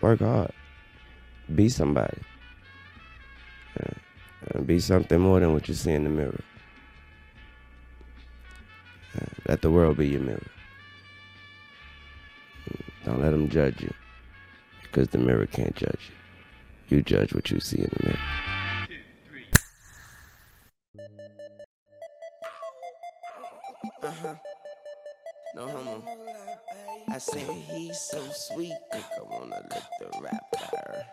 [0.00, 0.52] Work hard.
[1.54, 2.18] Be somebody.
[3.78, 3.92] Yeah.
[4.54, 6.40] And be something more than what you see in the mirror.
[9.14, 9.28] Yeah.
[9.48, 10.46] Let the world be your mirror.
[13.04, 13.92] Don't let them judge you.
[14.82, 16.10] Because the mirror can't judge
[16.88, 16.96] you.
[16.96, 18.18] You judge what you see in the mirror.
[24.02, 24.34] Uh-huh.
[25.54, 26.19] No homo.
[27.12, 28.72] I say he's so sweet.
[28.92, 31.04] I wanna lick the rapper.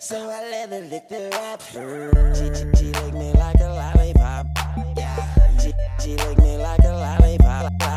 [0.00, 2.34] So I let her lick the rapper.
[2.34, 4.46] She, she, she lick me like a lollipop.
[4.96, 5.58] Yeah.
[5.60, 6.92] She, she lick me like a.
[6.92, 7.95] Lollipop.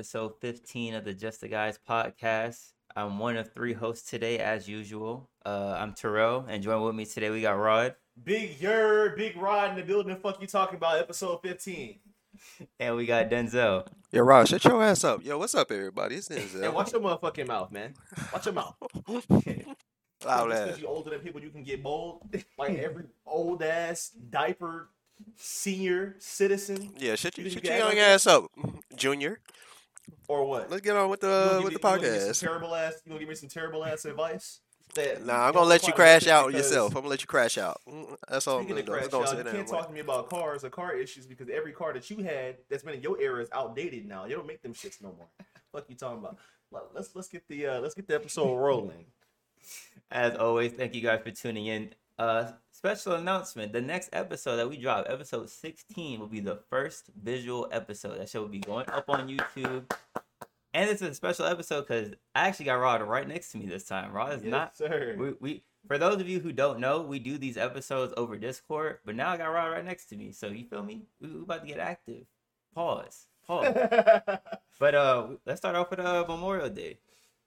[0.00, 2.72] Episode 15 of the Just the Guys podcast.
[2.96, 5.28] I'm one of three hosts today, as usual.
[5.44, 9.72] Uh, I'm Terrell, and joining with me today, we got Rod, Big Yer, Big Rod
[9.72, 10.16] in the building.
[10.16, 11.98] Fuck you talking about episode 15.
[12.80, 13.88] and we got Denzel.
[14.10, 15.22] Yo, Rod, shut your ass up.
[15.22, 16.14] Yo, what's up, everybody?
[16.14, 16.62] It's Denzel.
[16.64, 17.92] And watch your motherfucking mouth, man.
[18.32, 18.76] Watch your mouth.
[20.24, 20.64] Loud ass.
[20.64, 22.22] because you older than people, you can get bold.
[22.56, 24.88] Like every old ass diaper
[25.36, 28.50] senior citizen Yeah, shut, You you, shut your young ass up,
[28.96, 29.40] Junior.
[30.28, 30.70] Or what?
[30.70, 32.40] Let's get on with the give with me- the you give me some podcast.
[32.40, 32.94] terrible ass.
[33.04, 34.60] You gonna give me some terrible ass advice?
[34.94, 36.90] That Nah, I'm gonna let you crash out because- yourself.
[36.90, 37.80] I'm gonna let you crash out.
[37.88, 38.92] Mm, That's all I'm Speaking gonna of do.
[38.92, 41.48] Crash just gonna out, you can't talk to me about cars or car issues because
[41.48, 44.24] every car that you had that's been in your era is outdated now.
[44.24, 45.28] You don't make them shits no more.
[45.72, 46.38] Fuck you talking about?
[46.72, 49.06] Let- Let's let's get the uh, let's get the episode rolling.
[50.10, 51.94] As always, thank you guys for tuning in.
[52.18, 57.10] Uh, special announcement: the next episode that we drop, episode 16, will be the first
[57.22, 58.18] visual episode.
[58.18, 59.90] That show will be going up on YouTube.
[60.72, 63.84] And it's a special episode because I actually got Rod right next to me this
[63.84, 64.12] time.
[64.12, 65.16] Rod is Yes, not sir.
[65.18, 68.98] We, we for those of you who don't know, we do these episodes over Discord,
[69.04, 70.32] but now I got Rod right next to me.
[70.32, 71.02] So you feel me?
[71.20, 72.24] We, we about to get active.
[72.74, 73.26] Pause.
[73.46, 73.74] Pause.
[74.78, 76.98] but uh let's start off with uh Memorial Day.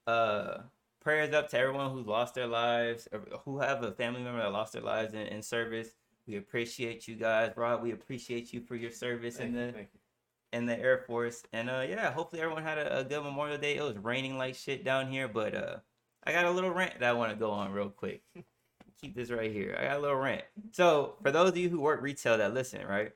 [0.06, 0.58] Uh
[1.04, 4.52] prayers up to everyone who lost their lives, or who have a family member that
[4.52, 5.90] lost their lives in, in service.
[6.26, 7.82] We appreciate you guys, Rod.
[7.82, 9.86] We appreciate you for your service in Thank you, the you.
[10.52, 11.42] in the Air Force.
[11.52, 13.76] And uh yeah, hopefully everyone had a, a good Memorial Day.
[13.76, 15.76] It was raining like shit down here, but uh
[16.26, 18.22] I got a little rant that I want to go on real quick.
[19.00, 19.76] Keep this right here.
[19.78, 20.44] I got a little rant.
[20.72, 23.12] So for those of you who work retail that listen, right?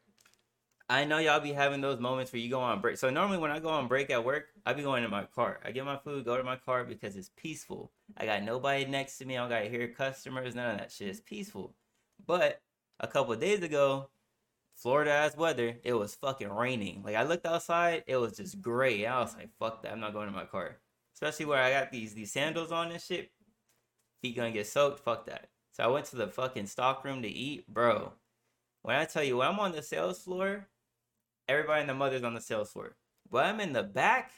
[0.90, 2.96] I know y'all be having those moments where you go on break.
[2.96, 5.60] So normally when I go on break at work, I be going to my car.
[5.62, 7.92] I get my food, go to my car because it's peaceful.
[8.16, 9.36] I got nobody next to me.
[9.36, 11.08] I don't gotta hear customers, none of that shit.
[11.08, 11.74] It's peaceful.
[12.26, 12.62] But
[13.00, 14.08] a couple days ago,
[14.76, 17.02] Florida ass weather, it was fucking raining.
[17.04, 19.04] Like I looked outside, it was just gray.
[19.04, 20.78] I was like, fuck that, I'm not going to my car.
[21.12, 23.30] Especially where I got these these sandals on and shit.
[24.22, 25.50] Feet gonna get soaked, fuck that.
[25.72, 28.12] So I went to the fucking stock room to eat, bro.
[28.82, 30.66] When I tell you when I'm on the sales floor,
[31.48, 32.96] everybody and the mother's on the sales floor.
[33.30, 34.32] But I'm in the back,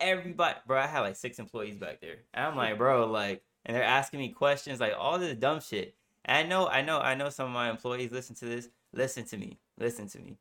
[0.00, 2.18] everybody bro, I had like six employees back there.
[2.34, 5.94] And I'm like, bro, like, and they're asking me questions, like all this dumb shit.
[6.24, 8.68] And I know, I know, I know some of my employees listen to this.
[8.92, 9.58] Listen to me.
[9.78, 10.38] Listen to me.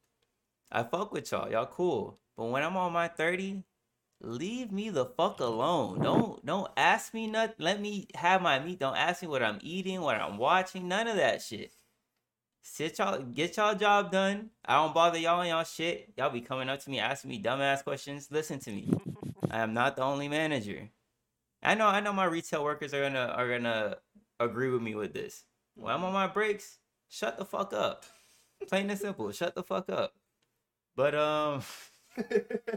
[0.71, 1.49] I fuck with y'all.
[1.51, 2.19] Y'all cool.
[2.37, 3.63] But when I'm on my 30,
[4.21, 5.99] leave me the fuck alone.
[5.99, 7.55] Don't don't ask me nothing.
[7.59, 8.79] Let me have my meat.
[8.79, 10.87] Don't ask me what I'm eating, what I'm watching.
[10.87, 11.73] None of that shit.
[12.63, 14.49] Sit y'all, get y'all job done.
[14.65, 16.13] I don't bother y'all on y'all shit.
[16.17, 18.27] Y'all be coming up to me asking me dumbass questions.
[18.31, 18.89] Listen to me.
[19.49, 20.89] I am not the only manager.
[21.63, 21.87] I know.
[21.87, 23.97] I know my retail workers are gonna are gonna
[24.39, 25.43] agree with me with this.
[25.75, 26.77] When I'm on my breaks,
[27.09, 28.05] shut the fuck up.
[28.67, 29.31] Plain and simple.
[29.31, 30.13] Shut the fuck up.
[30.95, 31.61] But um.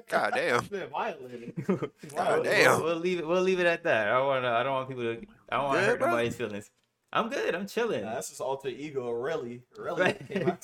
[0.08, 0.64] God damn.
[0.66, 1.54] Been violated.
[1.66, 2.42] God Wow.
[2.42, 2.76] damn.
[2.81, 3.26] We'll, we'll leave it.
[3.26, 4.08] We'll leave it at that.
[4.08, 4.48] I don't want to.
[4.48, 5.22] I don't want people to.
[5.50, 6.10] I don't want to Good, hurt bro?
[6.10, 6.70] nobody's feelings.
[7.14, 7.55] I'm good.
[7.55, 8.02] I'm chilling.
[8.02, 10.02] Nah, that's his alter ego, really, really.
[10.02, 10.28] Right.
[10.28, 10.61] Came out.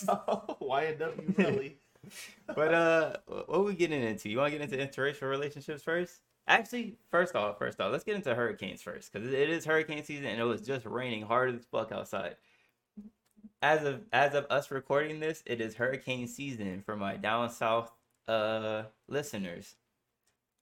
[0.61, 1.79] YNW, Melly.
[2.55, 4.29] But uh, what are we getting into?
[4.29, 6.20] You want to get into interracial relationships first?
[6.49, 10.26] Actually, first off, first off, let's get into hurricanes first because it is hurricane season
[10.26, 12.37] and it was just raining hard as fuck outside.
[13.62, 17.93] As of as of us recording this, it is hurricane season for my down south
[18.26, 19.76] uh listeners.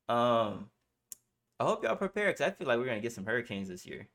[0.09, 0.69] Um,
[1.61, 4.09] I hope y'all prepared because I feel like we're gonna get some hurricanes this year.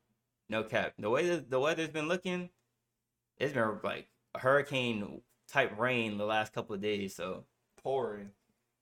[0.50, 0.94] No cap.
[1.00, 2.50] The way that the weather's been looking,
[3.38, 7.16] it's been like hurricane type rain the last couple of days.
[7.16, 7.46] So
[7.82, 8.30] Pouring.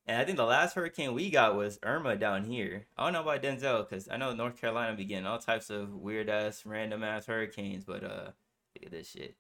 [0.05, 2.85] and I think the last hurricane we got was Irma down here.
[2.97, 5.93] I don't know about Denzel because I know North Carolina be getting all types of
[5.93, 7.83] weird ass, random ass hurricanes.
[7.85, 8.31] But uh,
[8.75, 9.35] look at this shit,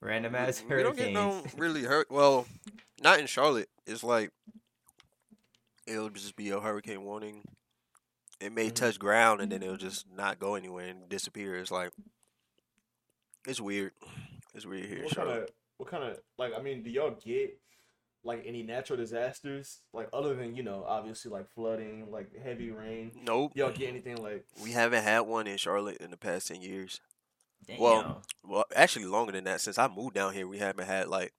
[0.00, 0.98] random ass We don't hurricanes.
[0.98, 2.10] get no really hurt.
[2.10, 2.46] Well,
[3.02, 3.68] not in Charlotte.
[3.86, 4.30] It's like
[5.86, 7.42] it'll just be a hurricane warning.
[8.40, 8.70] It may Mm-hmm.
[8.72, 8.74] Mhm.
[8.74, 11.56] touch ground and then it'll just not go anywhere and disappear.
[11.56, 11.90] It's like
[13.46, 13.92] it's weird.
[14.54, 15.04] It's weird here.
[15.04, 17.58] What kind of, what kind of, like, I mean, do y'all get
[18.24, 23.10] like any natural disasters, like other than you know, obviously like flooding, like heavy rain?
[23.22, 23.52] Nope.
[23.54, 24.46] Y'all get anything like?
[24.62, 27.02] We haven't had one in Charlotte in the past ten years.
[27.66, 27.78] Damn.
[27.80, 29.60] well, Well, actually longer than that.
[29.60, 31.34] Since I moved down here, we haven't had like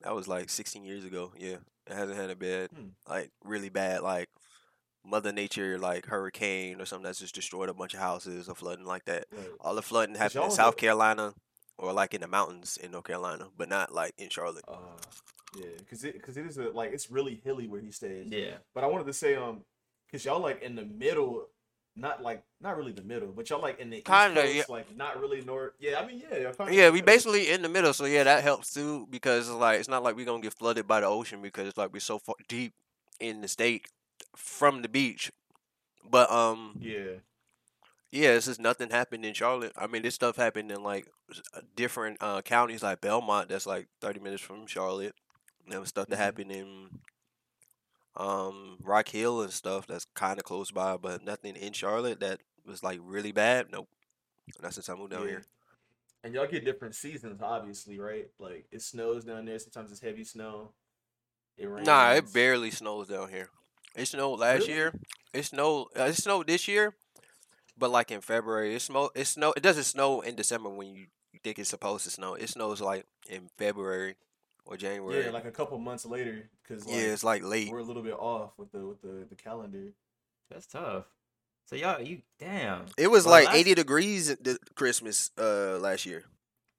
[0.00, 1.32] that was like 16 years ago.
[1.36, 1.56] Yeah,
[1.86, 2.88] it hasn't had a bad, Hmm.
[3.06, 4.30] like really bad, like
[5.06, 8.86] Mother Nature, like hurricane or something that's just destroyed a bunch of houses or flooding
[8.86, 9.26] like that.
[9.36, 11.34] like All the flooding happened in South Carolina
[11.78, 14.64] or like in the mountains in North Carolina, but not like in Charlotte.
[14.68, 14.76] uh,
[15.58, 18.26] yeah, because it, because it is a, like it's really hilly where he stays.
[18.28, 19.60] yeah, But I wanted to say, um,
[20.06, 21.46] because y'all like in the middle,
[21.96, 24.62] not like not really the middle, but y'all like in the Kinda, yeah.
[24.68, 25.72] like not really north.
[25.78, 28.72] Yeah, I mean, yeah, Yeah, we the basically in the middle, so yeah, that helps
[28.72, 31.78] too because like it's not like we're gonna get flooded by the ocean because it's
[31.78, 32.72] like we're so far deep
[33.20, 33.86] in the state
[34.36, 35.32] from the beach.
[36.08, 37.18] But um, Yeah,
[38.10, 39.72] Yeah, it's just nothing happened in Charlotte.
[39.76, 41.06] I mean, this stuff happened in like
[41.54, 45.14] uh, different uh, counties, like Belmont, that's like thirty minutes from Charlotte.
[45.68, 46.22] There was stuff that Mhm.
[46.22, 46.88] happened in
[48.16, 52.40] um Rock Hill and stuff that's kind of close by, but nothing in Charlotte that
[52.64, 53.66] was like really bad.
[53.72, 53.88] Nope.
[54.62, 55.28] Not since I moved down yeah.
[55.28, 55.44] here.
[56.22, 58.28] And y'all get different seasons, obviously, right?
[58.38, 59.58] Like it snows down there.
[59.58, 60.72] Sometimes it's heavy snow.
[61.58, 61.86] It rains.
[61.86, 63.48] Nah, it barely snows down here.
[63.94, 64.72] It snowed last Really?
[64.74, 64.94] year.
[65.32, 65.88] It snowed.
[65.98, 66.94] Uh, it snowed this year,
[67.78, 69.10] but like in February, it snow.
[69.14, 69.52] It snow.
[69.56, 71.06] It doesn't snow in December when you
[71.42, 72.34] think it's supposed to snow.
[72.34, 74.16] It snows like in February
[74.64, 75.24] or January.
[75.24, 77.70] Yeah, like a couple months later, because like, yeah, it's like late.
[77.70, 79.92] we're a little bit off with the with the the calendar.
[80.50, 81.04] that's tough.
[81.66, 82.86] So y'all, you damn.
[82.98, 86.24] It was Well, like last- 80 degrees at the Christmas uh last year.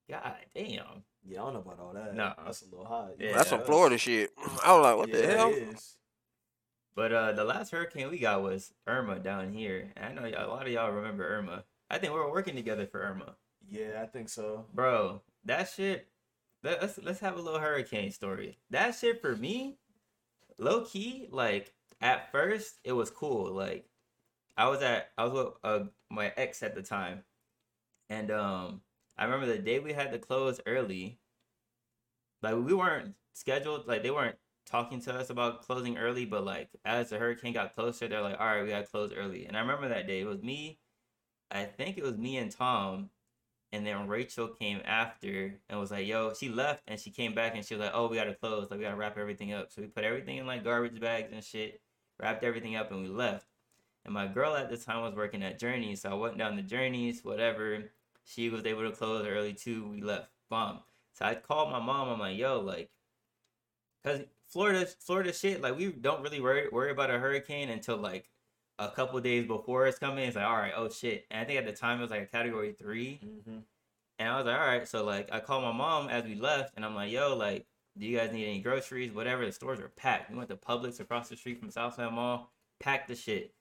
[0.09, 1.03] God damn.
[1.27, 2.13] Yeah, I don't know about all that.
[2.15, 2.33] Nah.
[2.45, 3.13] that's a little hot.
[3.19, 4.29] Yeah, That's some Florida shit.
[4.63, 5.49] I was like, what yeah, the hell?
[5.49, 5.97] It is.
[6.95, 9.91] But uh, the last hurricane we got was Irma down here.
[9.97, 11.63] And I know a lot of y'all remember Irma.
[11.89, 13.35] I think we were working together for Irma,
[13.69, 14.65] Yeah, I think so.
[14.73, 15.21] bro.
[15.43, 16.07] That shit.
[16.63, 18.57] let- Let's let's have a little hurricane story.
[18.71, 19.77] That shit for me,
[20.57, 21.27] low key.
[21.29, 23.51] Like at first, it was cool.
[23.51, 23.85] Like
[24.57, 27.23] I was at I was with uh, my ex at the time,
[28.09, 28.81] and um,
[29.17, 31.19] I remember the day we had to close early.
[32.41, 33.87] Like we weren't scheduled.
[33.87, 37.75] Like they weren't talking to us about closing early, but like as the hurricane got
[37.75, 40.21] closer, they're like, "All right, we gotta close early." And I remember that day.
[40.21, 40.79] It was me.
[41.51, 43.09] I think it was me and Tom,
[43.71, 47.55] and then Rachel came after and was like, "Yo," she left and she came back
[47.55, 48.69] and she was like, "Oh, we gotta close.
[48.71, 51.43] Like we gotta wrap everything up." So we put everything in like garbage bags and
[51.43, 51.81] shit,
[52.19, 53.47] wrapped everything up, and we left.
[54.05, 56.61] And my girl at the time was working at Journeys, so I went down the
[56.61, 57.91] Journeys, whatever.
[58.23, 59.87] She was able to close early too.
[59.87, 60.29] We left.
[60.49, 60.79] Bomb.
[61.13, 62.09] So I called my mom.
[62.09, 62.91] I'm like, yo, like,
[64.03, 64.21] cause
[64.55, 68.29] Florida, Florida shit, like we don't really worry worry about a hurricane until like
[68.79, 70.23] a couple days before it's coming.
[70.23, 71.25] It's like, all right, oh shit.
[71.29, 73.19] And I think at the time it was like a category three.
[73.21, 73.57] Mm-hmm.
[74.17, 74.87] And I was like, all right.
[74.87, 77.65] So like I called my mom as we left and I'm like, yo, like,
[77.97, 79.11] do you guys need any groceries?
[79.11, 79.45] Whatever.
[79.45, 80.31] The stores are packed.
[80.31, 83.53] We went to Publix across the street from Southside Mall, packed the shit.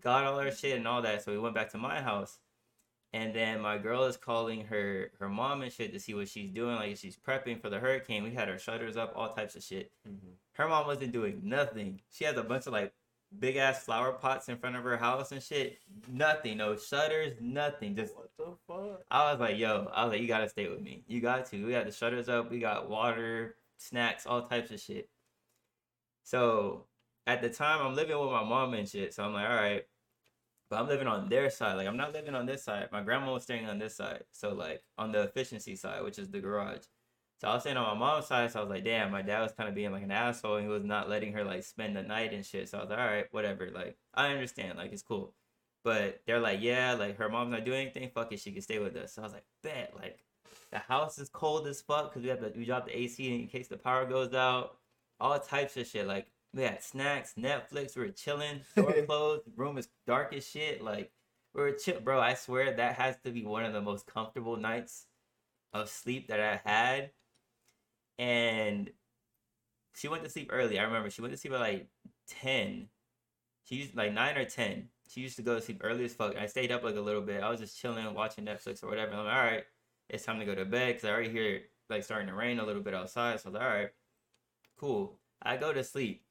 [0.00, 1.22] Got all our shit and all that.
[1.22, 2.38] So we went back to my house.
[3.14, 6.50] And then my girl is calling her her mom and shit to see what she's
[6.50, 6.76] doing.
[6.76, 8.22] Like she's prepping for the hurricane.
[8.22, 9.90] We had our shutters up, all types of shit.
[10.06, 10.32] Mm-hmm.
[10.52, 12.00] Her mom wasn't doing nothing.
[12.10, 12.92] She has a bunch of like
[13.38, 15.78] big ass flower pots in front of her house and shit.
[16.06, 17.96] Nothing, no shutters, nothing.
[17.96, 19.02] Just What the fuck?
[19.10, 21.02] I was like, yo, I was like, you gotta stay with me.
[21.06, 21.64] You got to.
[21.64, 22.50] We got the shutters up.
[22.50, 25.08] We got water, snacks, all types of shit.
[26.24, 26.84] So
[27.26, 29.14] at the time, I'm living with my mom and shit.
[29.14, 29.84] So I'm like, all right.
[30.70, 31.74] But I'm living on their side.
[31.74, 32.88] Like, I'm not living on this side.
[32.92, 34.24] My grandma was staying on this side.
[34.32, 36.82] So, like, on the efficiency side, which is the garage.
[37.40, 38.50] So I was staying on my mom's side.
[38.50, 40.56] So I was like, damn, my dad was kind of being like an asshole.
[40.56, 42.68] And he was not letting her, like, spend the night and shit.
[42.68, 43.70] So I was like, all right, whatever.
[43.70, 44.76] Like, I understand.
[44.76, 45.34] Like, it's cool.
[45.84, 48.10] But they're like, yeah, like her mom's not doing anything.
[48.14, 49.14] Fuck it, she can stay with us.
[49.14, 49.92] So I was like, bet.
[49.96, 50.18] Like,
[50.70, 53.46] the house is cold as fuck because we have to we drop the AC in
[53.46, 54.76] case the power goes out.
[55.20, 56.06] All types of shit.
[56.06, 57.96] Like we had snacks, Netflix.
[57.96, 58.60] We were chilling.
[58.76, 59.42] Door closed.
[59.56, 60.82] Room is dark as shit.
[60.82, 61.10] Like
[61.54, 62.20] we were chill, bro.
[62.20, 65.06] I swear that has to be one of the most comfortable nights
[65.72, 67.10] of sleep that I had.
[68.18, 68.90] And
[69.94, 70.78] she went to sleep early.
[70.78, 71.88] I remember she went to sleep at like
[72.26, 72.88] ten.
[73.64, 74.88] She used like nine or ten.
[75.08, 76.36] She used to go to sleep early as fuck.
[76.36, 77.42] I stayed up like a little bit.
[77.42, 79.12] I was just chilling, watching Netflix or whatever.
[79.12, 79.64] I'm like, all right,
[80.08, 82.58] it's time to go to bed because I already hear it like starting to rain
[82.58, 83.40] a little bit outside.
[83.40, 83.90] So I was like, all right,
[84.78, 85.18] cool.
[85.42, 86.24] I go to sleep,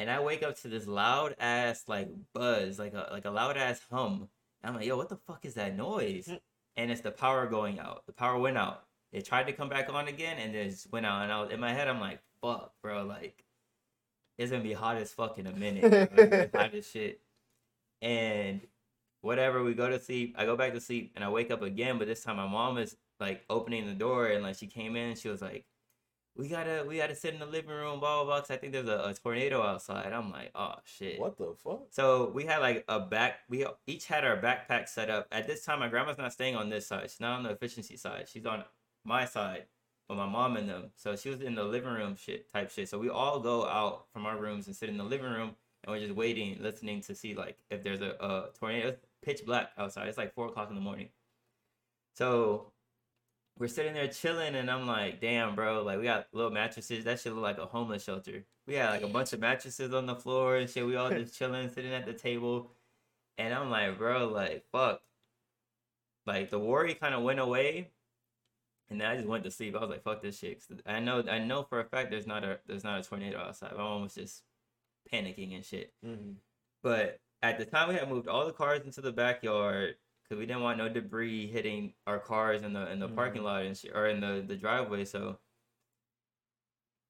[0.00, 3.58] and I wake up to this loud ass like buzz, like a like a loud
[3.58, 4.30] ass hum.
[4.62, 6.26] And I'm like, yo, what the fuck is that noise?
[6.26, 6.40] Mm.
[6.76, 8.06] And it's the power going out.
[8.06, 8.84] The power went out.
[9.12, 11.22] It tried to come back on again, and then it just went out.
[11.22, 13.44] And I was in my head, I'm like, fuck, bro, like
[14.38, 16.50] it's gonna be hot as fuck in a minute.
[16.54, 17.20] hot as shit.
[18.00, 18.62] And
[19.20, 20.34] whatever, we go to sleep.
[20.38, 22.78] I go back to sleep and I wake up again, but this time my mom
[22.78, 25.66] is like opening the door and like she came in, she was like,
[26.36, 28.40] We gotta we gotta sit in the living room, blah blah blah.
[28.40, 30.12] 'cause I think there's a, a tornado outside.
[30.12, 31.18] I'm like, oh shit.
[31.20, 31.86] What the fuck?
[31.90, 33.40] So we had like a back.
[33.48, 35.26] We each had our backpack set up.
[35.32, 37.10] At this time, my grandma's not staying on this side.
[37.10, 38.28] She's not on the efficiency side.
[38.28, 38.64] She's on
[39.04, 39.64] my side
[40.08, 40.90] with my mom and them.
[40.96, 42.88] So she was in the living room shit type shit.
[42.88, 45.92] So we all go out from our rooms and sit in the living room and
[45.92, 48.88] we're just waiting, listening to see like if there's a, a tornado.
[48.88, 50.08] It's pitch black outside.
[50.08, 51.08] It's like four o'clock in the morning.
[52.14, 52.72] So
[53.58, 57.04] we're sitting there chilling, and I'm like, damn, bro, like we got little mattresses.
[57.04, 58.44] That shit look like a homeless shelter.
[58.66, 60.86] We had like a bunch of mattresses on the floor and shit.
[60.86, 62.70] We all just chilling, sitting at the table,
[63.38, 65.02] and I'm like, bro, like fuck.
[66.26, 67.90] Like the worry kind of went away,
[68.88, 69.76] and then I just went to sleep.
[69.76, 70.62] I was like, fuck this shit.
[70.86, 73.72] I know, I know for a fact there's not a there's not a tornado outside.
[73.72, 74.42] My mom was just
[75.12, 75.92] panicking and shit.
[76.04, 76.36] Mhm.
[76.82, 79.96] But at the time, we had moved all the cars into the backyard
[80.30, 83.44] because we didn't want no debris hitting our cars in the in the parking Mhm.
[83.44, 85.04] lot and shit, or in the the driveway.
[85.04, 85.40] So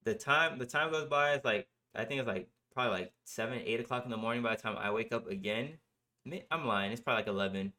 [0.04, 1.34] the time the time goes by.
[1.34, 4.42] It's like I think it's like probably like seven, eight o'clock in the morning.
[4.42, 5.78] By the time I wake up again,
[6.50, 6.92] I'm lying.
[6.92, 7.74] It's probably like eleven,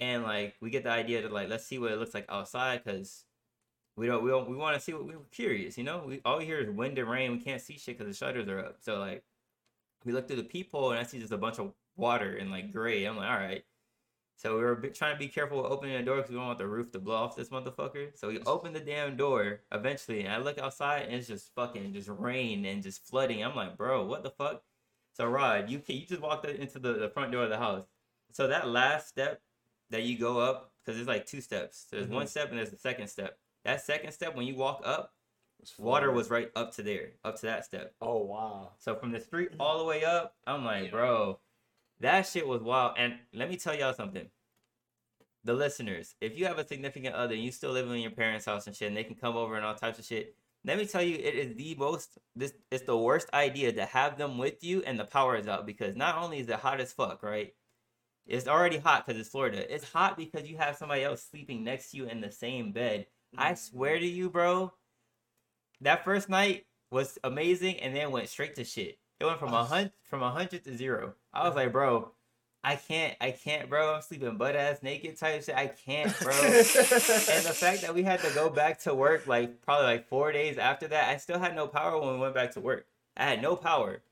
[0.00, 2.84] and like we get the idea to like let's see what it looks like outside
[2.84, 3.24] because.
[3.96, 4.22] We don't.
[4.24, 4.48] We don't.
[4.48, 5.76] We want to see what we were curious.
[5.76, 6.04] You know.
[6.06, 7.32] We all we hear is wind and rain.
[7.32, 8.76] We can't see shit because the shutters are up.
[8.80, 9.22] So like,
[10.04, 12.72] we look through the peephole and I see just a bunch of water and like
[12.72, 13.04] gray.
[13.04, 13.64] I'm like, all right.
[14.42, 16.58] So we were trying to be careful with opening the door because we don't want
[16.58, 18.08] the roof to blow off this motherfucker.
[18.18, 21.92] So we open the damn door eventually, and I look outside and it's just fucking
[21.92, 23.44] just rain and just flooding.
[23.44, 24.64] I'm like, bro, what the fuck?
[25.12, 27.84] So Rod, you you just walked into the, the front door of the house.
[28.32, 29.40] So that last step
[29.90, 31.86] that you go up, because there's like two steps.
[31.92, 32.30] There's one mm-hmm.
[32.30, 33.38] step and there's the second step.
[33.64, 35.12] That second step, when you walk up,
[35.78, 37.94] water was right up to there, up to that step.
[38.02, 38.72] Oh wow.
[38.80, 41.38] So from the street all the way up, I'm like, bro,
[42.02, 42.94] that shit was wild.
[42.98, 44.26] And let me tell y'all something.
[45.44, 48.46] The listeners, if you have a significant other and you still living in your parents'
[48.46, 50.86] house and shit, and they can come over and all types of shit, let me
[50.86, 54.62] tell you, it is the most this it's the worst idea to have them with
[54.62, 57.54] you and the power is out because not only is it hot as fuck, right?
[58.26, 59.74] It's already hot because it's Florida.
[59.74, 63.06] It's hot because you have somebody else sleeping next to you in the same bed.
[63.36, 63.54] I mm-hmm.
[63.56, 64.72] swear to you, bro,
[65.80, 68.98] that first night was amazing and then went straight to shit.
[69.18, 71.14] It went from a hundred from a hundred to zero.
[71.32, 72.12] I was like, bro,
[72.64, 73.94] I can't, I can't, bro.
[73.94, 75.56] I'm sleeping butt ass naked type shit.
[75.56, 76.32] I can't, bro.
[76.32, 80.30] and the fact that we had to go back to work like probably like four
[80.30, 82.86] days after that, I still had no power when we went back to work.
[83.16, 84.02] I had no power.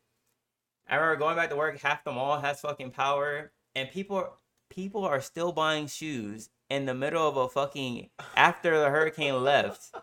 [0.88, 4.36] I remember going back to work, half the mall has fucking power, and people
[4.68, 9.94] people are still buying shoes in the middle of a fucking after the hurricane left.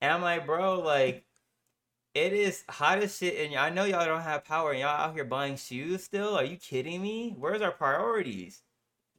[0.00, 1.24] And I'm like, bro, like
[2.14, 5.14] it is hot as shit, and I know y'all don't have power, and y'all out
[5.14, 6.34] here buying shoes still.
[6.36, 7.34] Are you kidding me?
[7.38, 8.62] Where's our priorities?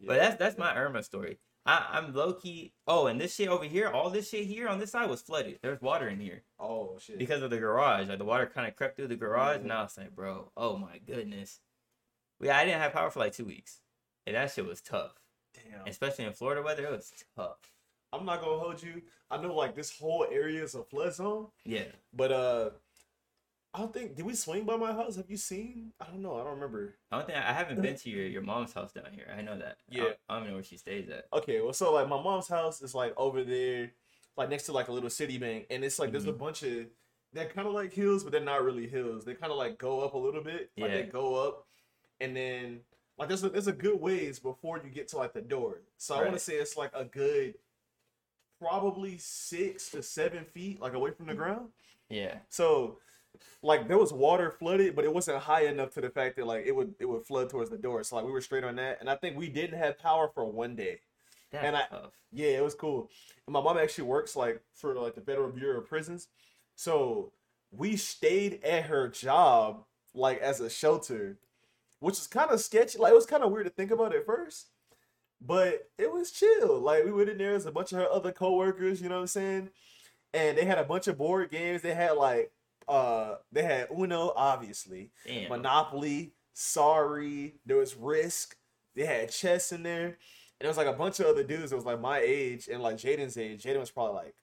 [0.05, 1.39] But that's that's my Irma story.
[1.65, 2.73] I, I'm low key.
[2.87, 5.59] Oh, and this shit over here, all this shit here on this side was flooded.
[5.61, 7.19] There's water in here Oh shit.
[7.19, 8.07] because of the garage.
[8.07, 9.77] Like the water kind of crept through the garage, and mm-hmm.
[9.77, 11.59] I was like, bro, oh my goodness.
[12.41, 13.81] Yeah, I didn't have power for like two weeks,
[14.25, 15.11] and that shit was tough,
[15.53, 15.85] Damn.
[15.85, 16.85] especially in Florida weather.
[16.85, 17.57] It was tough.
[18.11, 19.01] I'm not gonna hold you.
[19.29, 22.69] I know like this whole area is a flood zone, Yeah, but uh,
[23.73, 25.15] I don't think did we swing by my house?
[25.17, 25.91] Have you seen?
[26.01, 26.35] I don't know.
[26.35, 26.95] I don't remember.
[27.11, 29.27] I don't think I haven't been to your, your mom's house down here.
[29.37, 29.77] I know that.
[29.91, 30.03] I Yeah.
[30.03, 31.27] don't- I don't know where she stays at.
[31.33, 33.91] Okay, well, so like my mom's house is like over there,
[34.37, 36.87] like next to like a little city bank, and it's like there's a bunch of
[37.31, 39.23] they're kind of like hills, but they're not really hills.
[39.23, 41.67] They kind of like go up a little bit, like they go up,
[42.19, 42.79] and then
[43.19, 45.81] like there's a, there's a good ways before you get to like the door.
[45.97, 47.53] So I want to say it's like a good,
[48.59, 51.37] probably six to seven feet like away from the mm.
[51.37, 51.69] ground.
[52.09, 52.35] Yeah.
[52.49, 52.97] So,
[53.61, 56.65] like there was water flooded, but it wasn't high enough to the fact that like
[56.65, 58.03] it would it would flood towards the door.
[58.03, 60.45] So like we were straight on that, and I think we didn't have power for
[60.45, 60.99] one day.
[61.51, 62.13] That's And I- tough.
[62.31, 63.09] Yeah, it was cool.
[63.47, 66.27] And my mom actually works like for like the Federal Bureau of Prisons,
[66.75, 67.31] so
[67.71, 71.37] we stayed at her job like as a shelter,
[71.99, 72.97] which is kind of sketchy.
[72.97, 74.67] Like it was kind of weird to think about at first,
[75.41, 76.79] but it was chill.
[76.79, 79.21] Like we went in there as a bunch of her other coworkers, you know what
[79.21, 79.69] I'm saying?
[80.33, 81.81] And they had a bunch of board games.
[81.81, 82.51] They had like
[82.87, 85.49] uh they had Uno, obviously, Damn.
[85.49, 88.57] Monopoly, Sorry, there was Risk,
[88.95, 90.17] they had chess in there.
[90.59, 92.83] And it was like a bunch of other dudes that was like my age and
[92.83, 93.63] like Jaden's age.
[93.63, 94.35] Jaden was probably like,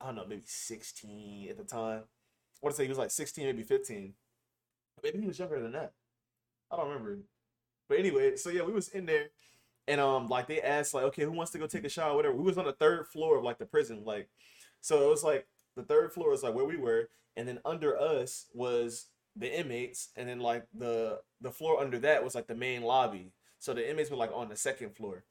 [0.00, 2.00] I don't know, maybe 16 at the time.
[2.00, 4.14] I want to say he was like 16, maybe 15.
[5.04, 5.92] Maybe he was younger than that.
[6.72, 7.18] I don't remember.
[7.88, 9.28] But anyway, so yeah, we was in there
[9.90, 12.34] and um like they asked like, okay, who wants to go take a shower, whatever.
[12.34, 14.02] We was on the third floor of like the prison.
[14.04, 14.28] Like
[14.80, 17.98] so it was like the third floor is like where we were, and then under
[17.98, 19.06] us was
[19.36, 23.32] the inmates, and then like the the floor under that was like the main lobby.
[23.58, 25.24] So the inmates were like on the second floor.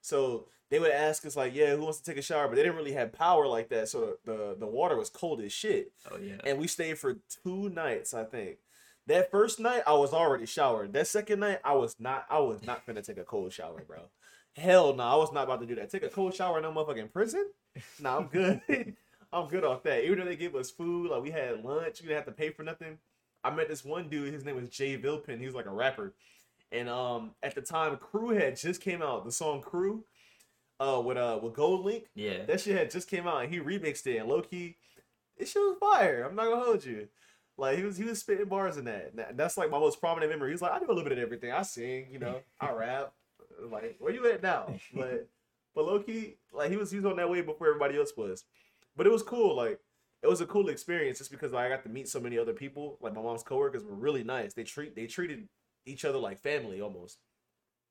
[0.00, 2.48] So they would ask us like, yeah, who wants to take a shower?
[2.48, 5.40] But they didn't really have power like that, so the the, the water was cold
[5.40, 5.92] as shit.
[6.10, 6.36] Oh yeah.
[6.44, 8.58] And we stayed for two nights, I think.
[9.06, 10.92] That first night, I was already showered.
[10.92, 12.26] That second night, I was not.
[12.28, 14.00] I was not gonna take a cold shower, bro.
[14.56, 15.90] Hell no, I was not about to do that.
[15.90, 17.46] Take a cold shower in no motherfucking prison?
[18.00, 18.60] Nah, I'm good.
[19.32, 20.04] I'm good off that.
[20.04, 22.50] Even though they gave us food, like we had lunch, we didn't have to pay
[22.50, 22.98] for nothing.
[23.44, 24.32] I met this one dude.
[24.32, 25.38] His name was Jay Vilpin.
[25.38, 26.14] He was like a rapper,
[26.72, 29.24] and um, at the time, Crew had just came out.
[29.24, 30.04] The song Crew,
[30.80, 32.04] uh, with uh with GoldLink.
[32.14, 32.44] yeah.
[32.46, 34.76] That shit had just came out and he remixed it and low key,
[35.38, 36.24] this shit was fire.
[36.24, 37.08] I'm not gonna hold you.
[37.58, 39.12] Like he was he was spitting bars in that.
[39.16, 40.50] And That's like my most prominent memory.
[40.50, 41.52] He's like, I do a little bit of everything.
[41.52, 43.12] I sing, you know, I rap.
[43.70, 44.74] Like, where you at now?
[44.94, 45.28] But
[45.74, 48.44] but low key, like he was he was on that way before everybody else was.
[48.96, 49.56] But it was cool.
[49.56, 49.80] Like
[50.22, 52.98] it was a cool experience just because I got to meet so many other people.
[53.00, 54.54] Like my mom's coworkers were really nice.
[54.54, 55.48] They treat they treated
[55.86, 57.18] each other like family almost.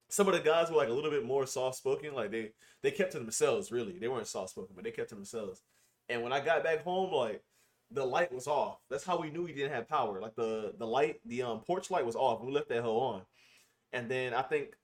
[0.10, 2.13] Some of the guys were like a little bit more soft spoken.
[2.13, 2.51] Like they
[2.84, 3.71] they kept to themselves.
[3.71, 5.62] Really, they weren't soft spoken, but they kept to themselves.
[6.10, 7.43] And when I got back home, like
[7.95, 8.79] the light was off.
[8.89, 10.19] That's how we knew we didn't have power.
[10.21, 12.43] Like the the light, the um porch light was off.
[12.43, 13.21] We left that hole on.
[13.93, 14.75] And then I think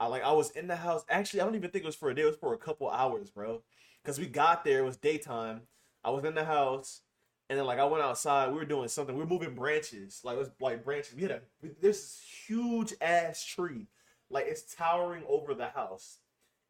[0.00, 1.04] I like I was in the house.
[1.08, 2.22] Actually, I don't even think it was for a day.
[2.22, 3.62] It was for a couple hours, bro.
[4.04, 4.78] Cause we got there.
[4.78, 5.62] It was daytime.
[6.04, 7.02] I was in the house,
[7.50, 8.50] and then like I went outside.
[8.50, 9.14] We were doing something.
[9.14, 10.20] We were moving branches.
[10.24, 11.14] Like it was like branches.
[11.14, 11.40] We had a
[11.80, 13.88] this huge ass tree.
[14.30, 16.18] Like it's towering over the house,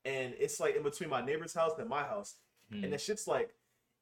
[0.04, 2.36] and it's like in between my neighbor's house and my house.
[2.72, 2.84] Hmm.
[2.84, 3.54] And the shit's like,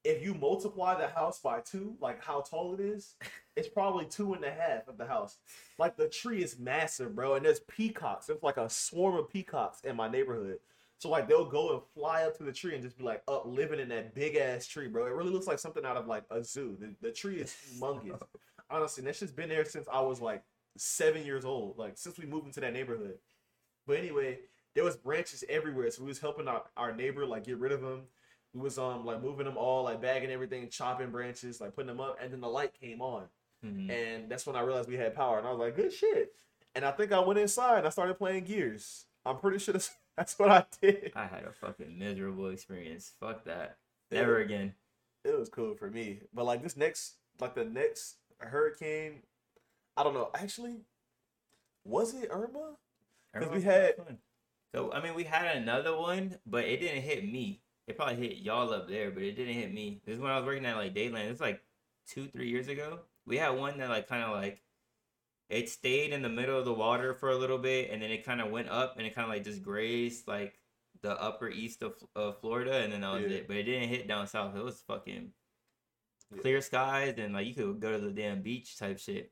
[0.07, 3.15] if you multiply the house by two, like how tall it is,
[3.57, 5.39] it's probably two and a half of the house.
[5.79, 7.35] Like the tree is massive, bro.
[7.35, 8.27] And there's peacocks.
[8.27, 10.59] There's like a swarm of peacocks in my neighborhood.
[10.99, 13.45] So like they'll go and fly up to the tree and just be like up
[13.47, 15.07] living in that big ass tree, bro.
[15.07, 16.77] It really looks like something out of like a zoo.
[16.81, 18.23] The, the tree is humongous.
[18.71, 20.43] Honestly, and that shit's been there since I was like
[20.77, 21.79] seven years old.
[21.79, 23.19] Like since we moved into that neighborhood.
[23.87, 24.39] But anyway,
[24.75, 25.91] there was branches everywhere.
[25.91, 28.03] So we was helping our, our neighbor like get rid of them.
[28.57, 32.01] We was um like moving them all, like bagging everything, chopping branches, like putting them
[32.01, 33.25] up, and then the light came on.
[33.65, 33.91] Mhm.
[33.91, 35.39] And that's when I realized we had power.
[35.39, 36.33] And I was like, good shit.
[36.75, 39.07] And I think I went inside and I started playing Gears.
[39.27, 41.13] I'm pretty sure that's, that's what I did.
[41.15, 43.13] I had a fucking miserable experience.
[43.21, 43.77] Fuck that.
[44.11, 44.75] Never again.
[45.25, 46.21] It was cool for me.
[46.33, 49.23] But like this next, like the next hurricane,
[49.99, 50.31] I don't know.
[50.35, 50.83] Actually,
[51.85, 52.77] was it Irma?
[53.35, 53.97] 'Cause we had-
[54.75, 57.61] So I mean, we had another one, but it didn't hit me.
[57.87, 60.01] It probably hit y'all up there, but it didn't hit me.
[60.05, 61.31] This is when I was working at like Dadeland.
[61.31, 61.63] It's like
[62.09, 63.01] two, three years ago.
[63.27, 64.63] We had one that like kind of like
[65.49, 68.25] it stayed in the middle of the water for a little bit, and then it
[68.25, 70.59] kind of went up, and it kind of like just grazed like
[71.03, 73.39] the upper east of, of Florida, and then that was Yeah.
[73.39, 73.47] it.
[73.47, 74.57] But it didn't hit down south.
[74.57, 75.33] It was fucking
[76.35, 76.41] Yeah.
[76.43, 79.31] clear skies, and like you could go to the damn beach type shit.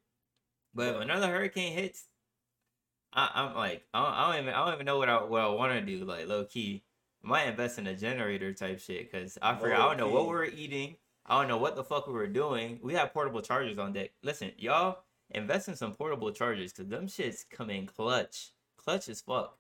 [0.72, 2.06] But if another hurricane hits,
[3.12, 5.40] I, I'm like, I don't, I don't even, I don't even know what I what
[5.42, 6.04] I want to do.
[6.04, 6.84] Like low key,
[7.24, 9.80] might invest in a generator type shit because I forgot.
[9.80, 10.96] I oh, don't know what we were eating.
[11.26, 12.78] I don't know what the fuck we were doing.
[12.82, 14.10] We have portable chargers on deck.
[14.22, 14.98] Listen, y'all,
[15.30, 19.56] invest in some portable chargers because them shits come in clutch, clutch as fuck.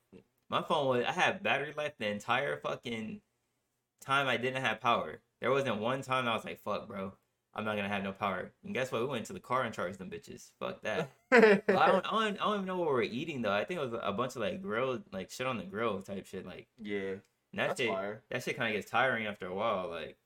[0.50, 3.22] My phone was, I had battery life the entire fucking
[4.02, 5.20] time I didn't have power.
[5.40, 7.14] There wasn't one time I was like, fuck, bro.
[7.56, 8.50] I'm not gonna have no power.
[8.64, 9.02] And guess what?
[9.02, 10.50] We went to the car and charged them bitches.
[10.58, 11.10] Fuck that.
[11.32, 13.52] I don't, I don't, I don't even know what we were eating though.
[13.52, 16.26] I think it was a bunch of like grilled, like shit on the grill type
[16.26, 16.44] shit.
[16.44, 17.14] Like yeah,
[17.54, 18.22] and that that's shit, fire.
[18.30, 19.88] that shit kind of gets tiring after a while.
[19.88, 20.16] Like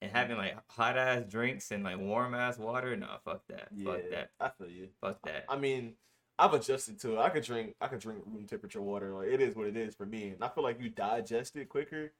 [0.00, 0.40] and having mm.
[0.40, 2.96] like hot ass drinks and like warm ass water.
[2.96, 3.68] Nah, fuck that.
[3.74, 4.30] Yeah, Fuck that.
[4.40, 4.88] I feel you.
[5.00, 5.44] Fuck that.
[5.48, 5.94] I mean,
[6.36, 7.18] I've adjusted to it.
[7.18, 7.74] I could drink.
[7.80, 9.12] I could drink room temperature water.
[9.12, 11.68] Like it is what it is for me, and I feel like you digest it
[11.68, 12.12] quicker.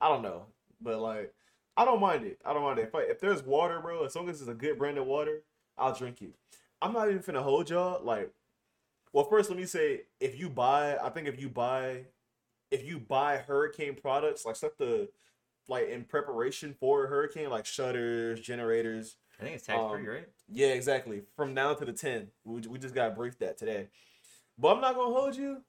[0.00, 0.46] I don't know,
[0.80, 1.34] but like
[1.76, 2.40] I don't mind it.
[2.44, 2.88] I don't mind it.
[2.88, 5.42] If I, if there's water, bro, as long as it's a good brand of water,
[5.78, 6.34] I'll drink it.
[6.82, 8.02] I'm not even finna hold y'all.
[8.02, 8.32] Like,
[9.12, 12.06] well, first let me say, if you buy, I think if you buy,
[12.70, 15.08] if you buy hurricane products, like stuff to,
[15.68, 20.06] like in preparation for a hurricane, like shutters, generators, I think it's tax free, um,
[20.06, 20.28] right?
[20.50, 21.22] yeah, exactly.
[21.36, 22.28] From now to the 10.
[22.44, 23.88] We, we just got briefed that today.
[24.58, 25.62] But I'm not gonna hold you.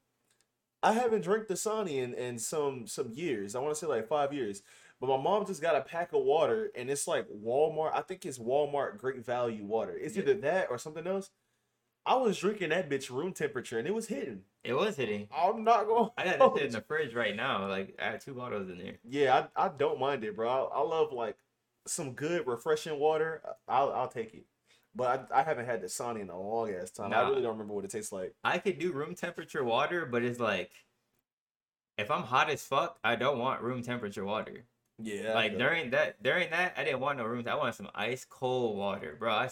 [0.82, 3.56] I haven't drank Dasani in, in some some years.
[3.56, 4.64] I want to say like five years.
[5.00, 7.92] But my mom just got a pack of water and it's like Walmart.
[7.94, 9.98] I think it's Walmart Great Value water.
[9.98, 10.24] It's Yeah.
[10.24, 11.30] either that or something else.
[12.06, 14.42] I was drinking that bitch room temperature and it was hitting.
[14.64, 15.28] It was hitting.
[15.36, 16.10] I'm not gonna.
[16.18, 17.68] I got shit in the fridge right now.
[17.68, 18.98] Like I had two bottles in there.
[19.08, 20.50] Yeah, I, I don't mind it, bro.
[20.50, 21.38] I, I love like
[21.88, 23.42] some good refreshing water.
[23.68, 24.46] I'll I'll take it.
[24.96, 27.14] But I, I haven't had Dasani in a long ass time.
[27.14, 28.34] I really don't remember what it tastes like.
[28.44, 30.72] I could do room temperature water, but it's like
[31.98, 34.66] if I'm hot as fuck, I don't want room temperature water.
[35.02, 35.34] Yeah.
[35.34, 37.46] Like during that during that I didn't want no room.
[37.48, 39.34] I wanted some ice cold water, bro.
[39.34, 39.50] I,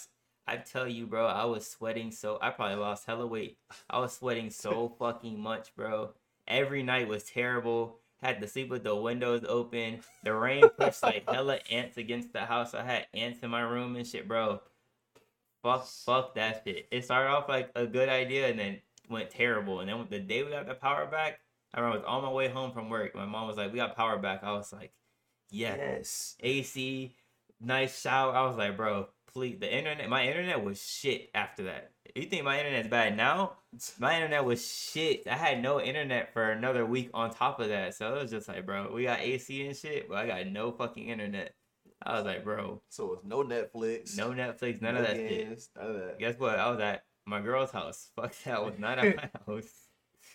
[0.47, 3.57] I tell you, bro, I was sweating so I probably lost hella weight.
[3.89, 6.12] I was sweating so fucking much, bro.
[6.47, 7.99] Every night was terrible.
[8.21, 9.99] Had to sleep with the windows open.
[10.23, 12.73] The rain pushed like hella ants against the house.
[12.73, 14.62] I had ants in my room and shit, bro.
[15.62, 16.88] Fuck, fuck that shit.
[16.91, 19.81] It started off like a good idea and then went terrible.
[19.81, 21.39] And then the day we got the power back,
[21.73, 23.13] I remember I was on my way home from work.
[23.13, 24.93] My mom was like, "We got power back." I was like,
[25.51, 26.36] "Yes." Yes.
[26.39, 27.15] AC,
[27.60, 28.33] nice shower.
[28.33, 29.58] I was like, bro, please.
[29.60, 31.91] The internet, my internet was shit after that.
[32.15, 33.54] You think my internet's bad now?
[34.00, 35.28] My internet was shit.
[35.28, 37.93] I had no internet for another week on top of that.
[37.93, 40.71] So it was just like, bro, we got AC and shit, but I got no
[40.71, 41.54] fucking internet.
[42.04, 44.17] I was like, bro, So it's no Netflix.
[44.17, 45.67] no Netflix, none no of that shit.
[45.76, 46.19] None of that.
[46.19, 46.58] Guess what?
[46.58, 48.10] I was at my girl's house.
[48.15, 49.69] Fuck that was not at my house.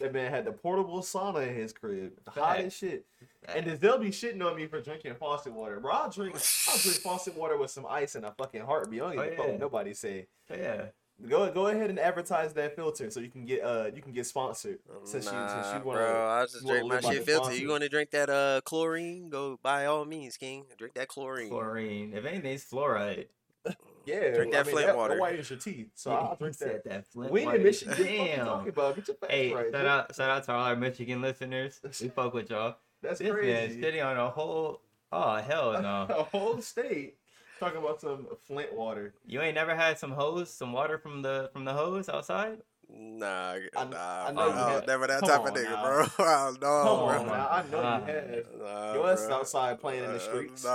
[0.03, 2.13] That man had the portable sauna in his crib.
[2.29, 3.07] Hot as shit.
[3.55, 5.81] And then they'll be shitting on me for drinking faucet water.
[5.81, 6.35] Bro, I'll drink
[6.69, 9.01] I'll drink faucet water with some ice and a fucking heartbeat.
[9.03, 9.57] I don't give Oh, yeah.
[9.59, 10.27] nobody say.
[10.49, 10.87] So yeah,
[11.29, 14.27] Go go ahead and advertise that filter so you can get uh you can get
[14.27, 14.79] sponsored.
[15.05, 17.45] Since you since Nah, you wanna bro, I just drink my shit the filter.
[17.45, 17.61] sponsor.
[17.63, 19.29] You want to drink that uh chlorine?
[19.29, 20.65] Go by all means, King.
[20.77, 21.49] Drink that chlorine.
[21.51, 22.13] chlorine.
[22.15, 23.27] If anything, it's fluoride.
[24.07, 25.15] Yeah, Drink that I mean, Flint that, water.
[25.15, 25.91] That whitens your teeth.
[25.95, 26.85] So Yeah, I'll drink that.
[26.85, 27.57] that Flint We water.
[27.59, 27.89] in Michigan.
[27.91, 28.47] What the fuck you Damn.
[28.47, 28.97] talking about?
[28.97, 29.71] Get your facts Hey, right.
[29.71, 31.81] shout out, shout out to all our Michigan listeners.
[32.03, 32.77] We fuck with y'all.
[33.03, 33.81] That's This man crazy.
[33.81, 34.81] shitting on a whole.
[35.13, 36.07] Oh hell no!
[36.09, 37.17] a whole state
[37.61, 39.13] talking about some Flint water.
[39.27, 42.59] You ain't never had some hose, some water from the from the hose outside?
[42.95, 44.35] Nah, I- nah, I bro.
[44.35, 45.83] know you I was never that come type of nigga, now.
[45.85, 46.07] bro.
[46.27, 47.19] I don't know, Come bro.
[47.21, 48.47] on now, I know you have.
[48.61, 50.65] Nah, Your ass outside playing in the Uh, streets.
[50.65, 50.71] Nah,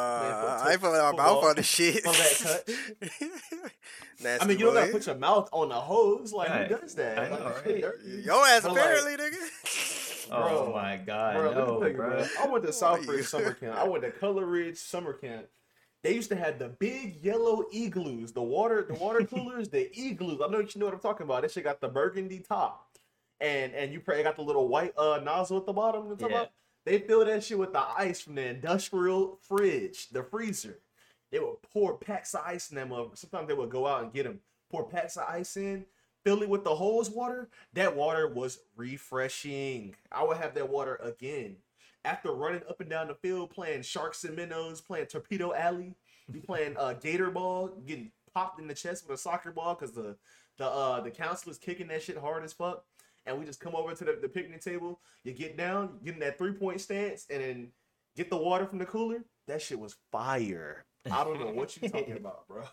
[0.64, 2.06] I ain't putting my mouth on the shit.
[2.08, 2.64] On that
[4.24, 6.32] Nasty I mean, you don't gotta put your mouth on the hose.
[6.34, 6.68] Like, Right.
[6.72, 7.20] who does that?
[7.20, 7.82] I know, Like, right?
[7.82, 8.10] dirty.
[8.24, 10.28] Your ass But, like, apparently, nigga.
[10.32, 12.10] oh my god, Bro, no, tell you, bro.
[12.10, 12.26] bro.
[12.42, 13.78] I went to Southbridge you- summer camp.
[13.78, 15.46] I went to Color Ridge summer camp.
[16.04, 20.40] They used to have the big yellow igloos, the water, the water coolers, the igloos.
[20.44, 21.42] I know you know what I'm talking about.
[21.42, 22.98] This shit got the burgundy top,
[23.42, 26.04] and and you probably got the little white uh nozzle at the bottom.
[26.04, 26.46] You know what I'm talking Yeah.
[26.86, 30.80] They fill that shit with the ice from the industrial fridge, the freezer.
[31.32, 32.90] They would pour packs of ice in them.
[32.90, 34.40] mother- Sometimes they would go out and get them,
[34.72, 35.86] pour packs of ice in,
[36.24, 37.50] fill it with the hose water.
[37.74, 39.96] That water was refreshing.
[40.12, 41.58] I would have that water again.
[42.08, 45.98] After running up and down the field playing sharks and minnows, playing torpedo alley,
[46.32, 49.94] be playing uh, gator ball, getting popped in the chest with a soccer ball because
[49.94, 50.16] the
[50.58, 52.86] the uh the counselor's kicking that shit hard as fuck.
[53.26, 55.02] And we just come over to the, the picnic table.
[55.26, 57.68] You get down, get in that three point stance, and then
[58.16, 59.26] get the water from the cooler.
[59.48, 60.86] That shit was fire.
[61.12, 62.64] I don't know what you're talking about, bro.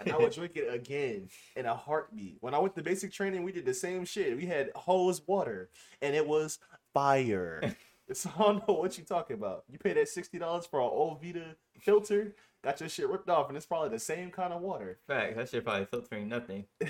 [0.00, 2.38] And I would drink it again in a heartbeat.
[2.40, 4.36] When I went to basic training, we did the same shit.
[4.36, 6.58] We had hose water, and it was
[6.92, 7.74] fire.
[8.12, 9.64] so I don't know what you talking about.
[9.68, 12.34] You pay that sixty dollars for an old Vita filter,
[12.64, 14.98] got your shit ripped off, and it's probably the same kind of water.
[15.06, 16.64] Fact, that shit probably filtering nothing.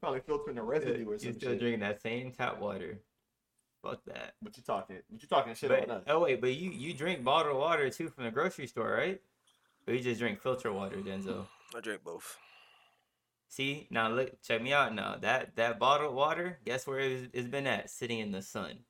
[0.00, 1.58] Probably filtering the residue or You some still shit.
[1.60, 2.98] drinking that same tap water.
[3.82, 4.34] Fuck that.
[4.42, 6.04] But you talking, but you talking shit But, on us.
[6.08, 9.20] oh wait, but you you drink bottled water too from the grocery store, right?
[9.88, 11.46] Or you just drink filter water, Denzel?
[11.74, 12.36] I drink both.
[13.48, 15.16] See now, look, check me out now.
[15.20, 17.90] That that bottled water, guess where it's, it's been at?
[17.90, 18.80] Sitting in the sun.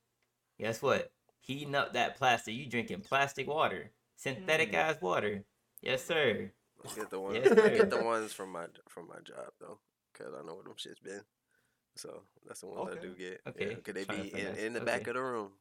[0.59, 1.13] Guess what?
[1.41, 2.55] Heating up that plastic.
[2.55, 4.77] You drinking plastic water, synthetic Hmm.
[4.77, 5.45] ass water.
[5.83, 6.51] Yes, sir.
[6.95, 9.79] Get the ones, Yes, get the ones from my from my job though,
[10.15, 11.23] cause I know what them shits been.
[11.97, 13.41] So that's the ones I do get.
[13.47, 15.53] Okay, Yeah, Could they be in, in the back of the room,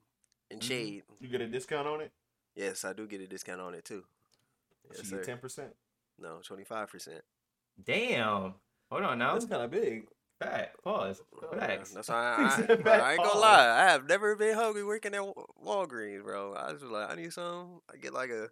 [0.52, 0.64] in Mhm.
[0.64, 1.04] shade?
[1.20, 2.12] You get a discount on it?
[2.56, 4.04] Yes, I do get a discount on it too.
[4.90, 5.16] Yes, you sir.
[5.18, 5.74] get ten percent.
[6.20, 7.24] No, twenty five percent.
[7.84, 8.56] Damn.
[8.92, 9.34] Hold on now.
[9.34, 10.06] That's kind of big.
[10.40, 10.84] Fact.
[10.84, 11.22] Pause.
[11.42, 11.92] Oh, Facts.
[11.92, 13.70] That's why I, I, I ain't back gonna lie.
[13.86, 15.22] I have never been hungry working at
[15.66, 16.54] Walgreens, bro.
[16.54, 17.80] I was like, I need some.
[17.92, 18.50] I get like a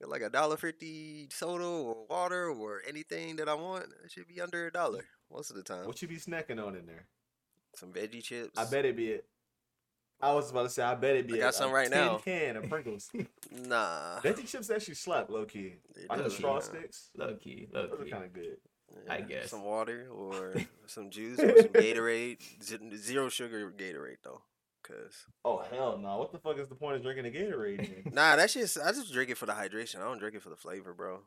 [0.00, 3.84] get like a dollar fifty soda or water or anything that I want.
[4.04, 5.86] It should be under a dollar most of the time.
[5.86, 7.06] What you be snacking on in there?
[7.76, 8.58] Some veggie chips.
[8.58, 9.24] I bet it be it.
[10.20, 11.98] I was about to say I bet it be I got A some right tin
[11.98, 12.18] now.
[12.18, 13.10] Can of Pringles.
[13.50, 14.20] Nah.
[14.22, 15.74] Veggie chips actually slap low key.
[15.94, 17.10] They Like the straw sticks.
[17.16, 17.68] Low key.
[17.72, 18.10] Low Those are key.
[18.10, 18.56] kind of good.
[19.08, 19.50] I guess.
[19.50, 20.54] some water or
[20.86, 22.38] some juice or some Gatorade.
[22.96, 24.42] Zero sugar Gatorade though,
[24.82, 26.18] cause Oh hell no!
[26.18, 27.78] What the fuck is the point of drinking a Gatorade?
[28.04, 28.04] then?
[28.14, 29.96] nah, that's just I just drink it for the hydration.
[29.96, 31.20] I don't drink it for the flavor, bro.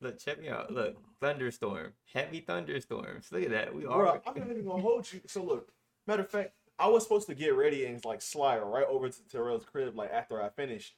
[0.00, 0.70] Look, check me out.
[0.70, 3.28] Look, thunderstorm, heavy thunderstorms.
[3.32, 3.74] Look at that.
[3.74, 4.22] We Bro, are.
[4.26, 5.20] I'm not even gonna hold you.
[5.26, 5.68] So look,
[6.06, 9.28] matter of fact, I was supposed to get ready and like slide right over to
[9.28, 10.94] Terrell's crib like after I finished.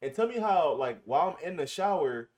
[0.00, 2.30] And tell me how like while I'm in the shower,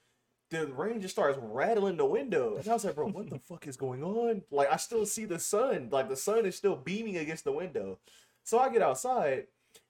[0.51, 2.57] the rain just starts rattling the window.
[2.57, 4.43] And I was like, bro, what the fuck is going on?
[4.51, 5.89] Like I still see the sun.
[5.91, 7.99] Like the sun is still beaming against the window.
[8.45, 9.47] So I get outside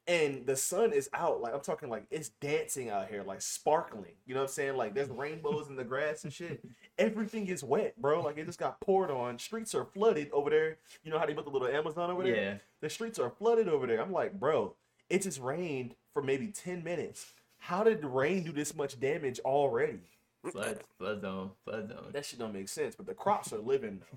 [0.07, 1.40] and the sun is out.
[1.40, 4.12] Like I'm talking like it's dancing out here, like sparkling.
[4.27, 4.77] You know what I'm saying?
[4.77, 6.62] Like there's rainbows in the grass and shit.
[6.99, 8.20] Everything is wet, bro.
[8.20, 9.38] Like it just got poured on.
[9.38, 10.79] Streets are flooded over there.
[11.03, 12.35] You know how they put the little Amazon over there?
[12.37, 12.55] Yeah.
[12.81, 14.03] The streets are flooded over there.
[14.03, 14.75] I'm like, bro,
[15.09, 17.33] it just rained for maybe 10 minutes.
[17.59, 20.01] How did the rain do this much damage already?
[20.48, 22.11] Flood, flood zone, flood zone.
[22.12, 22.96] That shit don't make sense.
[22.96, 24.03] But the crops are living.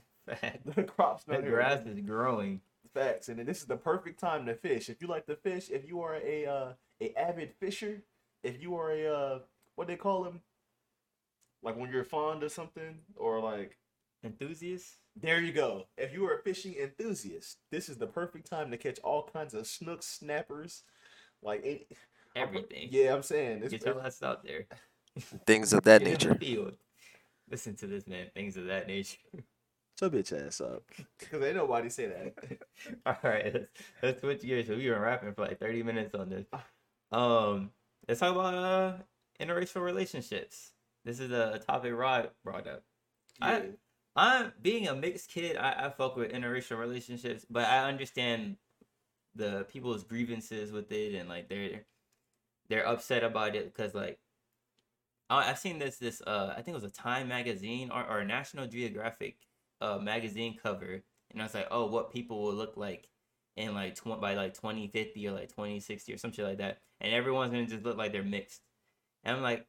[0.75, 2.61] The crops The grass is growing.
[2.93, 4.89] Facts, and then this is the perfect time to fish.
[4.89, 8.03] If you like to fish, if you are a uh, a avid fisher,
[8.41, 9.39] if you are a uh,
[9.75, 10.39] what they call them,
[11.61, 13.77] like when you're fond of something, or like
[14.23, 14.99] Enthusiasts.
[15.21, 15.87] there you go.
[15.97, 19.53] If you are a fishing enthusiast, this is the perfect time to catch all kinds
[19.53, 20.83] of snooks, snappers,
[21.41, 21.87] like
[22.35, 22.87] Everything.
[22.89, 24.65] Yeah, I'm saying it's, Get your ass out there.
[25.45, 26.39] Things of that Get nature.
[27.51, 28.27] Listen to this man.
[28.35, 29.17] Things of that nature.
[30.01, 30.83] your bitch ass up
[31.19, 32.59] because ain't nobody say that.
[33.05, 33.67] All right, let's,
[34.01, 34.69] let's switch gears.
[34.69, 36.45] We've been rapping for like thirty minutes on this.
[37.11, 37.71] Um,
[38.07, 38.93] let's talk about uh
[39.39, 40.71] interracial relationships.
[41.05, 42.83] This is a, a topic Rod brought up.
[43.41, 43.63] I- Yeah.
[44.15, 45.57] I'm being a mixed kid.
[45.57, 48.57] I, I fuck with interracial relationships, but I understand
[49.35, 51.81] the people's grievances with it and like they're
[52.69, 54.32] they're upset about it because like I,
[55.29, 58.25] I've seen this this uh I think it was a Time magazine or, or a
[58.25, 59.37] National Geographic
[59.81, 63.09] uh magazine cover and I was like oh what people will look like
[63.55, 67.13] in like tw- by like 2050 or like 2060 or some shit like that and
[67.13, 68.61] everyone's gonna just look like they're mixed
[69.23, 69.67] and I'm like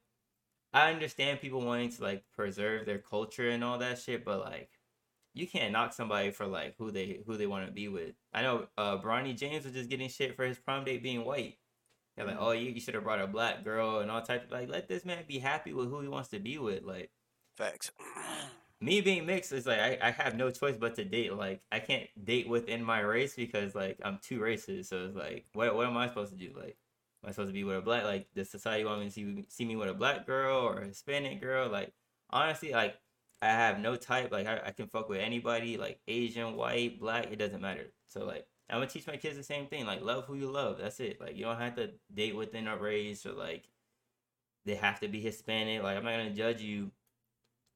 [0.75, 4.71] I understand people wanting to like preserve their culture and all that shit, but like
[5.33, 8.15] you can't knock somebody for like who they who they want to be with.
[8.33, 11.59] I know uh Bronny James was just getting shit for his prom date being white.
[12.17, 12.45] They're like, mm-hmm.
[12.45, 14.89] oh, you, you should have brought a black girl and all types of like let
[14.89, 16.85] this man be happy with who he wants to be with.
[16.85, 17.11] Like
[17.57, 17.91] Facts.
[18.81, 21.35] me being mixed is like I, I have no choice but to date.
[21.35, 24.89] Like I can't date within my race because like I'm two races.
[24.89, 26.53] So it's like what what am I supposed to do?
[26.57, 26.77] Like
[27.23, 29.45] am I supposed to be with a black like does society want me to see
[29.49, 31.69] see me with a black girl or a Hispanic girl?
[31.69, 31.93] Like
[32.31, 32.97] honestly, like
[33.43, 34.31] I have no type.
[34.31, 37.93] Like I, I can fuck with anybody, like Asian, white, black, it doesn't matter.
[38.09, 39.87] So like I'm gonna teach my kids the same thing.
[39.87, 40.79] Like love who you love.
[40.79, 41.21] That's it.
[41.21, 43.65] Like you don't have to date within a race or like
[44.65, 45.83] they have to be Hispanic.
[45.83, 46.91] Like I'm not gonna judge you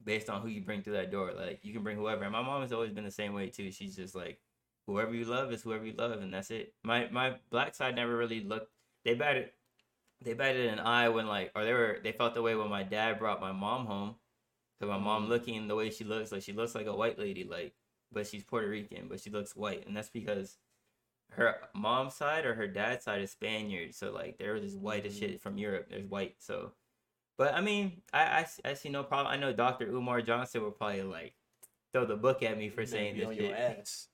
[0.03, 1.33] based on who you bring through that door.
[1.37, 2.23] Like you can bring whoever.
[2.23, 3.71] And my mom has always been the same way too.
[3.71, 4.39] She's just like
[4.87, 6.73] whoever you love is whoever you love, and that's it.
[6.83, 8.73] My my black side never really looked.
[9.05, 9.51] They batted
[10.25, 12.83] they batted an eye when like or they were they felt the way when my
[12.83, 14.17] dad brought my mom home.
[14.81, 15.33] Cause my mom mm-hmm.
[15.33, 17.75] looking the way she looks, like she looks like a white lady, like
[18.13, 20.57] but she's Puerto Rican, but she looks white, and that's because
[21.31, 25.17] her mom's side or her dad's side is Spaniard, so like they're just white as
[25.17, 25.41] shit mm.
[25.41, 25.89] from Europe.
[25.91, 26.73] There's white, so.
[27.37, 29.33] But I mean, I I see no problem.
[29.33, 29.87] I know Dr.
[29.87, 31.35] Umar Johnson will probably like
[31.93, 33.91] throw the book at me for saying Be this shit.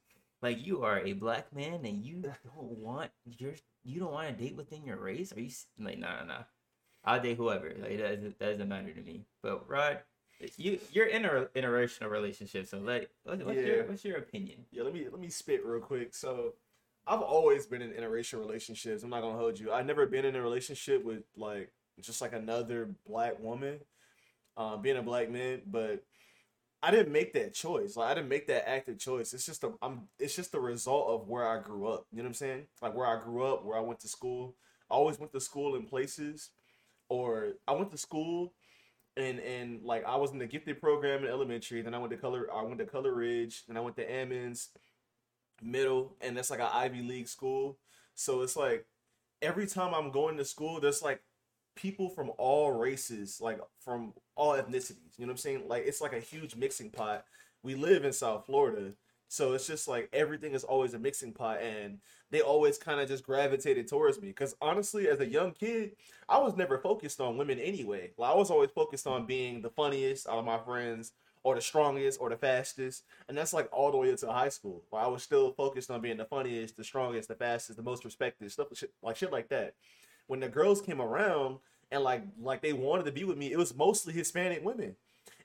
[0.43, 4.45] Like you are a black man and you don't want your you don't want to
[4.45, 5.33] date within your race.
[5.33, 6.25] Are you like nah nah?
[6.25, 6.43] nah.
[7.03, 7.73] I'll date whoever.
[7.81, 9.25] Like it doesn't, that doesn't matter to me.
[9.43, 10.01] But Rod,
[10.57, 13.67] you you're in a interracial relationship, so like what, what's Yeah.
[13.67, 14.67] your what's your opinion?
[14.71, 16.15] Yeah, let me let me spit real quick.
[16.15, 16.55] So,
[17.07, 19.03] I've always been in interracial relationships.
[19.03, 19.73] I'm not gonna hold you.
[19.73, 23.81] I've never been in a relationship with like just like another black woman,
[24.57, 25.63] um, being a black man.
[25.67, 26.03] But
[26.83, 27.97] I didn't make that choice.
[27.97, 29.35] Like I didn't make that active choice.
[29.35, 30.09] It's just a I'm.
[30.19, 32.07] It's just the result of where I grew up.
[32.11, 32.67] You know what I'm saying?
[32.81, 34.55] Like where I grew up, where I went to school.
[34.91, 36.51] I always went to school in places,
[37.09, 38.53] or I went to school
[39.17, 41.83] and and like I was in the gifted program in elementary.
[41.83, 42.49] Then I went to color.
[42.53, 43.65] I went to Color Ridge.
[43.67, 44.69] Then I went to Ammons
[45.63, 47.79] Middle, and that's like an Ivy League school.
[48.15, 48.87] So it's like
[49.43, 51.23] every time I'm going to school, there's like
[51.77, 55.19] people from all races, like from all ethnicities.
[55.19, 55.69] You know what I'm saying?
[55.69, 57.25] Like it's like a huge mixing pot.
[57.63, 58.93] We live in South Florida,
[59.29, 61.99] so it's just like everything is always a mixing pot, and
[62.31, 64.29] they always kind of just gravitated towards me.
[64.29, 65.93] Because honestly, as a young kid,
[66.29, 68.13] I was never focused on women anyway.
[68.17, 71.13] Like I was always focused on being the funniest out of my friends,
[71.45, 74.83] or the strongest, or the fastest, and that's like all the way into high school.
[74.91, 78.05] Like I was still focused on being the funniest, the strongest, the fastest, the most
[78.05, 78.69] respected, stuff
[79.03, 79.75] like shit like that.
[80.27, 81.59] When the girls came around
[81.93, 84.97] and like like they wanted to be with me, it was mostly Hispanic women.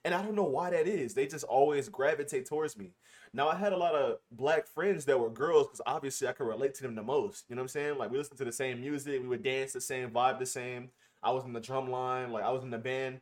[0.06, 1.14] And I don't know why that is.
[1.14, 2.94] They just always gravitate towards me.
[3.34, 6.48] Now I had a lot of black friends that were girls because obviously I could
[6.48, 7.46] relate to them the most.
[7.50, 7.98] You know what I'm saying?
[7.98, 10.90] Like we listened to the same music, we would dance the same, vibe the same.
[11.22, 13.20] I was in the drum line, like I was in the band.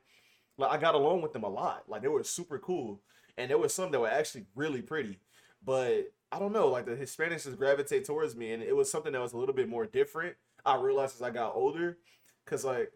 [0.57, 1.83] Like I got along with them a lot.
[1.87, 3.01] Like they were super cool.
[3.37, 5.19] And there was some that were actually really pretty.
[5.63, 9.13] But I don't know, like the Hispanics just gravitate towards me and it was something
[9.13, 10.35] that was a little bit more different.
[10.65, 11.97] I realized as I got older.
[12.45, 12.91] Cause like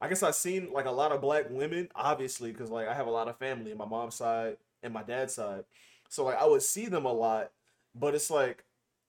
[0.00, 3.06] I guess I've seen like a lot of black women, obviously, because like I have
[3.06, 5.64] a lot of family on my mom's side and my dad's side.
[6.08, 7.52] So like I would see them a lot,
[7.94, 8.64] but it's like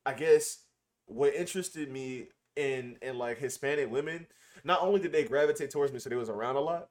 [0.06, 0.60] I guess
[1.06, 4.28] what interested me in in like Hispanic women,
[4.64, 6.90] not only did they gravitate towards me, so they was around a lot.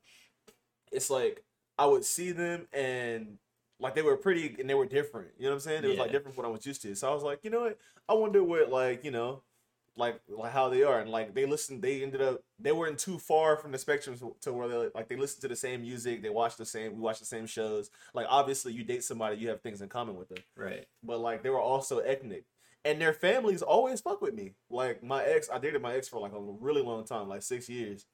[0.92, 1.42] It's like
[1.78, 3.38] I would see them and
[3.80, 5.28] like they were pretty and they were different.
[5.38, 5.84] You know what I'm saying?
[5.84, 6.94] It was like different from what I was used to.
[6.94, 7.78] So I was like, you know what?
[8.08, 9.42] I wonder what like you know
[9.96, 13.18] like like how they are and like they listened they ended up they weren't too
[13.18, 16.22] far from the spectrum to, to where they like they listened to the same music
[16.22, 19.50] they watched the same we watched the same shows like obviously you date somebody you
[19.50, 20.86] have things in common with them Right.
[21.02, 22.44] but like they were also ethnic
[22.86, 26.20] and their families always fuck with me like my ex i dated my ex for
[26.20, 28.06] like a really long time like six years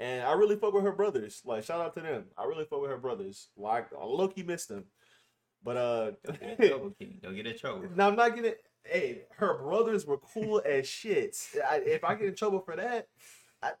[0.00, 2.80] and i really fuck with her brothers like shout out to them i really fuck
[2.80, 4.84] with her brothers like i low-key miss them
[5.66, 7.18] but uh Don't get in trouble, King.
[7.22, 7.84] Don't get in trouble.
[7.94, 8.52] now I'm not gonna.
[8.84, 11.36] Hey, her brothers were cool as shit.
[11.68, 13.08] I, if I get in trouble for that,
[13.60, 13.72] I,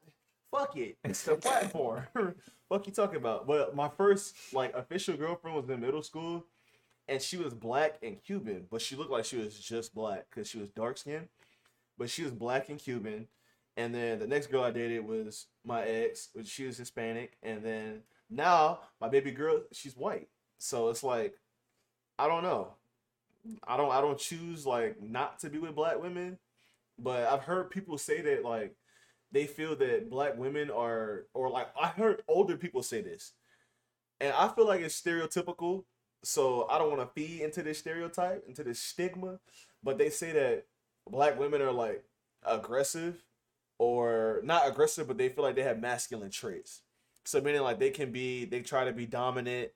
[0.52, 0.98] fuck it.
[1.04, 2.04] It's the platform.
[2.68, 3.46] fuck you talking about?
[3.46, 6.44] But my first like official girlfriend was in middle school,
[7.06, 10.48] and she was black and Cuban, but she looked like she was just black because
[10.48, 11.28] she was dark skinned,
[11.96, 13.28] but she was black and Cuban.
[13.76, 17.62] And then the next girl I dated was my ex, which she was Hispanic, and
[17.62, 20.28] then now my baby girl, she's white.
[20.58, 21.34] So it's like,
[22.18, 22.74] I don't know.
[23.66, 26.38] I don't I don't choose like not to be with black women,
[26.98, 28.74] but I've heard people say that like
[29.30, 33.32] they feel that black women are or like I heard older people say this.
[34.20, 35.84] And I feel like it's stereotypical,
[36.24, 39.38] so I don't want to feed into this stereotype, into this stigma,
[39.84, 40.64] but they say that
[41.08, 42.02] black women are like
[42.44, 43.22] aggressive
[43.78, 46.82] or not aggressive, but they feel like they have masculine traits.
[47.24, 49.70] So meaning like they can be they try to be dominant,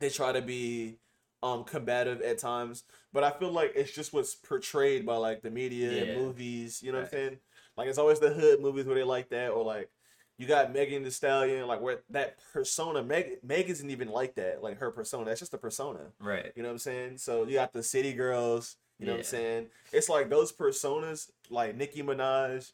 [0.00, 0.98] they try to be
[1.42, 2.84] um combative at times.
[3.12, 6.02] But i feel like it's just what's portrayed by like the media Yeah.
[6.12, 7.38] and movies you know what i'm saying?
[7.76, 9.90] Like it's always the hood movies where they like that or like
[10.38, 14.62] you got Megan Thee Stallion like where that persona meg meg isn't even like that
[14.62, 15.24] like her persona.
[15.24, 16.00] That's just a persona.
[16.20, 16.52] Right.
[16.54, 17.18] you know what i'm saying?
[17.18, 19.66] So you got the city girls you know what i'm saying?
[19.92, 22.70] It's like those personas like nicki minaj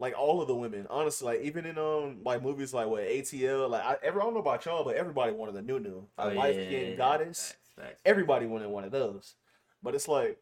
[0.00, 3.70] like all of the women, honestly, like even in um like movies like what ATL,
[3.70, 6.26] like I, every, I don't know about y'all, but everybody wanted a new new, a
[6.26, 8.02] Oh, light yeah, yeah, goddess Facts, facts.
[8.04, 9.34] everybody wanted one of those.
[9.82, 10.38] But it's like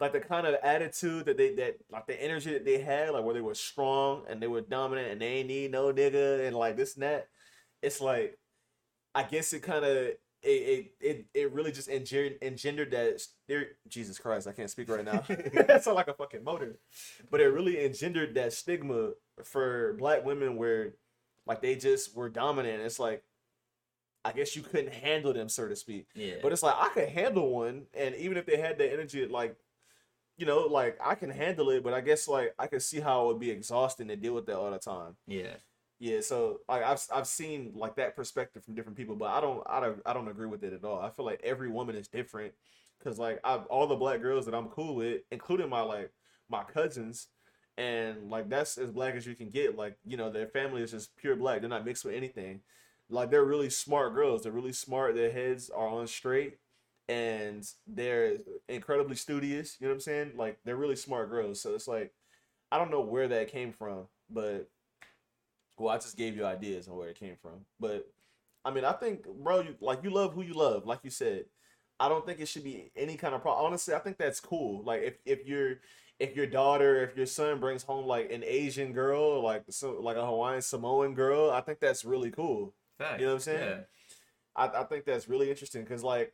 [0.00, 3.24] like the kind of attitude that they that like the energy that they had, like
[3.24, 6.56] where they were strong and they were dominant and they ain't need no nigga and
[6.56, 7.28] like this and that.
[7.82, 8.38] It's like
[9.14, 13.66] I guess it kind of it, it it it really just engendered engendered that there
[13.88, 15.24] Jesus Christ, I can't speak right now.
[15.28, 16.78] that sound like a fucking motor.
[17.30, 19.10] But it really engendered that stigma
[19.42, 20.94] for black women where
[21.46, 22.82] like they just were dominant.
[22.82, 23.24] It's like
[24.24, 26.06] I guess you couldn't handle them, so to speak.
[26.14, 26.34] Yeah.
[26.42, 29.56] But it's like I could handle one, and even if they had the energy, like,
[30.36, 31.82] you know, like I can handle it.
[31.82, 34.46] But I guess like I could see how it would be exhausting to deal with
[34.46, 35.16] that all the time.
[35.26, 35.54] yeah.
[36.00, 39.62] Yeah, so like I've I've seen like that perspective from different people, but I don't
[39.68, 41.00] I don't I don't agree with it at all.
[41.00, 42.52] I feel like every woman is different,
[43.02, 46.12] cause like I all the black girls that I'm cool with, including my like
[46.48, 47.26] my cousins,
[47.76, 49.76] and like that's as black as you can get.
[49.76, 51.60] Like you know their family is just pure black.
[51.60, 52.60] They're not mixed with anything.
[53.10, 54.44] Like they're really smart girls.
[54.44, 55.16] They're really smart.
[55.16, 56.58] Their heads are on straight,
[57.08, 58.36] and they're
[58.68, 59.76] incredibly studious.
[59.80, 60.32] You know what I'm saying?
[60.36, 61.60] Like they're really smart girls.
[61.60, 62.12] So it's like
[62.70, 64.68] I don't know where that came from, but
[65.78, 67.64] well, I just gave you ideas on where it came from.
[67.80, 68.10] But
[68.64, 71.46] I mean, I think, bro, you like you love who you love, like you said.
[72.00, 73.66] I don't think it should be any kind of problem.
[73.66, 74.84] Honestly, I think that's cool.
[74.84, 75.78] Like if if you're
[76.18, 80.16] if your daughter, if your son brings home like an Asian girl, like so, like
[80.16, 82.74] a Hawaiian Samoan girl, I think that's really cool.
[82.98, 83.20] Facts.
[83.20, 83.68] You know what I'm saying?
[83.68, 83.80] Yeah.
[84.56, 86.32] I, I think that's really interesting because like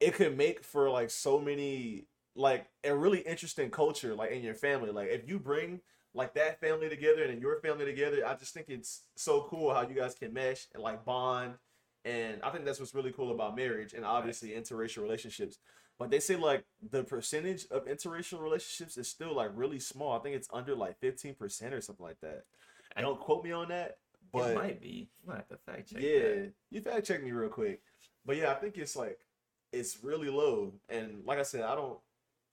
[0.00, 4.54] it could make for like so many like a really interesting culture like in your
[4.54, 4.90] family.
[4.90, 5.80] Like if you bring
[6.14, 9.82] like that family together and your family together, I just think it's so cool how
[9.82, 11.54] you guys can mesh and like bond.
[12.04, 15.58] And I think that's what's really cool about marriage and obviously interracial relationships.
[15.98, 20.18] But they say like the percentage of interracial relationships is still like really small.
[20.18, 22.44] I think it's under like 15% or something like that.
[22.96, 23.98] I- Don't quote me on that.
[24.32, 25.10] But it might be.
[25.22, 26.00] You might have to fact check.
[26.02, 26.52] yeah, that.
[26.70, 27.82] you fact check me real quick.
[28.24, 29.18] But yeah, I think it's like
[29.72, 30.72] it's really low.
[30.88, 31.98] And like I said, I don't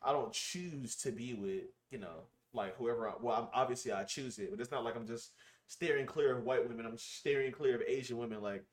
[0.04, 4.04] I don't choose to be with, you know, like whoever I well I'm, obviously I
[4.04, 5.32] choose it, but it's not like I'm just
[5.68, 6.86] steering clear of white women.
[6.86, 8.42] I'm steering clear of Asian women.
[8.42, 8.64] Like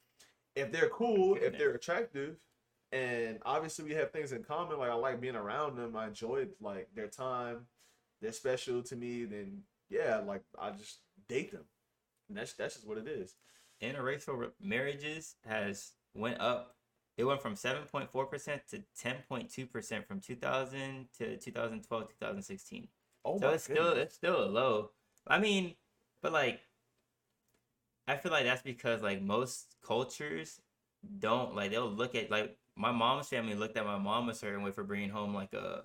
[0.55, 2.37] if they're cool, if they're attractive,
[2.93, 6.51] and obviously we have things in common, like I like being around them, I enjoyed
[6.61, 7.67] like their time,
[8.21, 11.65] they're special to me, then yeah, like I just date them.
[12.29, 13.35] And that's that's just what it is.
[13.83, 16.77] interracial marriages has went up.
[17.17, 21.09] It went from seven point four percent to ten point two percent from two thousand
[21.19, 22.89] to 2012, 2016.
[23.27, 24.91] Oh so it's still it's still a low.
[25.27, 25.75] I mean,
[26.23, 26.61] but like,
[28.07, 30.61] I feel like that's because like most cultures
[31.19, 34.63] don't like they'll look at like my mom's family looked at my mom a certain
[34.63, 35.83] way for bringing home like a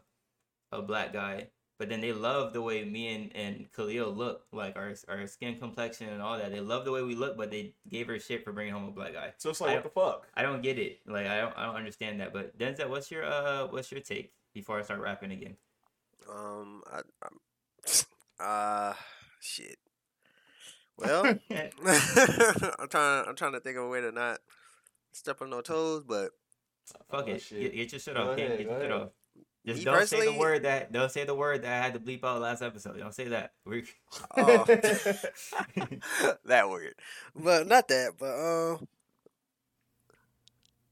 [0.71, 1.47] a black guy,
[1.79, 5.57] but then they love the way me and and Khalil look, like our our skin
[5.57, 6.51] complexion and all that.
[6.51, 8.91] They love the way we look, but they gave her shit for bringing home a
[8.91, 9.33] black guy.
[9.37, 10.27] So it's like, I what the fuck?
[10.35, 10.99] I don't get it.
[11.07, 12.33] Like I don't I don't understand that.
[12.33, 15.57] But Denzel, what's your uh what's your take before I start rapping again?
[16.29, 17.37] Um, I, I'm,
[18.39, 18.93] uh,
[19.39, 19.77] shit.
[20.97, 23.25] Well, I'm trying.
[23.27, 24.39] I'm trying to think of a way to not
[25.13, 26.31] step on no toes, but
[27.09, 27.41] Fuck Oh, it.
[27.41, 27.61] shit.
[27.61, 28.35] Get, get your shit Go off.
[28.35, 28.45] King.
[28.47, 29.09] ahead, Get your shit off.
[29.65, 31.99] Just Me don't say the word that don't say the word that I had to
[31.99, 32.97] bleep out last episode.
[32.97, 33.51] Don't say that.
[33.65, 33.83] We
[34.35, 34.63] oh,
[36.45, 36.95] that word.
[37.35, 38.13] But not that.
[38.19, 38.33] But
[38.79, 38.87] um,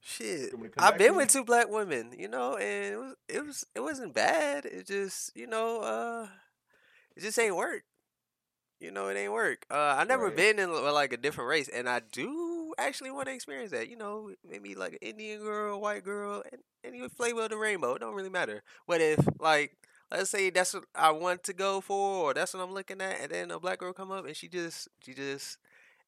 [0.10, 0.52] shit.
[0.52, 2.98] You want me to come I've been with two black women, you know, and it
[2.98, 4.66] was it was it wasn't bad.
[4.66, 6.28] It just you know, uh,
[7.16, 7.84] it just ain't work.
[8.80, 9.66] You know, it ain't work.
[9.72, 10.36] Uh, I never Right.
[10.36, 13.90] been in like a different race, and I do actually want to experience that.
[13.90, 17.96] You know, maybe like an Indian girl, white girl, and any flavor of the rainbow.
[17.96, 18.64] It don't really matter.
[18.86, 19.78] What if like
[20.12, 23.20] let's say that's what I want to go for, or that's what I'm looking at,
[23.22, 25.58] and then a black girl come up and she just she just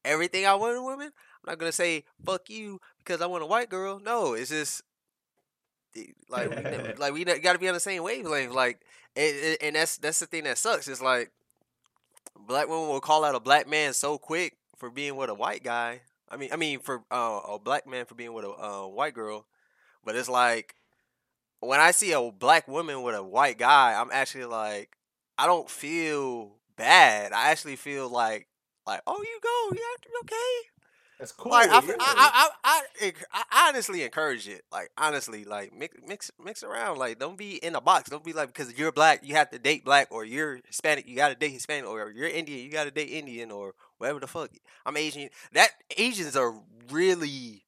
[0.05, 1.07] everything I want in a woman.
[1.07, 3.99] I'm not gonna say fuck you because I want a white girl.
[3.99, 4.83] No, it's just
[6.29, 8.53] like we, ne- like we got to be on the same wavelength.
[8.53, 8.81] Like,
[9.15, 10.87] it, it, and that's that's the thing that sucks.
[10.87, 11.31] It's like
[12.47, 15.63] black women will call out a black man so quick for being with a white
[15.63, 16.01] guy.
[16.29, 19.13] I mean, I mean for uh, a black man for being with a uh, white
[19.13, 19.45] girl,
[20.03, 20.75] but it's like
[21.59, 24.97] when I see a black woman with a white guy, I'm actually like,
[25.37, 27.33] I don't feel bad.
[27.33, 28.47] I actually feel like,
[28.91, 30.69] like, oh, you go, yeah, okay.
[31.19, 31.51] That's cool.
[31.51, 31.93] Like, I, yeah.
[31.99, 34.63] I, I, I, I, I honestly encourage it.
[34.71, 36.97] Like, honestly, like mix, mix, mix around.
[36.97, 38.09] Like, don't be in a box.
[38.09, 41.15] Don't be like because you're black, you have to date black, or you're Hispanic, you
[41.15, 44.25] got to date Hispanic, or you're Indian, you got to date Indian, or whatever the
[44.27, 44.49] fuck.
[44.83, 45.29] I'm Asian.
[45.53, 46.55] That Asians are
[46.89, 47.65] really,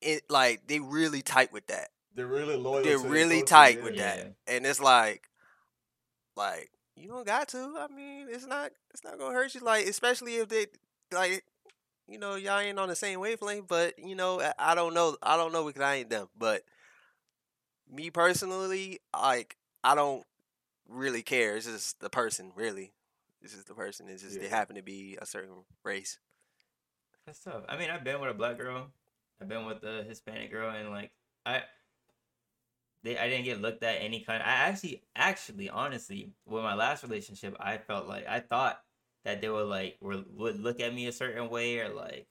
[0.00, 1.88] it like they really tight with that.
[2.14, 2.84] They're really loyal.
[2.84, 4.16] They're to really tight with Yeah.
[4.16, 5.28] that, and it's like,
[6.36, 7.74] like you don't got to.
[7.78, 9.60] I mean, it's not, it's not gonna hurt you.
[9.60, 10.66] Like, especially if they,
[11.12, 11.44] like,
[12.08, 13.66] you know, y'all ain't on the same wavelength.
[13.68, 16.28] But you know, I- I don't know, I don't know because I ain't them.
[16.36, 16.64] But
[17.90, 20.24] me personally, like, I don't
[20.88, 21.56] really care.
[21.56, 22.92] It's just the person, really.
[23.42, 24.08] It's just the person.
[24.08, 24.50] It's just they Yeah.
[24.50, 26.18] happen to be a certain race.
[27.26, 27.64] That's tough.
[27.68, 28.90] I mean, I've been with a black girl.
[29.40, 31.12] I've been with a Hispanic girl, and like
[31.46, 31.62] I,
[33.02, 34.42] they I didn't get looked at any kind.
[34.42, 38.80] I actually, actually, honestly, with my last relationship, I felt like I thought
[39.24, 42.26] that they would like were, would look at me a certain way or like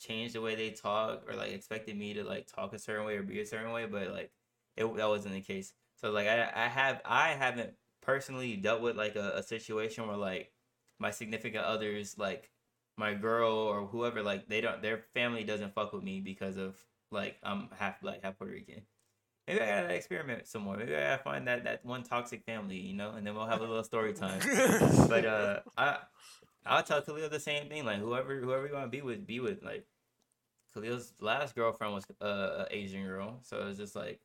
[0.00, 3.16] change the way they talk or like expected me to like talk a certain way
[3.16, 4.32] or be a certain way, but like
[4.76, 5.72] it that wasn't the case.
[5.96, 10.16] So like I I have I haven't personally dealt with like a, a situation where
[10.16, 10.52] like
[10.98, 12.50] my significant others like
[12.98, 16.76] my girl or whoever like they don't their family doesn't fuck with me because of
[17.10, 18.82] like I'm half black half Puerto Rican.
[19.46, 20.76] Maybe I gotta experiment some more.
[20.76, 23.60] Maybe I gotta find that that one toxic family, you know, and then we'll have
[23.60, 24.40] a little story time.
[25.08, 25.98] but uh, I
[26.64, 27.84] I'll tell Khalil the same thing.
[27.84, 29.62] Like whoever whoever you want to be with, be with.
[29.62, 29.84] Like
[30.74, 34.20] Khalil's last girlfriend was uh, a Asian girl, so it's just like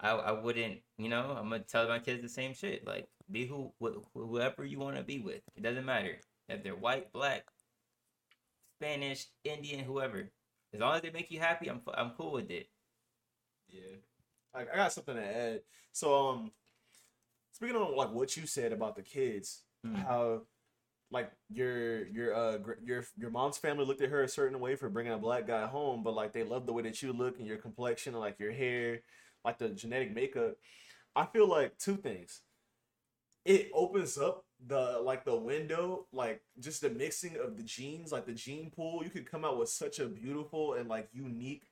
[0.00, 2.86] I I wouldn't, you know, I'm gonna tell my kids the same shit.
[2.86, 5.42] Like be who wh- whoever you want to be with.
[5.56, 6.18] It doesn't matter
[6.48, 7.46] if they're white, black,
[8.78, 10.30] Spanish, Indian, whoever.
[10.72, 12.68] As long as they make you happy, I'm I'm cool with it.
[13.68, 13.96] Yeah.
[14.58, 15.60] I, I got something to add.
[15.92, 16.52] So um
[17.52, 19.94] speaking on like what you said about the kids, Mm.
[19.94, 20.42] how
[21.12, 24.74] like your your uh gr- your your mom's family looked at her a certain way
[24.74, 27.38] for bringing a black guy home, but like they love the way that you look
[27.38, 29.02] and your complexion, and, like your hair,
[29.44, 30.56] like the genetic makeup.
[31.14, 32.42] I feel like two things.
[33.44, 38.26] It opens up the like the window, like just the mixing of the genes, like
[38.26, 39.04] the gene pool.
[39.04, 41.67] You could come out with such a beautiful and like unique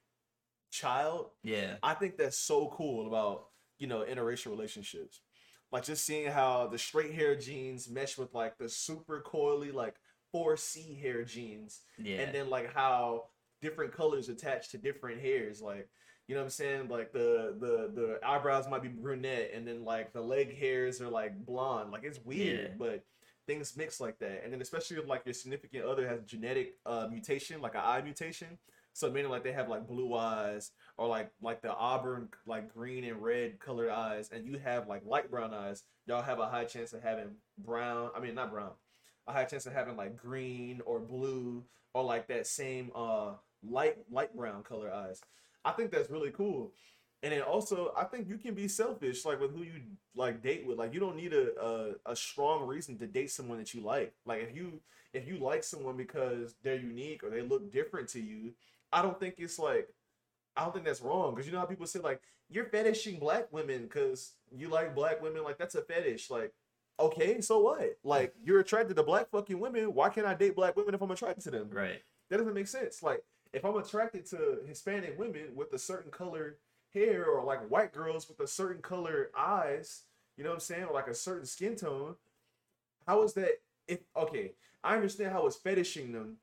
[0.77, 1.77] child Yeah.
[1.83, 3.47] I think that's so cool about
[3.79, 5.21] you know interracial relationships.
[5.73, 9.97] Like just seeing how the straight hair genes mesh with like the super coily like
[10.35, 12.21] 4C hair genes, Yeah.
[12.21, 13.25] and then like how
[13.63, 15.61] different colors attach to different hairs.
[15.63, 15.89] Like
[16.29, 16.89] you know what I'm saying?
[16.89, 21.09] Like the the the eyebrows might be brunette, and then like the leg hairs are
[21.09, 21.91] like blonde.
[21.93, 22.75] Like it's weird, Yeah.
[22.79, 23.05] but
[23.47, 24.43] things mix like that.
[24.45, 28.03] And then especially if like your significant other has genetic uh, mutation, like an eye
[28.03, 28.59] mutation.
[28.97, 33.05] So meaning like they have like blue eyes or like like the auburn like green
[33.05, 35.83] and red colored eyes, and you have like light brown eyes.
[36.07, 38.09] Y'all have a high chance of having brown.
[38.17, 38.71] I mean not brown.
[39.27, 43.33] A high chance of having like green or blue or like that same uh
[43.63, 45.21] light light brown color eyes.
[45.63, 46.73] I think that's really cool.
[47.23, 49.73] And then also, I think you can be selfish, like with who you
[50.15, 50.79] like date with.
[50.79, 54.15] Like you don't need a, a a strong reason to date someone that you like.
[54.25, 54.81] Like if you
[55.13, 58.53] if you like someone because they're unique or they look different to you,
[58.93, 59.89] I don't think it's like
[60.57, 63.53] I don't think that's wrong because you know how people say like you're fetishing black
[63.53, 65.45] women because you like black women.
[65.45, 66.31] Like that's a fetish.
[66.31, 66.53] Like
[66.99, 67.99] okay, so what?
[68.05, 69.95] Like you're attracted to black fucking women.
[69.95, 71.69] Why can't I date black women if I'm attracted to them?
[71.71, 72.03] Right.
[72.31, 73.03] That doesn't make sense.
[73.03, 73.23] Like
[73.53, 76.59] if I'm attracted to Hispanic women with a certain color
[76.93, 80.03] hair or like white girls with a certain color eyes,
[80.37, 82.17] you know what I'm saying, or like a certain skin tone,
[83.07, 86.37] how is that if okay, I understand how it's fetishing them,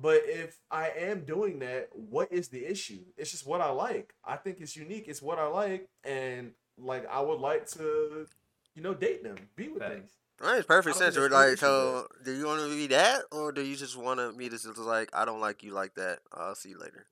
[0.00, 3.00] but if I am doing that, what is the issue?
[3.16, 4.14] It's just what I like.
[4.24, 5.06] I think it's unique.
[5.08, 8.26] It's what I like and like I would like to
[8.74, 10.00] you know date them, be with them.
[10.00, 10.12] Facts.
[10.40, 11.16] That makes perfect sense.
[11.16, 13.96] think We're like, issue so do you want to be that, or do you just
[13.96, 16.20] want to me to just like, I don't like you like that.
[16.32, 17.06] I'll see you later,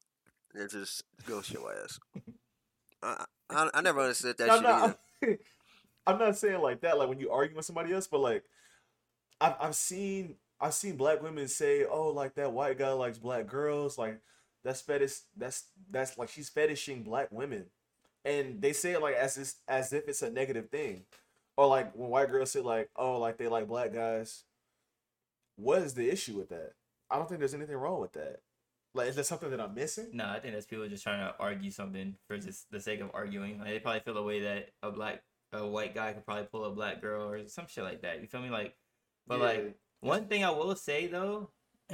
[0.54, 1.98] and just ghost your ass.
[3.02, 4.98] I, I I never understood that I'm shit not, either.
[5.22, 5.38] I'm,
[6.14, 8.44] I'm not saying like that, like when you argue with somebody else, but like
[9.40, 13.46] I've I've seen I've seen black women say, "Oh, like that white guy likes black
[13.46, 14.20] girls." Like
[14.64, 15.18] that's fetish.
[15.36, 17.66] That's that's like she's fetishing black women,
[18.24, 21.04] and they say it like as if, as if it's a negative thing,
[21.56, 24.44] or like when white girls say like, "Oh, like they like black guys."
[25.56, 26.72] What is the issue with that?
[27.10, 28.40] I don't think there's anything wrong with that.
[28.94, 30.08] Like, is there something that I'm missing?
[30.12, 33.10] No, I think that's people just trying to argue something for just the sake of
[33.14, 33.58] arguing.
[33.58, 36.64] Like they probably feel a way that a black, a white guy could probably pull
[36.64, 38.20] a black girl or some shit like that.
[38.20, 38.50] You feel me?
[38.50, 38.74] Like,
[39.26, 39.44] but Yeah.
[39.44, 41.50] like one thing I will say though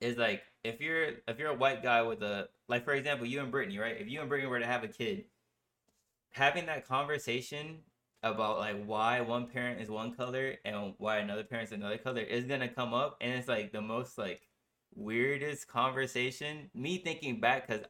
[0.00, 3.40] is like if you're if you're a white guy with a like for example you
[3.40, 3.96] and Brittany right?
[4.00, 5.24] If you and Brittany were to have a kid
[6.30, 7.78] having that conversation
[8.22, 12.44] about like why one parent is one color and why another parent's another color is
[12.44, 14.42] gonna come up and it's like the most like
[14.94, 16.70] weirdest conversation.
[16.74, 17.84] Me thinking back because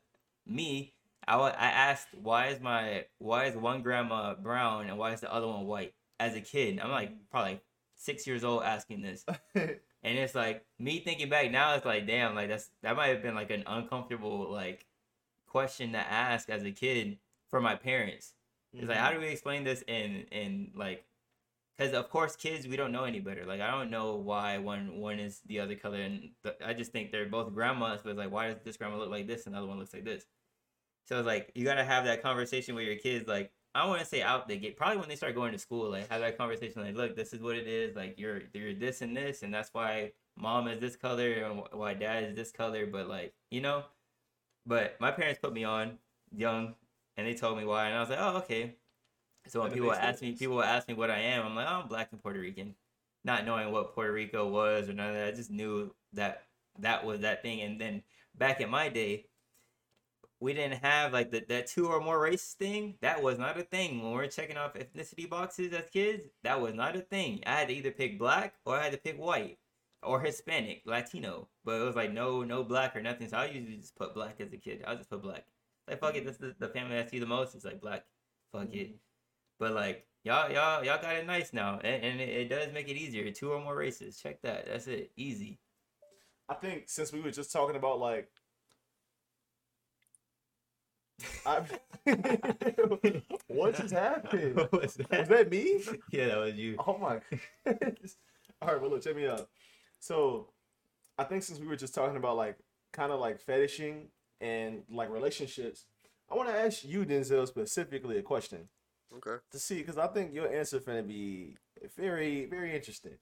[0.47, 0.93] me
[1.27, 5.33] I, I asked why is my why is one grandma brown and why is the
[5.33, 5.95] other one white?
[6.21, 7.61] As a kid i'm like probably
[7.97, 9.25] six years old asking this.
[10.05, 13.23] And it's like me thinking back now it's like damn like that's that might have
[13.23, 14.87] been like an uncomfortable like
[15.47, 17.19] question to ask as a kid
[17.49, 18.35] for my parents.
[18.75, 19.25] It's like how do mm-hmm.
[19.25, 21.05] we explain this in in like
[21.77, 23.47] because of course kids we don't know any better.
[23.47, 26.93] Like i don't know why one one is the other color and th- i just
[26.93, 29.55] think they're both grandmas but it's like why does this grandma look like this and
[29.55, 30.27] the other one looks like this?
[31.07, 34.07] So it's like you gotta have that conversation with your kids like I want to
[34.07, 34.77] say out the gate.
[34.77, 36.83] Probably when they start going to school, like have that conversation.
[36.83, 37.97] Like, look, this is what it is.
[37.97, 41.95] Like, you're you're this and this, and that's why mom is this color and why
[41.95, 42.87] dad is this color.
[42.87, 43.85] But like, you know,
[44.65, 45.99] but my parents put me on
[46.33, 46.75] young,
[47.17, 48.77] and they told me why, and I was like, oh, okay.
[49.47, 51.89] So when people ask me, people ask me what I am, I'm like, oh, I'm
[51.89, 52.75] black and Puerto Rican,
[53.25, 55.29] not knowing what Puerto Rico was or none of that.
[55.29, 56.45] I just knew that
[56.79, 57.61] that was that thing.
[57.61, 58.03] And then
[58.37, 59.27] back in my day,
[60.45, 62.97] we didn't have like the, that two or more race thing.
[63.01, 66.29] That was not a thing when we are checking off ethnicity boxes as kids.
[66.43, 67.43] That was not a thing.
[67.47, 69.59] I had to either pick black or I had to pick white
[70.03, 71.49] or Hispanic, Latino.
[71.65, 73.27] But it was like no, no black or nothing.
[73.29, 74.85] So I usually just put black as a kid.
[74.87, 75.47] I just put black.
[75.89, 76.27] Like fuck it, mm-hmm.
[76.27, 77.55] that's is the family I see the most.
[77.55, 78.05] It's like black.
[78.53, 78.89] Fuck it.
[78.89, 78.97] Mm-hmm.
[79.59, 82.91] But like y'all, y'all, y'all got it nice now, and, and it, it does make
[82.91, 83.31] it easier.
[83.31, 84.19] Two or more races.
[84.19, 84.67] Check that.
[84.67, 85.11] That's it.
[85.17, 85.59] Easy.
[86.51, 88.29] I think since we were just talking about like,
[93.47, 94.57] what just happened?
[94.57, 95.21] What was that?
[95.21, 95.83] Was that me?
[96.11, 96.77] Yeah, that was you.
[96.87, 97.21] Oh my
[97.67, 98.17] goodness.
[98.61, 99.49] All right, well look, check me out.
[100.01, 100.49] So,
[101.19, 102.57] I think since we were just talking about like
[102.93, 104.09] kind of like fetishing
[104.41, 105.85] and like relationships,
[106.31, 108.69] I want to ask you Denzel specifically a question.
[109.17, 109.37] Okay.
[109.53, 111.57] to see because I think your answer is going to be
[111.97, 113.13] very, very interesting.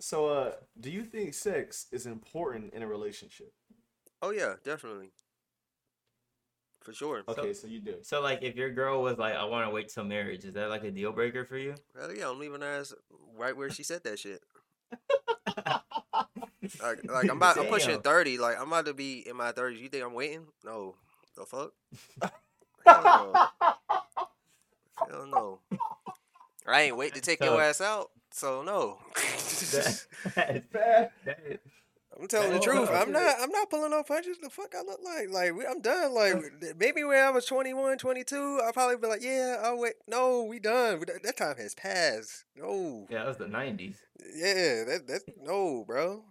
[0.00, 3.52] So, uh, do you think sex is important in a relationship?
[4.22, 5.10] Oh yeah, definitely.
[6.82, 7.22] For sure.
[7.28, 7.96] Okay, so, you do.
[8.02, 10.68] So like, if your girl was like, "I want to wait till marriage," is that
[10.68, 11.74] like a deal breaker for you?
[11.98, 12.92] Hell yeah, I'm leaving her ass
[13.36, 14.42] right where she said that shit.
[16.82, 18.38] Like, like I'm about, I'm pushing thirty.
[18.38, 19.80] Like I'm about to be in my thirties.
[19.80, 20.46] You think I'm waiting?
[20.64, 20.94] No.
[21.36, 21.72] The fuck?
[22.84, 23.32] Hell no.
[25.08, 25.60] Hell no.
[26.66, 28.10] I ain't wait to take So- your ass out.
[28.32, 28.98] So no.
[29.14, 30.06] That-
[30.72, 31.60] that- that-
[32.22, 32.88] I'm telling the Oh, truth.
[32.90, 33.34] I'm not.
[33.40, 34.38] I'm not pulling no punches.
[34.40, 35.28] The fuck I look like?
[35.30, 36.14] Like we- I'm done.
[36.14, 36.36] Like
[36.78, 39.94] maybe when I was 21, 22, I'll probably be like, yeah, I'll wait.
[40.06, 41.00] No, we done.
[41.00, 42.44] We done- That time has passed.
[42.56, 43.06] No.
[43.10, 43.96] yeah, that was the '90s.
[44.34, 46.22] Yeah, that that no, bro.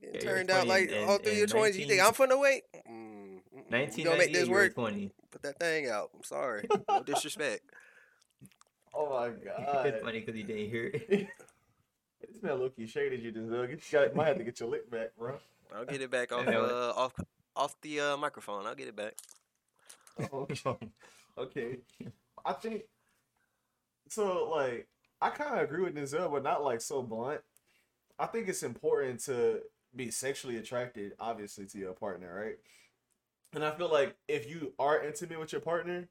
[0.00, 1.78] It Yeah, turned out like in- all through your twenties.
[1.78, 2.62] You think I'm finna wait?
[2.88, 3.40] Mm, mm.
[3.52, 4.74] We 1998, gonna make this work.
[4.74, 5.12] 20.
[5.32, 6.10] Put that thing out.
[6.14, 6.68] I'm sorry.
[6.88, 7.62] No disrespect.
[8.94, 9.86] Oh my god.
[9.86, 11.26] it's funny because you didn't hear it.
[12.32, 13.68] This man low-key shaded you, Denzel.
[13.68, 15.36] Get, you got, might have to get your lick back, bro.
[15.74, 16.62] I'll get it back off Anyway.
[16.62, 17.12] uh, off
[17.56, 18.66] off the uh, microphone.
[18.66, 19.14] I'll get it back.
[20.32, 20.76] okay.
[21.38, 21.78] okay.
[22.44, 22.82] I think
[24.08, 24.50] so.
[24.50, 24.88] Like,
[25.20, 27.40] I kind of agree with Denzel, but not like so blunt.
[28.18, 29.60] I think it's important to
[29.94, 32.56] be sexually attracted, obviously, to your partner, right?
[33.54, 36.08] And I feel like if you are intimate with your partner,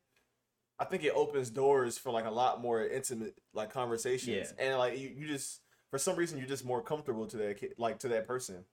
[0.79, 4.65] I think it opens doors for like a lot more intimate like conversations, yeah.
[4.65, 5.61] and like you, you just
[5.93, 8.65] for some reason you're just more comfortable to that kid, like to that person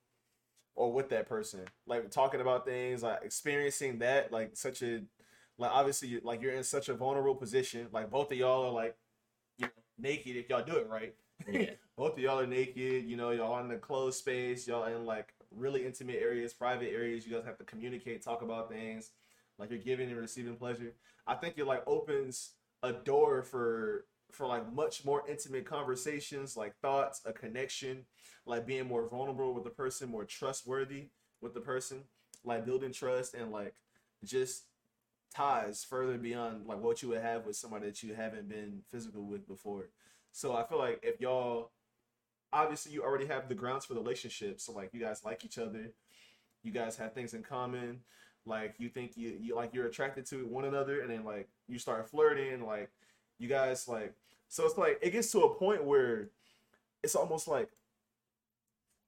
[0.73, 5.03] or with that person, like talking about things, like experiencing that, like such a
[5.59, 8.71] like obviously you- like you're in such a vulnerable position, like both of y'all are
[8.71, 8.95] like
[9.59, 11.13] you know, naked if y'all do it right.
[11.47, 11.69] Yeah.
[11.95, 15.35] both of y'all are naked, you know, y'all in the closed space, y'all in like
[15.51, 17.27] really intimate areas, private areas.
[17.27, 19.11] You guys have to communicate, talk about things,
[19.59, 20.93] like you're giving and receiving pleasure.
[21.27, 26.75] I think it like opens a door for for like much more intimate conversations, like
[26.81, 28.05] thoughts, a connection,
[28.45, 31.09] like being more vulnerable with the person, more trustworthy
[31.41, 32.03] with the person,
[32.43, 33.75] like building trust and like
[34.23, 34.65] just
[35.33, 39.25] ties further beyond like what you would have with somebody that you haven't been physical
[39.25, 39.89] with before.
[40.31, 41.71] So I feel like if y'all
[42.53, 45.57] obviously you already have the grounds for the relationship, so like you guys like each
[45.57, 45.91] other,
[46.63, 48.01] you guys have things in common,
[48.45, 51.79] like you think you, you like you're attracted to one another and then like you
[51.79, 52.91] start flirting, like
[53.39, 54.13] you guys like
[54.51, 56.27] so it's like it gets to a point where
[57.03, 57.69] it's almost like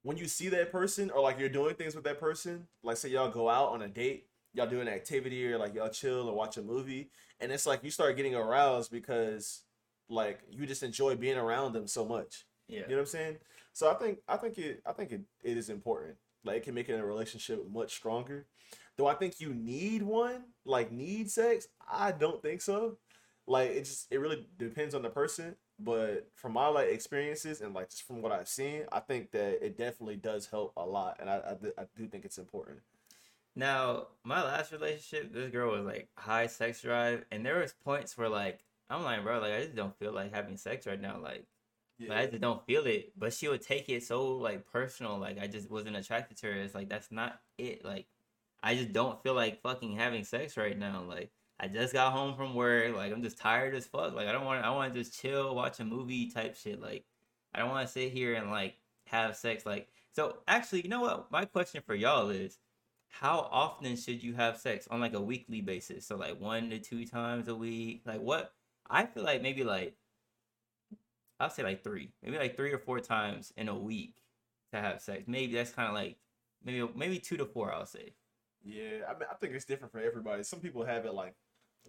[0.02, 3.10] when you see that person or like you're doing things with that person, like say
[3.10, 6.34] y'all go out on a date, y'all do an activity or like y'all chill or
[6.34, 7.10] watch a movie,
[7.42, 9.64] and it's like you start getting aroused because
[10.08, 12.46] like you just enjoy being around them so much.
[12.70, 12.84] Yeah.
[12.84, 13.38] You know what I'm saying?
[13.74, 16.16] So I think I think it I think it, it is important.
[16.46, 18.48] Like it can make it a relationship much stronger.
[18.98, 20.46] Do I think you need one?
[20.64, 21.68] Like need sex?
[21.92, 22.98] I don't think so.
[23.48, 25.56] Like it just it really depends on the person.
[25.80, 29.66] But from my like experiences and like just from what I've seen, I think that
[29.66, 32.80] it definitely does help a lot, and I I, do- I do think it's important.
[33.56, 38.18] Now, my last relationship, this girl was like high sex drive, and there was points
[38.18, 41.20] where like I'm like, bro, like I just don't feel like having sex right now,
[41.22, 41.46] like,
[42.00, 43.14] like, I just don't feel it.
[43.18, 46.54] But she would take it so like personal, like I just wasn't attracted to her.
[46.54, 47.86] It's like that's not it.
[47.86, 48.08] Like,
[48.64, 51.04] I just don't feel like fucking having sex right now.
[51.08, 51.32] Like,
[51.64, 54.14] I just got home from work, like I'm just tired as fuck.
[54.14, 56.82] Like I don't want, I want to just chill, watch a movie type shit.
[56.82, 57.06] Like,
[57.56, 58.76] I don't want to sit here and like
[59.08, 59.66] have sex.
[59.66, 61.32] Like, so actually, you know what?
[61.32, 62.58] My question for y'all is
[63.08, 66.06] how often should you have sex on like a weekly basis?
[66.06, 68.02] So like one to two times a week.
[68.06, 68.52] Like what?
[68.90, 69.96] I feel like maybe like
[71.40, 74.16] I'll say like three, maybe like three or four times in a week
[74.74, 75.24] to have sex.
[75.28, 76.18] Maybe that's kind of like
[76.62, 77.74] maybe maybe two to four.
[77.74, 78.16] I'll say
[78.66, 80.44] Yeah, I mean I think it's different for everybody.
[80.44, 81.36] Some people have it like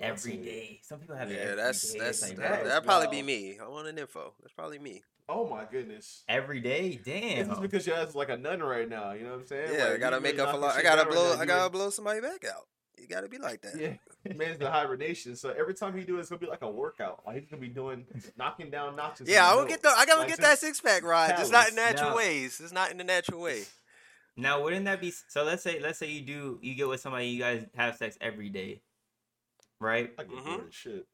[0.01, 0.80] every a- day.
[0.82, 1.38] Some people have it.
[1.38, 1.99] Yeah, that's day.
[2.01, 3.59] that's It's like, that, bro, that'd probably be me.
[3.62, 4.34] I want an info.
[4.40, 5.03] That's probably me.
[5.28, 6.22] Oh my goodness.
[6.28, 6.88] every day.
[6.88, 7.49] It's Damn.
[7.49, 9.12] just because you're like a nun right now.
[9.12, 9.70] You know what I'm saying?
[9.74, 10.76] Yeah, I gotta make up a lot.
[10.76, 11.34] I gotta down right blow.
[11.36, 11.40] now.
[11.42, 12.64] I gotta blow somebody back out.
[13.01, 13.74] You gotta be like that.
[13.78, 15.34] Yeah, man's the hibernation.
[15.36, 17.22] So every time he do it, it's gonna be like a workout.
[17.26, 18.05] Like he's gonna be doing
[18.38, 19.28] knocking down notches.
[19.28, 19.88] Yeah, I in will the get the.
[19.88, 21.34] I gotta Like, get that six pack ride.
[21.38, 22.61] It's not in natural Now- ways.
[22.62, 23.62] It's not in the natural way.
[24.36, 25.45] Now, wouldn't that be so?
[25.45, 28.49] Let's say, let's say you do, you get with somebody, you guys have sex every
[28.49, 28.82] day,
[29.85, 30.11] right?
[30.18, 30.57] I get Mhm.
[30.57, 31.07] bored as shit.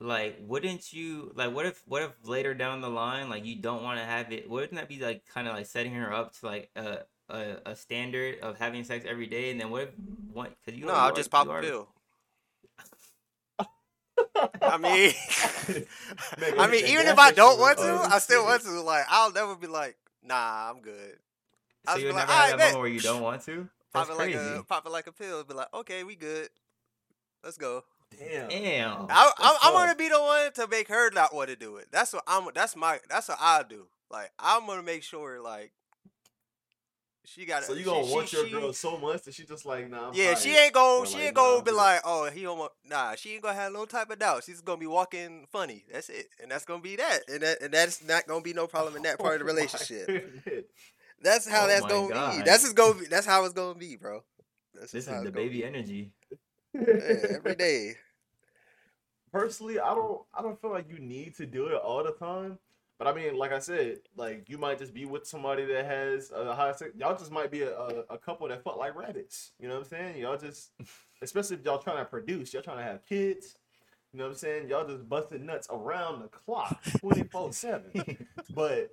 [0.00, 1.52] Like, wouldn't you like?
[1.52, 4.48] What if, what if later down the line, like you don't want to have it?
[4.48, 6.98] Wouldn't that be like kind of like setting her up to like a
[7.28, 9.50] a, a standard of having sex every day?
[9.50, 9.88] And then what if
[10.32, 10.52] what?
[10.64, 11.88] Because you No, I'll just pop a pill.
[14.62, 15.12] I mean,
[16.58, 18.06] I mean, even if I don't want to.
[18.10, 18.80] I still want to.
[18.82, 21.16] Like, I'll never be like, nah, I'm good.
[21.86, 23.42] So I'll you'll be like, never have "Alright, that bet." moment where you don't want
[23.46, 23.68] to.
[23.92, 24.56] Pop That's it like crazy.
[24.58, 25.42] a pop it like a pill.
[25.44, 26.50] Be like, okay, we good.
[27.42, 27.84] Let's go.
[28.16, 28.48] Damn.
[28.48, 29.06] Damn.
[29.10, 31.88] I, I'm, I'm gonna be the one to make her not want to do it.
[31.90, 32.48] That's what I'm.
[32.54, 32.98] That's my.
[33.08, 33.86] That's what I do.
[34.10, 35.72] Like I'm gonna make sure like
[37.24, 37.64] she got.
[37.64, 39.90] So you gonna she, want she, your she- girl so much that she just like,
[39.90, 40.08] nah.
[40.08, 41.02] I'm Yeah, she ain't gonna.
[41.02, 42.72] Or She like, ain't nah, gonna I'm be like, oh, he don't want.
[42.88, 44.44] Nah, she ain't gonna have no type of doubt.
[44.44, 45.84] She's gonna be walking funny.
[45.92, 48.66] That's it, and that's gonna be that, and that, and that's not gonna be no
[48.66, 50.64] problem in that part of the Oh relationship.
[51.22, 52.42] That's how Oh that's gonna be.
[52.42, 53.06] That's just gonna be.
[53.06, 54.22] That's how it's gonna be, bro.
[54.74, 55.64] That's This is the baby be.
[55.64, 56.12] energy.
[56.74, 57.96] Yeah, every day.
[59.32, 60.22] Personally, I don't.
[60.32, 62.58] I don't feel like you need to do it all the time.
[62.98, 66.30] But I mean, like I said, like you might just be with somebody that has
[66.32, 66.92] a high sex.
[66.96, 69.52] Y'all just might be a, a, a couple that fuck like rabbits.
[69.60, 70.18] You know what I'm saying?
[70.18, 70.70] Y'all just,
[71.22, 73.56] especially if y'all trying to produce, y'all trying to have kids.
[74.12, 74.68] You know what I'm saying?
[74.68, 77.92] Y'all just busting nuts around the clock, 24 seven.
[78.54, 78.90] But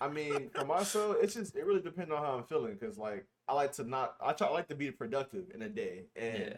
[0.00, 2.76] I mean, for myself, it's just it really depends on how I'm feeling.
[2.76, 5.68] Cause like I like to not, I try I like to be productive in a
[5.68, 6.56] day, and Yeah.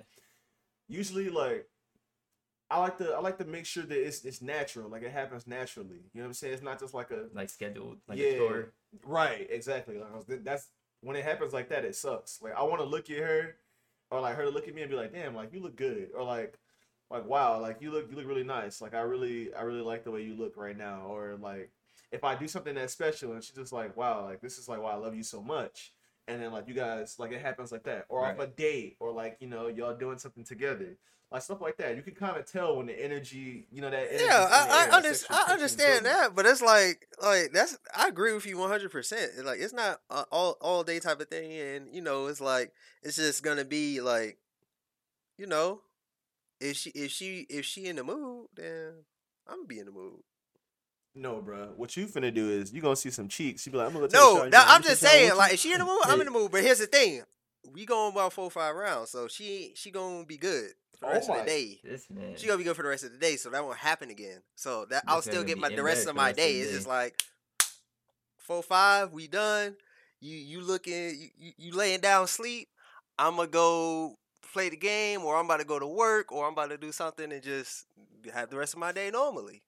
[0.88, 1.66] Usually like
[2.70, 5.46] I like to I like to make sure that it's it's natural, like it happens
[5.46, 6.00] naturally.
[6.12, 6.52] You know what I'm saying?
[6.52, 8.62] It's not just like a Like scheduled, like yeah,
[9.06, 9.98] right, exactly.
[9.98, 10.68] Like was, that's
[11.00, 12.40] when it happens like that, it sucks.
[12.42, 13.56] Like I want to look at her,
[14.10, 16.10] or like her to look at me and be like, "Damn, like you look good,"
[16.14, 16.58] or like,
[17.10, 18.82] like wow, like you look you look really nice.
[18.82, 21.70] Like I really I really like the way you look right now, or like
[22.12, 24.82] if I do something that's special and she's just like, "Wow, like this is like
[24.82, 25.92] why I love you so much."
[26.28, 29.12] And then like you guys like it happens like that, or off a date, or
[29.12, 30.98] like you know y'all doing something together,
[31.32, 31.96] like stuff like that.
[31.96, 34.08] You can kind of tell when the energy, you know that.
[34.12, 38.44] Yeah, I, I, under, I understand that, but it's like, like that's I agree with
[38.44, 39.42] you one hundred percent.
[39.42, 40.00] Like it's not
[40.30, 42.72] all all day type of thing, and you know, it's like
[43.02, 44.36] it's just gonna be like,
[45.38, 45.80] you know,
[46.60, 48.92] if she if she if she in the mood, then
[49.46, 50.20] I'm gonna be in the mood.
[51.18, 51.72] No, bro.
[51.76, 53.66] What you finna do is you gonna see some cheeks.
[53.66, 54.20] You be like, I'm gonna go take.
[54.20, 55.84] No, You that, I'm just take a shower saying, like you?" if she in the
[55.84, 56.50] mood, I'm in the mood.
[56.52, 57.22] But here's the thing,
[57.72, 61.14] we going about four five rounds, so she she gonna be good for the Oh
[61.14, 61.80] rest of the day.
[61.82, 62.36] This man.
[62.36, 64.42] She gonna be good for the rest of the day, so that won't happen again.
[64.54, 66.54] So that I'll still get my the rest of my rest day.
[66.54, 66.76] the It's day.
[66.76, 67.22] just like
[68.38, 69.76] four five, we done.
[70.20, 72.68] You you looking you, you, you laying down sleep.
[73.18, 74.16] I'm gonna go
[74.52, 76.92] play the game, or I'm about to go to work, or I'm about to do
[76.92, 77.86] something and just
[78.32, 79.62] have the rest of my day normally.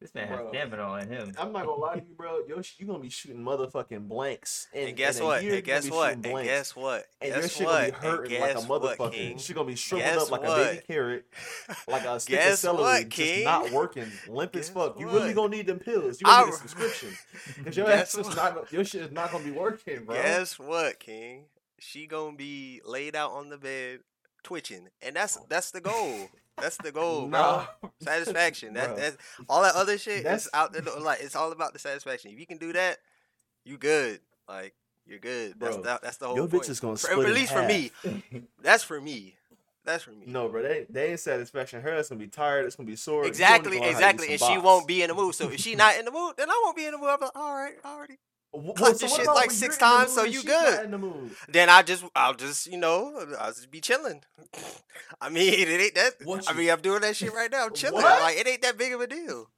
[0.00, 0.38] This man Bro.
[0.38, 1.34] has stamina on him.
[1.38, 2.38] I'm not gonna lie to you, bro.
[2.48, 4.66] Yo, you gonna be shooting motherfucking blanks.
[4.72, 5.42] In, And guess in a what?
[5.42, 6.06] Year, And you gonna guess be what?
[6.08, 6.48] shooting And blanks.
[6.50, 7.06] guess what?
[7.20, 7.72] And your Guess shit what?
[7.74, 9.12] gonna be And hurting like a guess what, motherfucker.
[9.12, 9.38] King?
[9.38, 10.86] Shit gonna be shriveled Guess up like a baby what?
[10.86, 11.24] carrot,
[11.86, 13.44] like a stick of Guess celery, what, just King?
[13.44, 14.98] not working, limp as Guess fuck.
[14.98, 15.34] You really what?
[15.34, 16.18] gonna need them pills.
[16.18, 17.08] You gonna need I- a subscription
[17.58, 18.36] because your Guess ass is what?
[18.36, 18.54] not.
[18.54, 20.14] gonna- Your shit is not gonna be working, bro.
[20.14, 21.44] Guess what, King?
[21.78, 24.00] She gonna be laid out on the bed,
[24.42, 26.30] twitching, and that's that's the goal.
[26.60, 27.66] That's the goal, Nah.
[27.80, 27.90] bro.
[28.00, 28.74] Satisfaction.
[28.74, 28.96] That, Bro.
[28.96, 29.16] that's
[29.48, 30.82] all that other shit That's- is out there.
[31.00, 32.30] Like it's all about the satisfaction.
[32.32, 32.98] If you can do that,
[33.64, 34.20] you good.
[34.48, 34.74] Like
[35.06, 35.54] you're good.
[35.58, 36.64] That's Bro, the, that's the whole Your point.
[36.64, 37.90] bitch is gonna For- split at least for me.
[38.62, 39.34] That's for me.
[39.84, 40.24] That's for me.
[40.26, 41.80] No, bro, they they ain't satisfaction.
[41.80, 42.66] Her ass gonna be tired.
[42.66, 43.24] It's gonna be sore.
[43.26, 44.32] Exactly, need to learn how to do exactly.
[44.34, 45.34] And she won't be in the mood.
[45.34, 47.08] So if she not in the mood, then I won't be in the mood.
[47.08, 48.18] I'm like, all right, already.
[48.52, 50.90] Well, clap uh, so shit like six you're in the times, so you good.
[50.90, 51.30] The.
[51.48, 54.22] Then I just, I'll just, you know, I'll just be chilling.
[55.20, 56.14] I mean, it ain't that.
[56.24, 57.66] What I you- mean, I'm doing that shit right now.
[57.66, 58.02] I'm chilling.
[58.02, 59.50] Like it ain't that big of a deal.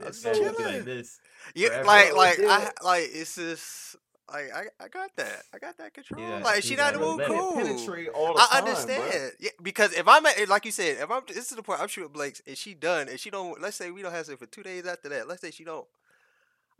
[0.00, 0.74] I'm just man will be chilling.
[0.76, 1.18] like this.
[1.54, 1.84] Yeah, forever.
[1.86, 3.96] like, like, I, like it's just,
[4.32, 5.42] like, I, I got that.
[5.54, 6.20] I got that control.
[6.20, 7.58] Yeah, like, she not in the mood, cool.
[7.58, 9.10] I time, understand.
[9.10, 9.28] Bro.
[9.40, 11.88] Yeah, because if I'm at, like you said, if I'm, this is the point I'm
[11.88, 14.46] shooting Blake's and she done and she don't, let's say we don't have sex for
[14.46, 15.28] two days after that.
[15.28, 15.86] Let's say she don't.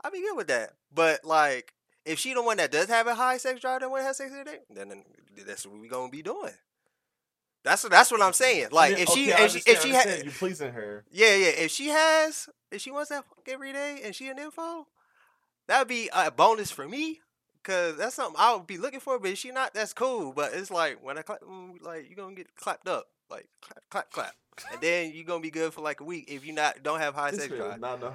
[0.03, 0.73] I'd be good with that.
[0.93, 1.73] But like,
[2.05, 4.15] if she the one that does have a high sex drive that want to have
[4.15, 5.03] sex today, then, then
[5.45, 6.53] that's what we gonna be doing.
[7.63, 8.67] That's what that's what I'm saying.
[8.71, 10.71] Like I mean, if she okay, I if she if she I ha- you pleasing
[10.71, 11.03] her.
[11.11, 14.39] yeah yeah if she has if she wants that fuck every day and she an
[14.39, 14.87] info,
[15.67, 17.19] that would be a bonus for me.
[17.63, 20.31] Cause that's something I would be looking for, but if she not, that's cool.
[20.31, 23.83] But it's like when I clap, mm, like you gonna get clapped up, like clap,
[23.89, 24.33] clap, clap,
[24.71, 27.13] and then you gonna be good for like a week if you not don't have
[27.15, 27.81] high This sex drive.
[27.81, 28.13] not It-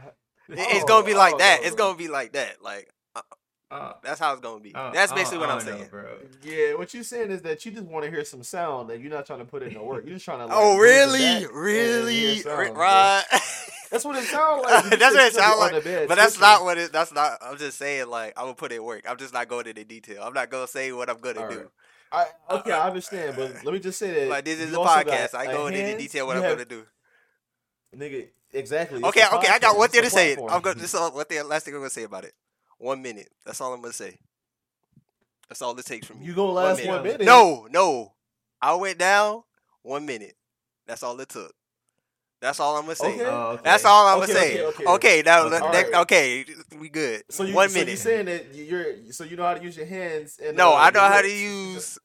[0.48, 1.60] It's Oh, gonna be like oh, that.
[1.60, 2.62] no, It's gonna be like that.
[2.62, 2.88] Like
[3.70, 4.74] Uh, that's how it's gonna be.
[4.74, 5.88] uh, That's basically don't- what I I'm don't know, saying.
[5.90, 6.18] bro.
[6.42, 9.10] Yeah, what you're saying is that you just want to hear some sound and you're
[9.10, 10.04] not trying to put in the work.
[10.04, 10.44] You're just trying to.
[10.46, 13.24] Like, Oh really, back and hear really, sounds, Ri- right?
[13.90, 14.84] That's what it sounds like.
[14.98, 15.84] That's what it sit sounds like.
[15.84, 16.92] bed But that's not what it.
[16.92, 17.38] That's not.
[17.42, 19.04] I'm just saying like I'm gonna put in work.
[19.08, 20.22] I'm just not going into detail.
[20.22, 21.58] I'm not gonna say what I'm gonna All do.
[22.12, 22.26] right.
[22.50, 24.28] I, okay, I understand, but let me just say that.
[24.28, 25.34] Like this is a also got podcast.
[25.34, 26.84] I a go into detail what I'm have- gonna do.
[27.96, 28.98] Nigga, exactly.
[28.98, 29.48] it's Okay, a okay.
[29.48, 30.36] I got podcast, one it's thing to say.
[30.36, 30.74] I'm gonna.
[30.74, 31.46] This is all, one thing.
[31.48, 32.32] Last thing I'm gonna say about it.
[32.78, 33.28] One minute.
[33.44, 34.18] That's all I'm gonna say.
[35.48, 36.26] That's all it takes from me.
[36.26, 36.90] You gonna last minute.
[36.92, 37.20] one minute?
[37.22, 38.12] No, no.
[38.60, 39.42] I went down
[39.82, 40.34] one minute.
[40.86, 41.52] That's all it took.
[42.40, 43.14] That's all I'm gonna say.
[43.14, 43.24] Okay.
[43.24, 43.60] Oh, okay.
[43.64, 44.64] That's all I'm gonna Okay, say.
[44.64, 45.22] okay, Okay, okay.
[45.24, 45.70] now Okay.
[45.72, 46.00] next- right.
[46.02, 46.44] okay,
[46.78, 47.22] we good.
[47.30, 47.90] So you, one so minute.
[47.92, 50.76] you saying that you're so you know how to use your hands and no, uh,
[50.76, 51.38] I know how to lips.
[51.40, 51.98] use.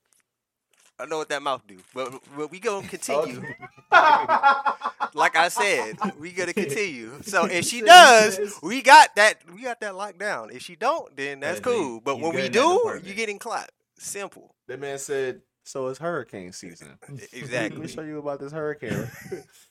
[0.99, 1.77] I know what that mouth do.
[1.93, 3.41] But, but we gonna continue.
[5.13, 7.11] like I said, we gonna continue.
[7.21, 9.41] So if she does, we got that.
[9.53, 10.49] We got that locked down.
[10.51, 12.01] If she don't, then that's Yeah, then cool.
[12.01, 13.05] But you when good we in that do, department.
[13.07, 13.71] you getting clapped.
[13.99, 14.53] Simple.
[14.67, 17.17] that man said, "So it's hurricane season." Exactly.
[17.31, 17.81] Let Exactly.
[17.81, 19.07] me show you about this hurricane.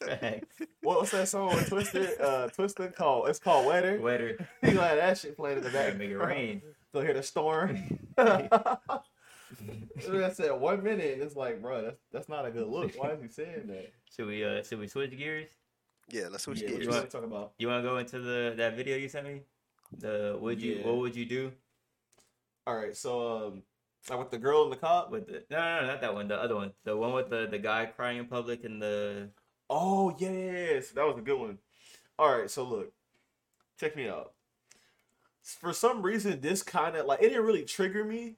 [0.01, 0.47] Facts.
[0.83, 1.55] what, was that song?
[1.55, 3.29] with Twisted, uh, Twisted called.
[3.29, 4.01] It's called Weather.
[4.01, 4.37] Weather.
[4.63, 5.99] You gonna have that shit playing in the Gotta back.
[5.99, 6.63] make it rain.
[6.93, 7.99] They'll hear the storm.
[10.13, 12.93] I said one minute, and it's like, bro, that's that's not a good look.
[12.99, 13.93] Why is he saying that?
[14.15, 15.49] Should we uh should we switch gears?
[16.11, 16.85] Yeah, let's switch Yeah, what gears.
[16.87, 17.53] you want to talk about?
[17.59, 19.43] You wanna go into the that video you sent me?
[19.99, 20.87] The would you Yeah.
[20.87, 21.53] what would you do
[22.67, 23.63] All right, so um,
[24.09, 25.11] like with the girl and the cop.
[25.11, 26.73] with the no no no not that one, the other one.
[26.85, 29.31] The one with the the guy crying in public and the
[29.69, 31.59] Oh yes, that was a good one.
[32.19, 32.93] All right, so look,
[33.79, 34.33] check me out.
[35.43, 38.37] For some reason, this kind of like it didn't really trigger me,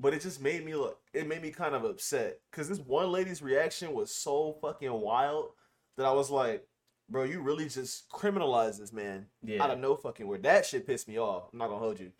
[0.00, 0.98] but it just made me look.
[1.12, 5.50] It made me kind of upset because this one lady's reaction was so fucking wild
[5.98, 6.66] that I was like,
[7.10, 9.62] "Bro, you really just criminalized this man yeah.
[9.62, 11.50] out of no fucking where." That shit pissed me off.
[11.52, 12.12] I'm not gonna hold you.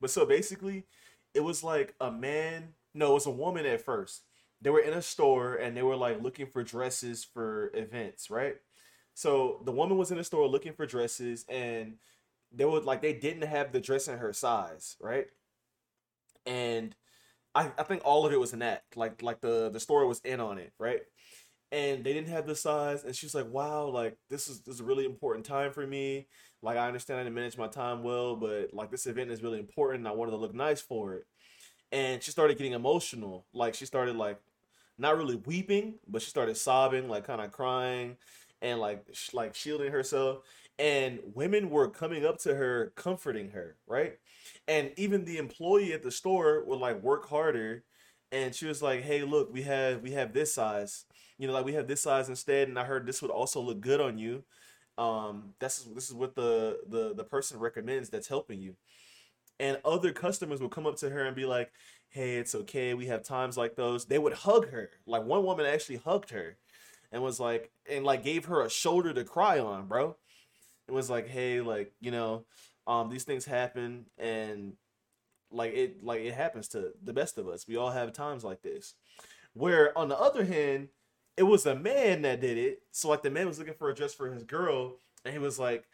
[0.00, 0.86] But so basically,
[1.34, 2.74] it was like a man.
[2.94, 4.22] No, it was a woman at first.
[4.60, 8.56] They were in a store and they were like looking for dresses for events, right?
[9.14, 11.94] So the woman was in a store looking for dresses and
[12.52, 15.26] they would like they didn't have the dress in her size, right?
[16.46, 16.94] And
[17.54, 18.96] I, I think all of it was an act.
[18.96, 21.00] Like like the the story was in on it, right?
[21.72, 24.80] And they didn't have the size, and she's like, "Wow, like this is this is
[24.80, 26.28] a really important time for me.
[26.62, 29.58] Like I understand I didn't manage my time well, but like this event is really
[29.58, 30.06] important.
[30.06, 31.24] I wanted to look nice for it."
[31.92, 33.46] And she started getting emotional.
[33.54, 34.38] Like she started like
[34.98, 38.16] not really weeping, but she started sobbing, like kind of crying,
[38.62, 40.40] and like sh- like shielding herself.
[40.78, 44.18] And women were coming up to her, comforting her, right?
[44.68, 47.84] And even the employee at the store would like work harder,
[48.30, 51.04] and she was like, "Hey, look, we have we have this size.
[51.38, 53.80] You know, like we have this size instead, and I heard this would also look
[53.80, 54.44] good on you.
[54.98, 58.76] Um, this is this is what the the the person recommends that's helping you."
[59.60, 61.72] And other customers would come up to her and be like,
[62.08, 62.94] "Hey, it's okay.
[62.94, 64.90] We have times like those." They would hug her.
[65.06, 66.58] Like one woman actually hugged her,
[67.12, 70.16] and was like, and like gave her a shoulder to cry on, bro.
[70.88, 72.46] It was like, "Hey, like you know,
[72.86, 74.74] um, these things happen, and
[75.50, 77.66] like it like it happens to the best of us.
[77.68, 78.94] We all have times like this."
[79.54, 80.88] Where on the other hand,
[81.36, 82.82] it was a man that did it.
[82.92, 85.58] So like the man was looking for a dress for his girl, and he was
[85.58, 85.84] like,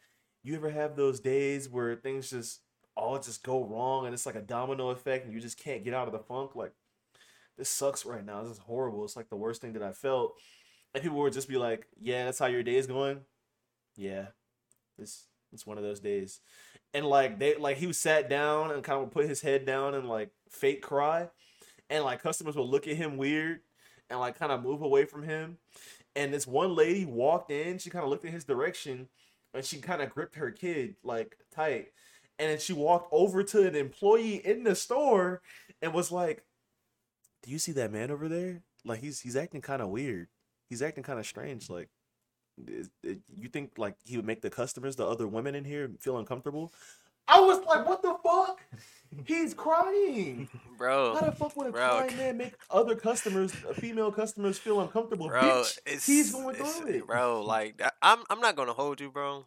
[0.42, 2.60] "You ever have those days where things just
[2.96, 5.94] all just go wrong, and it's like a domino effect, and you just can't get
[5.94, 6.54] out of the funk?
[6.56, 6.72] Like
[7.58, 8.42] this sucks right now.
[8.42, 9.04] This is horrible.
[9.04, 10.34] It's like the worst thing that I felt."
[10.94, 13.20] And people would just be like, "Yeah, that's how your day is going."
[13.96, 14.28] Yeah,
[14.98, 16.40] it's it's one of those days.
[16.92, 19.94] And like they like he was sat down and kind of put his head down
[19.94, 21.28] and like fake cry,
[21.90, 23.60] and like customers would look at him weird
[24.10, 25.58] and like kind of move away from him.
[26.16, 29.08] And this one lady walked in, she kind of looked in his direction
[29.52, 31.88] and she kind of gripped her kid like tight.
[32.38, 35.40] And then she walked over to an employee in the store
[35.80, 36.44] and was like,
[37.42, 38.62] Do you see that man over there?
[38.84, 40.28] Like he's he's acting kind of weird.
[40.68, 41.70] He's acting kind of strange.
[41.70, 41.88] Like
[42.66, 45.90] is, it, you think like he would make the customers, the other women in here,
[46.00, 46.72] feel uncomfortable?
[47.26, 48.60] I was like, what the fuck?
[49.26, 50.48] He's crying.
[50.78, 51.14] Bro.
[51.14, 54.80] How the fuck would a Bro, crying man make other customers, uh, female customers, feel
[54.80, 55.28] uncomfortable?
[55.28, 57.06] bro, Bitch, it's he's going it's- through it.
[57.06, 59.44] Bro, like I'm I'm not gonna hold you, bro.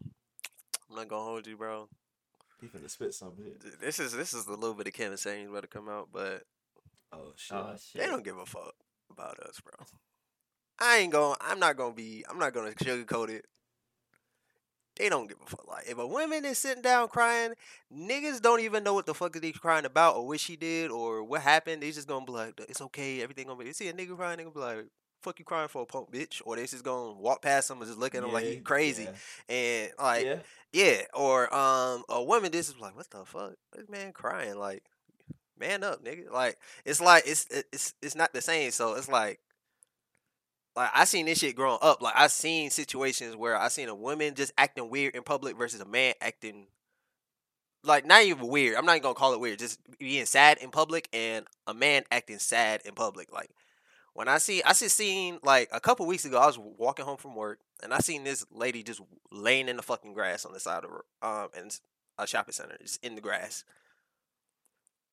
[0.90, 1.88] I'm not gonna hold you, bro.
[2.62, 3.46] He finna spit something.
[3.62, 6.10] Th- This is this is a little bit of Kevin saying about to come out,
[6.12, 6.44] but
[7.12, 7.56] Oh shit.
[7.58, 8.74] Oh they don't give a fuck
[9.12, 9.86] about us, bro.
[10.80, 11.36] I ain't going.
[11.40, 12.24] To I'm not gonna be.
[12.30, 13.46] I'm not gonna sugarcoat it.
[14.98, 15.68] They don't give a fuck.
[15.68, 17.54] Like if a woman is sitting down crying,
[17.96, 21.24] niggas don't even know what the fuck they crying about or what she did or
[21.24, 21.84] what happened.
[21.84, 23.68] They just gonna be like, it's okay, everything gonna be.
[23.68, 24.86] You see a nigga crying, nigga be like,
[25.22, 27.88] fuck you crying for a punk bitch, or they just gonna walk past him and
[27.88, 29.56] just look at him like he crazy yeah.
[29.56, 30.40] and like yeah.
[30.74, 33.54] yeah, or um, a woman this is like, what the fuck?
[33.76, 34.84] This man crying like,
[35.60, 36.32] man up, nigga.
[36.32, 38.72] Like it's like it's it's it's not the same.
[38.72, 39.40] So it's like,
[40.78, 42.02] like I seen this shit growing up.
[42.02, 45.82] Like I seen situations where I seen a woman just acting weird in public versus
[45.82, 46.68] a man acting
[47.84, 48.76] like not even weird.
[48.78, 49.60] I'm not even gonna call it weird.
[49.60, 53.34] Just being sad in public and a man acting sad in public.
[53.34, 53.50] Like
[54.14, 56.38] when I see, I just seen like a couple weeks ago.
[56.38, 59.02] I was walking home from work and I seen this lady just
[59.32, 61.82] laying in the fucking grass on the side of um, s-
[62.20, 63.64] a shopping center, just in the grass.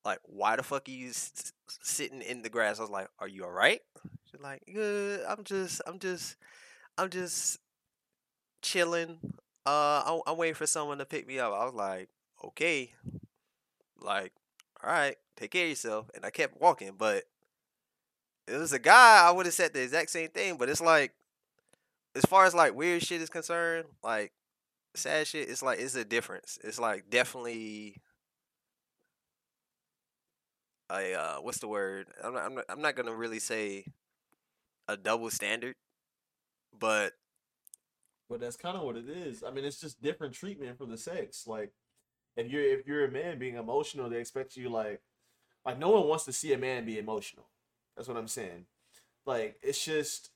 [0.03, 1.51] Like, why the fuck are you s-
[1.81, 2.77] sitting in the grass?
[2.77, 3.81] I was like, "Are you all right?"
[4.35, 5.21] She's like, "Good.
[5.27, 6.35] I'm just, I'm just,
[6.97, 7.59] I'm just
[8.61, 9.19] chilling.
[9.65, 12.09] Uh, I'm, I'm waiting for someone to pick me up." I was like,
[12.43, 12.93] "Okay."
[13.99, 14.33] Like,
[14.83, 16.11] all right, take care of yourself.
[16.13, 17.23] And I kept walking, but
[18.47, 20.57] it was a guy, I would have said the exact same thing.
[20.57, 21.13] But it's like,
[22.15, 24.33] as far as like weird shit is concerned, like
[24.95, 26.59] sad shit, it's like it's a difference.
[26.63, 28.01] It's like definitely
[30.91, 32.07] a uh, what's the word?
[32.23, 33.85] I'm not, I'm not, I'm not gonna really say
[34.87, 35.75] a double standard,
[36.77, 37.13] but
[38.29, 39.43] But that's kind of what it is.
[39.43, 41.45] I mean, it's just different treatment for the sex.
[41.47, 41.71] Like,
[42.37, 45.01] if you're if you're a man being emotional, they expect you like,
[45.65, 47.49] like no one wants to see a man be emotional.
[47.95, 48.65] That's what I'm saying.
[49.25, 50.31] Like, it's just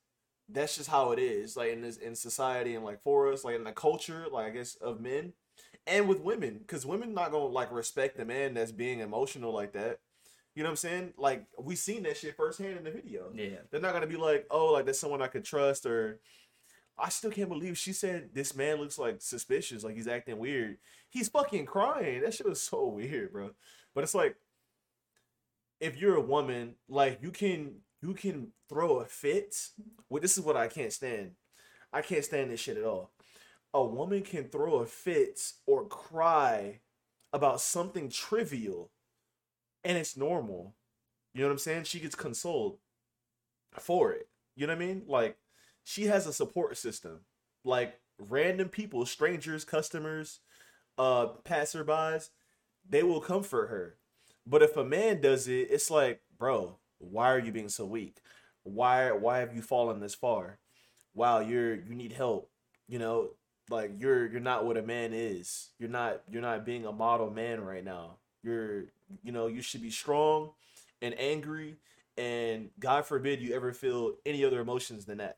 [0.49, 1.57] that's just how it is.
[1.57, 4.51] Like in this in society and like for us, like in the culture, like I
[4.51, 5.33] guess of men
[5.87, 9.73] and with women, because women not gonna like respect the man that's being emotional like
[9.73, 9.99] that.
[10.59, 11.13] You know what I'm saying?
[11.15, 13.31] Like we seen that shit firsthand in the video.
[13.33, 13.59] Yeah.
[13.71, 16.19] They're not gonna be like, oh, like that's someone I could trust, or
[16.97, 20.79] I still can't believe she said this man looks like suspicious, like he's acting weird.
[21.07, 22.23] He's fucking crying.
[22.23, 23.51] That shit was so weird, bro.
[23.95, 24.35] But it's like,
[25.79, 29.55] if you're a woman, like you can you can throw a fit.
[30.09, 31.35] Well, this is what I can't stand.
[31.93, 33.13] I can't stand this shit at all.
[33.73, 36.81] A woman can throw a fit or cry
[37.31, 38.91] about something trivial,
[39.83, 40.75] and it's normal.
[41.33, 41.83] You know what I'm saying?
[41.83, 42.77] She gets consoled
[43.73, 44.27] for it.
[44.55, 45.03] You know what I mean?
[45.07, 45.37] Like
[45.83, 47.21] she has a support system.
[47.63, 50.39] Like random people, strangers, customers,
[50.97, 52.29] uh passerbys,
[52.87, 53.95] they will comfort her.
[54.45, 58.17] But if a man does it, it's like, bro, why are you being so weak?
[58.63, 60.59] Why why have you fallen this far?
[61.13, 62.49] Wow, you're you need help.
[62.87, 63.29] You know,
[63.69, 65.69] like you're you're not what a man is.
[65.79, 68.17] You're not you're not being a model man right now.
[68.43, 68.85] You're
[69.23, 70.51] you know, you should be strong
[71.01, 71.77] and angry
[72.19, 75.37] and God forbid you ever feel any other emotions than that.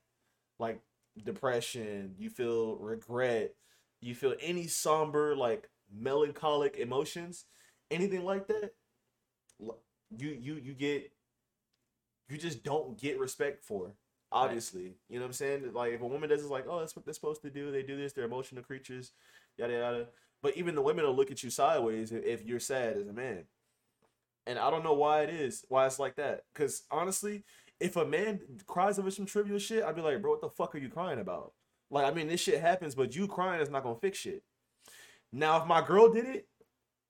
[0.58, 0.82] Like
[1.24, 3.54] depression, you feel regret,
[4.02, 7.46] you feel any somber like melancholic emotions,
[7.92, 8.72] anything like that,
[10.18, 11.12] you you you get
[12.30, 13.94] you just don't get respect for.
[14.32, 15.74] Obviously, you know what I'm saying.
[15.74, 17.70] Like if a woman does, it's like, oh, that's what they're supposed to do.
[17.70, 18.14] They do this.
[18.14, 19.12] They're emotional creatures,
[19.58, 20.08] yada yada.
[20.42, 23.14] But even the women will look at you sideways if, if you're sad as a
[23.14, 23.44] man.
[24.48, 26.42] And I don't know why it is, why it's like that.
[26.54, 27.44] Because honestly,
[27.80, 30.76] if a man cries over some trivial shit, I'd be like, bro, what the fuck
[30.76, 31.54] are you crying about?
[31.90, 34.44] Like, I mean, this shit happens, but you crying is not gonna fix shit.
[35.32, 36.48] Now, if my girl did it,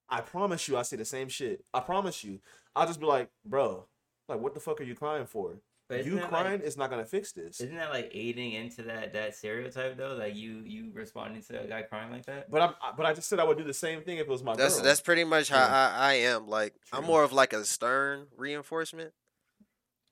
[0.10, 1.64] I promise you, I say the same shit.
[1.74, 2.40] I promise you,
[2.76, 3.88] I'll just be like, bro,
[4.28, 5.56] like, what the fuck are you crying for?
[5.92, 7.60] But You crying like, is not gonna fix this.
[7.60, 10.14] isn't that like aiding into that that stereotype though?
[10.16, 12.50] Like you you responding to a guy crying like that?
[12.50, 14.44] But I'm, but I just said I would do the same thing if it was
[14.44, 14.84] my that's girl.
[14.86, 15.92] that's pretty much how Yeah.
[15.94, 16.48] I, I am.
[16.48, 19.12] Like I'm more of like a stern reinforcement.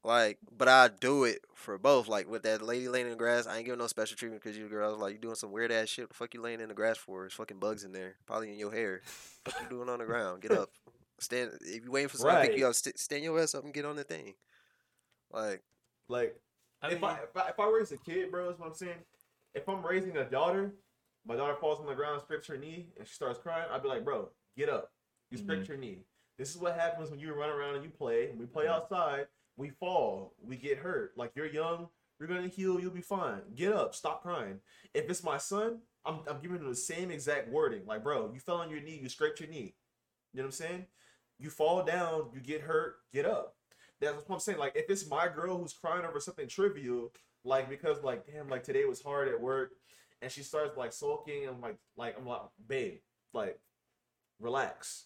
[0.04, 2.08] Like, but I do it for both.
[2.08, 4.58] Like with that lady laying in the grass, I ain't giving no special treatment because
[4.58, 4.88] you a girl.
[4.88, 6.08] I was like, you doing some weird ass shit.
[6.08, 7.22] The fuck you laying in the grass for?
[7.24, 9.02] There's fucking bugs in there, probably in your hair.
[9.44, 10.42] What you doing on the ground?
[10.42, 10.70] Get up.
[11.20, 11.52] Stand.
[11.62, 12.70] If you waiting for something to pick you Right.
[12.70, 14.36] up, st- stand your ass up and get on the thing.
[15.32, 15.64] Like,
[16.08, 16.36] like
[16.82, 18.74] I if mean, I, if I if I raise a kid, bro, is what I'm
[18.74, 19.00] saying.
[19.56, 20.74] If I'm raising a daughter,
[21.26, 23.90] my daughter falls on the ground, scrapes her knee, and she starts crying, I'd be
[23.90, 24.92] like, bro, get up.
[25.32, 25.46] You mm-hmm.
[25.46, 26.00] scraped your knee.
[26.38, 28.30] This is what happens when you run around and you play.
[28.38, 28.74] We play mm-hmm.
[28.74, 29.28] outside,
[29.58, 31.14] we fall, we get hurt.
[31.18, 31.88] Like you're young,
[32.20, 33.42] you're gonna heal, you'll be fine.
[33.56, 34.60] Get up, stop crying.
[34.94, 37.86] If it's my son, I'm I'm giving him the same exact wording.
[37.86, 39.76] Like, bro, you fell on your knee, you scraped your knee.
[40.34, 40.86] You know what I'm saying?
[41.40, 43.56] You fall down, you get hurt, get up.
[44.02, 44.60] That's what I'm saying.
[44.60, 47.12] Like, if it's my girl who's crying over something trivial,
[47.44, 49.72] like because like damn, like today was hard at work,
[50.22, 53.00] and she starts like sulking, and like like I'm like, babe,
[53.34, 53.60] like,
[54.40, 55.06] relax.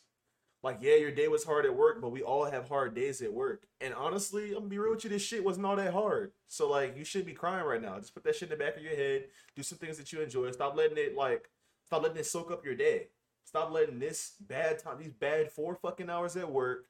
[0.62, 3.34] Like, yeah, your day was hard at work, but we all have hard days at
[3.34, 3.68] work.
[3.82, 6.32] And honestly, I'm gonna be real with you, this shit wasn't all that hard.
[6.48, 8.00] So like, you shouldn't be crying right now.
[8.00, 9.26] Just put that shit in the back of your head.
[9.58, 10.50] Do some things that you enjoy.
[10.52, 11.50] Stop letting it like,
[11.86, 13.08] stop letting it soak up your day.
[13.44, 16.86] Stop letting this bad time, these bad four fucking hours at work,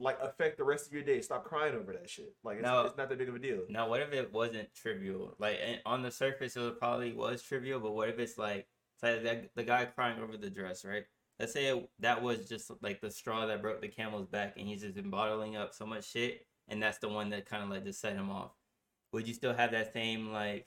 [0.00, 1.20] like affect the rest of your day.
[1.20, 2.34] Stop crying over that shit.
[2.42, 2.82] Like it's, No.
[2.82, 3.60] it's not that big of a deal.
[3.68, 5.34] Now, what if it wasn't trivial?
[5.38, 9.22] Like on the surface, it probably was trivial, but what if it's like, it's like
[9.22, 11.04] that, the guy crying over the dress, right?
[11.38, 14.68] Let's say it, that was just like the straw that broke the camel's back, and
[14.68, 17.70] he's just been bottling up so much shit, and that's the one that kind of
[17.70, 18.50] like just set him off.
[19.12, 20.66] Would you still have that same like?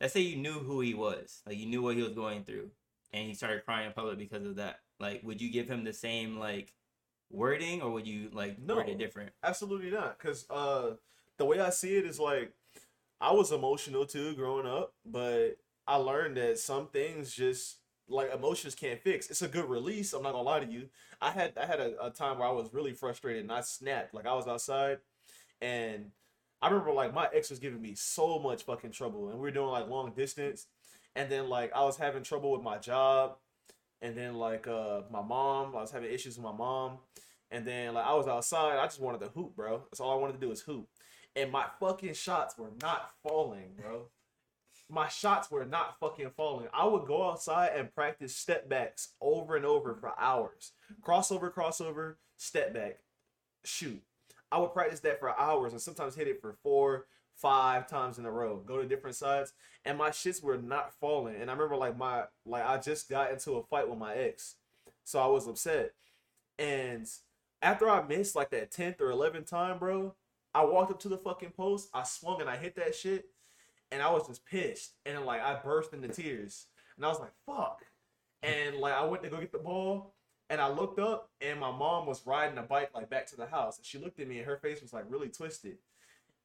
[0.00, 2.70] Let's say you knew who he was, like you knew what he was going through,
[3.12, 4.80] and he started crying in public because of that.
[5.00, 6.72] Like, would you give him the same like
[7.30, 8.92] wording, or would you like word No.
[8.92, 9.32] it different?
[9.42, 10.18] Absolutely not.
[10.18, 10.92] Cause uh
[11.36, 12.52] the way I see it is like
[13.20, 18.74] I was emotional too growing up, but I learned that some things just like emotions
[18.74, 19.28] can't fix.
[19.30, 20.12] It's a good release.
[20.12, 20.88] I'm not gonna lie to you.
[21.20, 24.14] I had I had a, a time where I was really frustrated and I snapped.
[24.14, 24.98] Like I was outside
[25.60, 26.10] and
[26.62, 29.50] I remember like my ex was giving me so much fucking trouble and we were
[29.50, 30.66] doing like long distance
[31.14, 33.36] and then like I was having trouble with my job
[34.02, 36.98] and then like uh my mom, I was having issues with my mom
[37.50, 39.84] And then like I was outside, I just wanted to hoop, bro.
[39.90, 40.88] That's all I wanted to do is hoop.
[41.36, 44.08] And my fucking shots were not falling, bro.
[44.90, 46.68] My shots were not fucking falling.
[46.72, 50.72] I would go outside and practice step backs over and over for hours.
[51.02, 52.98] Crossover, crossover, step back,
[53.64, 54.02] shoot.
[54.50, 57.06] I would practice that for hours and sometimes hit it for four,
[57.40, 58.62] five times in a row.
[58.64, 59.52] Go to different sides,
[59.84, 61.36] and my shits were not falling.
[61.36, 64.56] And I remember like my like I just got into a fight with my ex,
[65.04, 65.92] so I was upset.
[66.58, 67.06] And
[67.62, 70.14] after I missed like that tenth or eleventh time, bro,
[70.54, 71.88] I walked up to the fucking post.
[71.94, 73.26] I swung and I hit that shit,
[73.90, 74.94] and I was just pissed.
[75.06, 76.66] And like I burst into tears,
[76.96, 77.84] and I was like, "Fuck!"
[78.42, 80.14] And like I went to go get the ball,
[80.50, 83.46] and I looked up, and my mom was riding a bike like back to the
[83.46, 85.78] house, and she looked at me, and her face was like really twisted.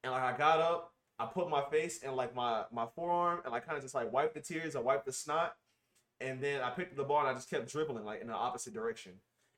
[0.04, 3.54] And like I got up, I put my face in like my my forearm, and
[3.54, 5.54] I kind of just like wiped the tears, I wiped the snot,
[6.20, 8.34] and then I picked up the ball and I just kept dribbling like in the
[8.34, 9.12] opposite direction,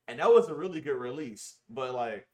[0.07, 1.57] and that was a really good release.
[1.68, 2.28] But like,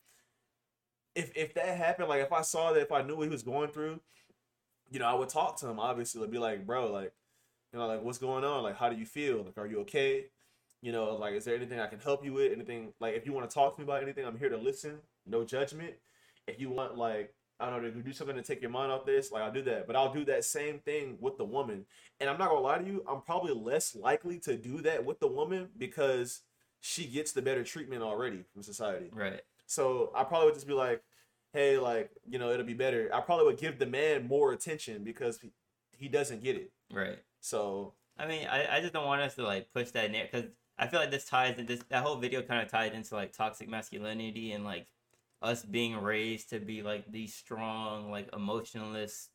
[1.14, 3.42] if if that happened, like if I saw that, if I knew what he was
[3.42, 4.00] going through,
[4.90, 5.80] you know, I would talk to him.
[5.80, 7.12] Obviously, I'd be like, bro, like,
[7.72, 8.62] you know, like what's going on?
[8.62, 9.44] Like, how do you feel?
[9.44, 10.26] Like, are you okay?
[10.82, 12.52] You know, like, is there anything I can help you with?
[12.52, 14.98] Anything like if you want to talk to me about anything, I'm here to listen.
[15.26, 15.94] No judgment.
[16.46, 19.06] If you want like I don't know, to do something to take your mind off
[19.06, 19.86] this, like I'll do that.
[19.86, 21.86] But I'll do that same thing with the woman.
[22.20, 25.20] And I'm not gonna lie to you, I'm probably less likely to do that with
[25.20, 26.40] the woman because
[26.80, 29.10] she gets the better treatment already from society.
[29.12, 29.40] Right.
[29.66, 31.02] So I probably would just be like,
[31.52, 33.08] hey, like, you know, it'll be better.
[33.14, 35.52] I probably would give the man more attention because he,
[35.96, 36.72] he doesn't get it.
[36.92, 37.18] Right.
[37.40, 40.50] So I mean, I, I just don't want us to like push that near because
[40.78, 43.32] I feel like this ties in this that whole video kind of tied into like
[43.32, 44.86] toxic masculinity and like
[45.42, 49.28] us being raised to be like these strong like emotionless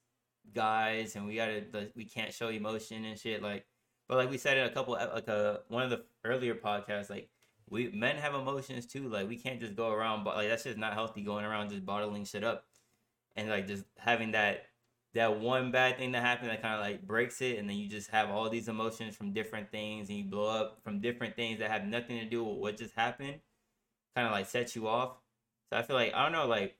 [0.54, 3.66] guys and we gotta like, we can't show emotion and shit like
[4.08, 7.30] but like we said in a couple like a one of the earlier podcasts like
[7.70, 10.78] we men have emotions too like we can't just go around but like that's just
[10.78, 12.66] not healthy going around just bottling shit up
[13.36, 14.64] and like just having that
[15.14, 17.90] that one bad thing that happened that kind of like breaks it and then you
[17.90, 21.60] just have all these emotions from different things and you blow up from different things
[21.60, 23.36] that have nothing to do with what just happened
[24.16, 25.18] kind of like sets you off
[25.70, 26.76] so i feel like i don't know like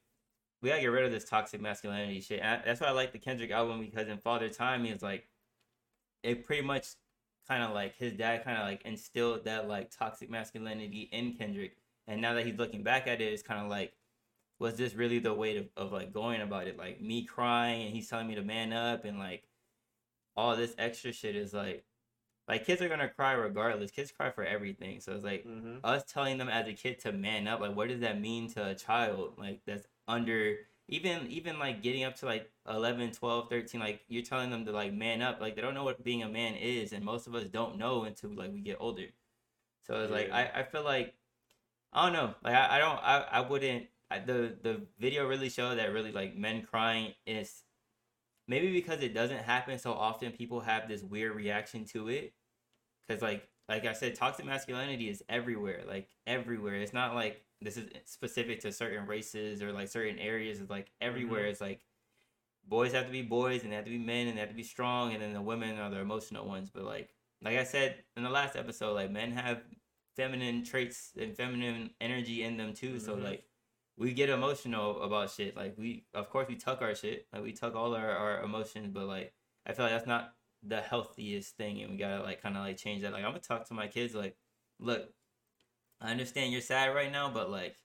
[0.62, 3.52] we gotta get rid of this toxic masculinity shit that's why i like the kendrick
[3.52, 5.28] album because in father time he was like
[6.24, 6.88] it pretty much
[7.48, 11.78] kind of like his dad kind of like instilled that like toxic masculinity in kendrick
[12.08, 13.94] and now that he's looking back at it it's kind of like
[14.60, 16.78] was this really the way to, of like going about it?
[16.78, 19.44] Like me crying and he's telling me to man up and like
[20.36, 21.84] all this extra shit is like
[22.48, 23.92] like kids are gonna cry regardless.
[23.92, 25.02] Kids cry for everything.
[25.02, 25.80] So it's like mhm.
[25.84, 28.68] us telling them as a kid to man up, like what does that mean to
[28.68, 29.34] a child?
[29.38, 34.24] Like that's under even even like getting up to like 11, 12, 13, like you're
[34.24, 35.42] telling them to like man up.
[35.42, 38.04] Like they don't know what being a man is and most of us don't know
[38.04, 39.08] until like we get older.
[39.86, 41.16] So it's like I, I feel like
[41.92, 42.34] I don't know.
[42.44, 46.14] Like I, I don't I, I wouldn't I, the the video really showed that really
[46.14, 47.64] like men crying is
[48.48, 52.34] maybe because it doesn't happen so often people have this weird reaction to it
[53.08, 56.76] because like like i said toxic masculinity is everywhere like everywhere.
[56.76, 60.60] It's not like this is specific to certain races or like certain areas.
[60.60, 61.46] It's like everywhere.
[61.46, 61.82] It's like
[62.68, 64.56] boys have to be boys and they have to be men and they have to
[64.56, 66.70] be strong and then the women are the emotional ones.
[66.74, 67.10] But like
[67.42, 69.62] like i said in the last episode like men have
[70.16, 73.00] feminine traits and feminine energy in them too.
[73.00, 73.24] So Mhm.
[73.24, 73.44] like
[73.98, 75.56] we get emotional about shit.
[75.56, 77.28] Like we, of course, we tuck our shit.
[77.34, 79.34] Like we tuck all our, our emotions, but like
[79.66, 82.78] I feel like that's not the healthiest thing, and we gotta like kind of like
[82.78, 83.14] change that.
[83.14, 84.14] Like I'm gonna talk to my kids.
[84.16, 84.36] Like,
[84.80, 85.10] look,
[86.02, 87.76] I understand you're sad right now, but like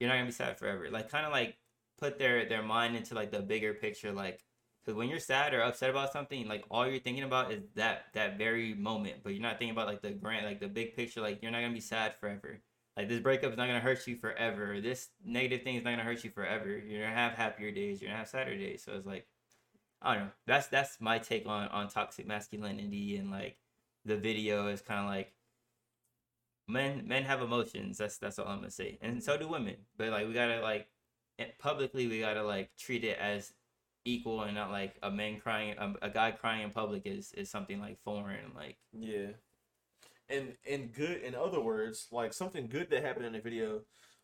[0.00, 0.88] you're not gonna be sad forever.
[0.90, 1.56] Like kind of like
[1.98, 4.12] put their their mind into like the bigger picture.
[4.12, 4.44] Like
[4.84, 8.06] because when you're sad or upset about something, like all you're thinking about is that
[8.14, 11.20] that very moment, but you're not thinking about like the grand, like the big picture.
[11.20, 12.60] Like you're not gonna be sad forever
[12.96, 14.80] like this breakup is not gonna hurt you forever.
[14.80, 16.68] This negative thing is not gonna hurt you forever.
[16.68, 18.00] You're gonna have happier days.
[18.00, 18.82] You're gonna have sadder days.
[18.82, 19.26] So it's like,
[20.06, 20.30] I don't know.
[20.46, 23.56] That's that's my take on on toxic masculinity and like
[24.04, 25.32] the video is kind of like
[26.68, 27.98] men men have emotions.
[27.98, 29.76] That's that's all I'm gonna say, and so do women.
[29.96, 30.88] But like we gotta like
[31.40, 33.52] eh, publicly we gotta like treat it as
[34.04, 37.50] equal and not like a man crying a, a guy crying in public is is
[37.50, 39.30] something like foreign like Yeah.
[40.28, 43.82] And and good in other words, like something good that happened in the video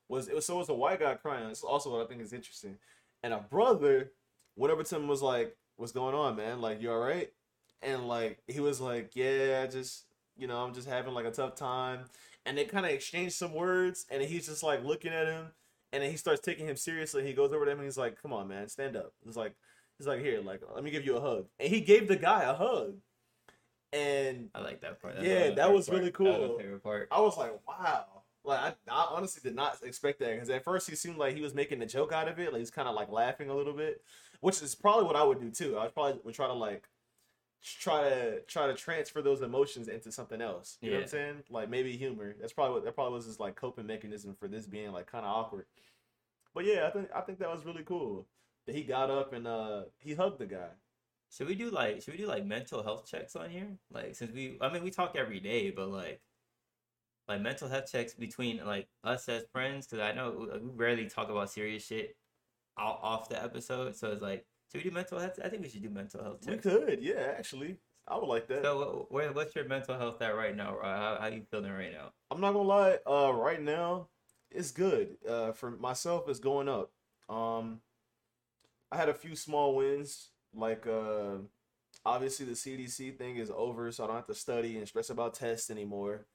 [0.09, 1.51] was it was so it was a white guy crying.
[1.51, 2.79] It's also what I think is interesting.
[3.25, 4.13] And a brother
[4.57, 6.61] to him was like, What's going on, man?
[6.61, 7.33] Like, you alright?
[7.83, 10.05] And like he was like, Yeah, I just
[10.37, 12.01] you know, I'm just having like a tough time.
[12.45, 15.47] And they kind of exchanged some words and he's just like looking at him
[15.93, 17.25] and then he starts taking him seriously.
[17.25, 19.13] He goes over to him and he's like, Come on, man, stand up.
[19.25, 19.55] He's like
[19.99, 21.47] he's like, Here, like, let me give you a hug.
[21.59, 22.95] And he gave the guy a hug.
[23.93, 25.17] And I like that part.
[25.21, 26.31] Yeah, that was really part.
[26.31, 26.59] That was cool.
[26.59, 27.09] favorite part.
[27.11, 28.07] I was like, wow.
[28.45, 31.43] Like I, I honestly did not expect that because at first he seemed like he
[31.43, 32.53] was making a joke out of it.
[32.53, 34.03] Like he's kind of like laughing a little bit,
[34.43, 35.79] which is probably what I would do too.
[35.79, 36.89] I would probably would try to like
[37.63, 40.79] try to try to transfer those emotions into something else.
[40.83, 41.43] You know what I'm saying?
[41.49, 42.35] Like maybe humor.
[42.39, 45.25] That's probably what that probably was his like coping mechanism for this being like kind
[45.25, 45.67] of awkward.
[46.55, 48.27] But yeah, I think I think that was really cool
[48.67, 50.71] that he got up and uh he hugged the guy.
[51.31, 53.69] Should we do like should we do like mental health checks on here?
[53.93, 56.21] Like since we I mean we talk every day, but like
[57.29, 61.31] like mental health checks between like us as friends because I know we rarely talk
[61.31, 62.17] about serious shit
[62.77, 63.97] off, off the episode.
[63.97, 65.39] So it's like should we do mental health?
[65.45, 66.53] I think we should do mental health Too.
[66.53, 67.77] We could, yeah, actually,
[68.09, 68.63] I would like that.
[68.63, 70.79] So where, what's your mental health at right now?
[70.83, 72.13] How how you feeling right now?
[72.31, 72.99] I'm not gonna lie.
[73.07, 74.09] Uh, right now,
[74.51, 75.17] it's good.
[75.29, 76.91] Uh, for myself, it's going up.
[77.29, 77.81] Um,
[78.91, 80.31] I had a few small wins.
[80.55, 81.39] Like, uh,
[82.05, 85.35] obviously the CDC thing is over, so I don't have to study and stress about
[85.35, 86.27] tests anymore.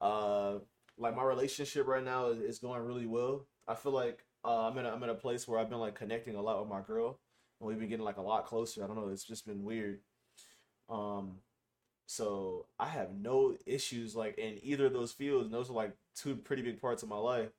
[0.00, 0.58] Uh,
[0.98, 3.46] like my relationship right now is, is going really well.
[3.68, 5.94] I feel like uh, I'm in a, I'm in a place where I've been like
[5.96, 7.20] connecting a lot with my girl,
[7.60, 8.84] and we've been getting like a lot closer.
[8.84, 9.08] I don't know.
[9.08, 10.00] It's just been weird.
[10.88, 11.38] Um,
[12.06, 15.46] so I have no issues like in either of those fields.
[15.46, 17.50] And those are like two pretty big parts of my life.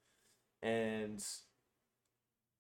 [0.64, 1.24] And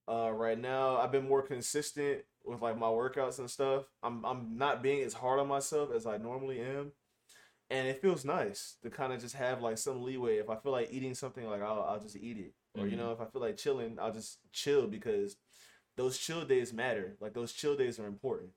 [0.07, 3.85] uh right now I've been more consistent with like my workouts and stuff.
[4.01, 6.93] I'm I'm not being as hard on myself as I normally am.
[7.71, 10.37] And it feels nice to kind of just have like some leeway.
[10.37, 12.53] If I feel like eating something, like I'll, I'll just eat it.
[12.77, 12.99] Or, you Mhm.
[12.99, 15.37] know, if I feel like chilling, I'll just chill because
[15.95, 17.17] those chill days matter.
[17.19, 18.51] Like those chill days are important.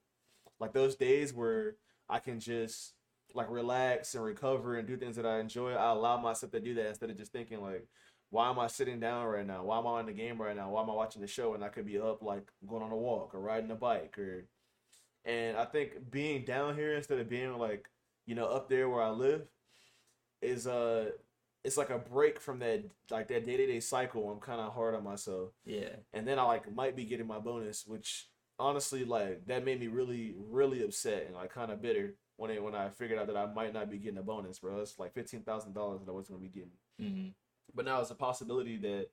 [0.60, 1.76] Like those days where
[2.08, 2.94] I can just
[3.34, 5.72] like relax and recover and do things that I enjoy.
[5.72, 7.86] I allow myself to do that instead of just thinking like,
[8.30, 9.64] why am I sitting down right now?
[9.64, 10.70] Why am I on the game right now?
[10.70, 12.96] Why am I watching the show and I could be up like going on a
[12.96, 14.46] walk or riding a bike or
[15.24, 17.88] and I think being down here instead of being like,
[18.26, 19.48] you know, up there where I live
[20.42, 21.10] is uh
[21.64, 24.30] it's like a break from that like that day to day cycle.
[24.30, 25.96] I'm kind of hard on myself Yeah.
[26.12, 28.28] and then I like might be getting my bonus, which
[28.58, 32.62] honestly like that made me really really upset and like kind of bitter when it
[32.62, 34.80] when I figured out that I might not be getting a bonus, bro.
[34.80, 37.28] It's like fifteen thousand dollars that I wasn't gonna be getting, hmm
[37.74, 39.10] but now it's a possibility that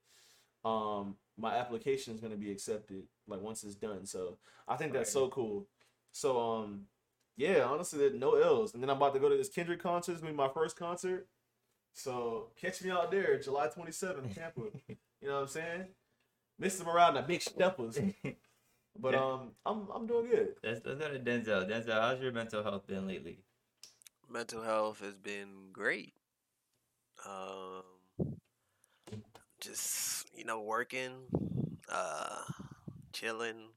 [0.67, 4.05] um my application is gonna be accepted like once it's done.
[4.05, 4.37] So
[4.67, 5.67] I think that's so cool.
[6.11, 6.87] So um
[7.35, 8.73] yeah, honestly, no L's.
[8.73, 10.13] And then I'm about to go to this Kendrick concert.
[10.13, 11.27] It's gonna be my first concert.
[11.97, 14.61] So catch me out there, July 27th, Tampa.
[14.87, 15.85] you know what I'm saying?
[16.61, 16.85] Mr.
[16.85, 17.99] Morale and the Big Steppers.
[18.99, 19.19] But Yeah.
[19.25, 20.55] um, I'm I'm doing good.
[20.63, 21.69] Let's, let's go to Denzel.
[21.69, 23.37] Denzel, how's your mental health been lately?
[24.27, 26.13] mental health has been great.
[27.25, 27.83] Um,
[29.61, 31.11] just you know, working,
[31.91, 32.41] uh,
[33.13, 33.69] chilling.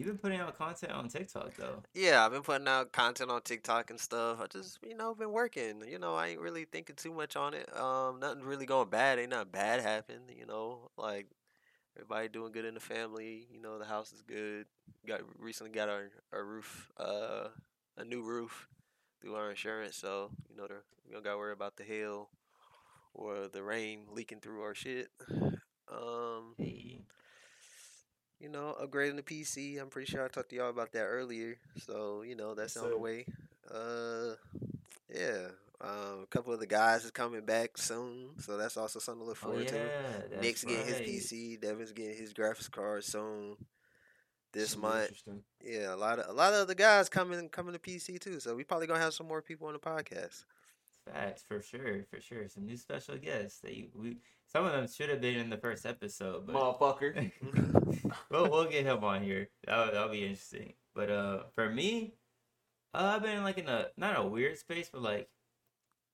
[0.00, 1.82] You've been putting out content on TikTok though.
[1.92, 4.40] Yeah, I've been putting out content on TikTok and stuff.
[4.40, 5.82] I just you know been working.
[5.86, 7.68] You know, I ain't really thinking too much on it.
[7.78, 9.18] Um, nothing really going bad.
[9.18, 10.30] Ain't nothing bad happened.
[10.34, 11.26] You know, like
[11.98, 13.46] everybody doing good in the family.
[13.52, 14.64] You know, the house is good.
[15.06, 17.48] Got recently got our our roof, uh,
[17.98, 18.68] a new roof
[19.20, 19.96] through our insurance.
[19.96, 20.66] So you know,
[21.06, 22.30] we don't got to worry about the hail
[23.12, 25.10] or the rain leaking through our shit.
[25.92, 27.02] Um, Hey.
[28.40, 29.78] You know, upgrading the PC.
[29.80, 31.58] I'm pretty sure I talked to y'all about that earlier.
[31.86, 33.26] So, you know, that's Yes, on the way.
[33.72, 34.34] Uh
[35.14, 35.48] yeah.
[35.82, 39.28] Um, a couple of the guys is coming back soon, so that's also something to
[39.28, 39.70] look Oh forward yeah,
[40.28, 40.40] to.
[40.40, 43.56] Nick's getting his PC, Devin's getting his graphics card soon.
[44.52, 45.22] This month.
[45.64, 48.40] Yeah, a lot of a lot of the guys coming coming to PC too.
[48.40, 50.44] So we probably gonna have some more people on the podcast.
[51.12, 52.48] Facts for sure, for sure.
[52.48, 54.16] Some new special guests that you, we
[54.46, 57.30] some of them should have been in the first episode, but motherfucker.
[58.30, 59.48] we'll we'll get him on here.
[59.64, 60.74] That'll that'll be interesting.
[60.94, 62.14] But uh, for me,
[62.94, 65.28] uh, I've been like in a not a weird space, but like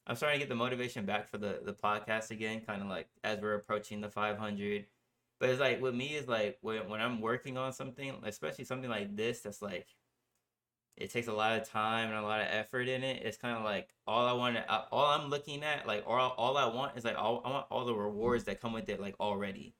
[0.07, 2.61] I'm starting to get the motivation back for the the podcast again.
[2.61, 4.87] Kind of like as we're approaching the 500.
[5.39, 8.91] But it's like with me is like when when I'm working on something, especially something
[8.91, 9.87] like this, that's like
[10.97, 13.23] it takes a lot of time and a lot of effort in it.
[13.25, 16.31] It's kind of like all I want to, uh, all I'm looking at, like all
[16.39, 19.01] all I want is like all I want all the rewards that come with it,
[19.01, 19.75] like already,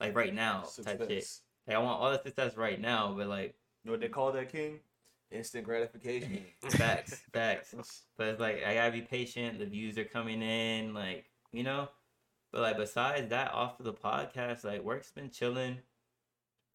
[0.00, 1.26] like right now type shit.
[1.66, 4.32] Like, I want all the success right now, but like You know what they call
[4.32, 4.80] that, King?
[5.32, 6.44] Instant gratification.
[6.70, 7.74] facts, facts.
[8.16, 9.58] But it's like I gotta be patient.
[9.58, 11.88] The views are coming in, like you know.
[12.52, 15.78] But like besides that, off of the podcast, like work's been chilling.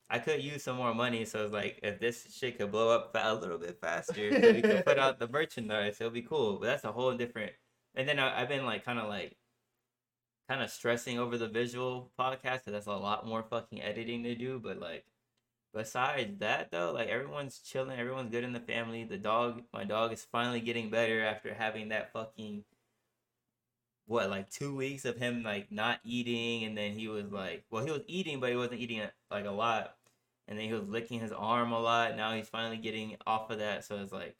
[0.09, 3.11] I could use some more money, so it's like if this shit could blow up
[3.15, 6.59] a little bit faster, so we could put out the merchandise, it'll be cool.
[6.59, 7.53] But that's a whole different.
[7.95, 9.35] And then I, I've been like kind of like,
[10.47, 14.35] kind of stressing over the visual podcast because that's a lot more fucking editing to
[14.35, 14.59] do.
[14.63, 15.05] But like,
[15.73, 19.05] besides that though, like everyone's chilling, everyone's good in the family.
[19.05, 22.63] The dog, my dog, is finally getting better after having that fucking
[24.07, 27.83] what like two weeks of him like not eating, and then he was like, well,
[27.83, 29.01] he was eating, but he wasn't eating
[29.31, 29.95] like a lot,
[30.47, 32.15] and then he was licking his arm a lot.
[32.15, 34.35] Now he's finally getting off of that, so it's like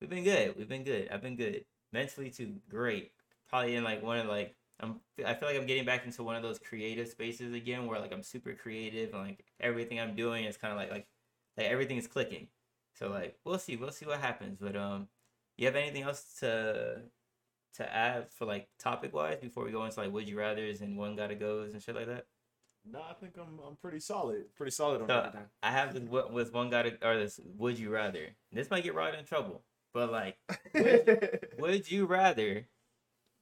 [0.00, 0.56] we've been good.
[0.56, 1.08] We've been good.
[1.10, 2.56] I've been good mentally too.
[2.68, 3.12] Great.
[3.48, 5.00] Probably in like one of like I'm.
[5.24, 8.12] I feel like I'm getting back into one of those creative spaces again, where like
[8.12, 11.06] I'm super creative and like everything I'm doing is kind of like like
[11.56, 12.48] like everything is clicking.
[12.94, 13.76] So like we'll see.
[13.76, 14.58] We'll see what happens.
[14.60, 15.08] But um,
[15.56, 17.02] you have anything else to
[17.74, 20.96] to add for like topic wise before we go into like would you rather's and
[20.96, 22.26] one gotta goes and shit like that?
[22.90, 24.54] No, I think I'm I'm pretty solid.
[24.56, 25.46] Pretty solid on So everything.
[25.62, 28.28] I have this with one gotta or this would you rather.
[28.52, 30.36] This might get Rod in trouble, but like
[31.58, 32.66] would you rather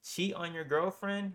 [0.03, 1.33] cheat on your girlfriend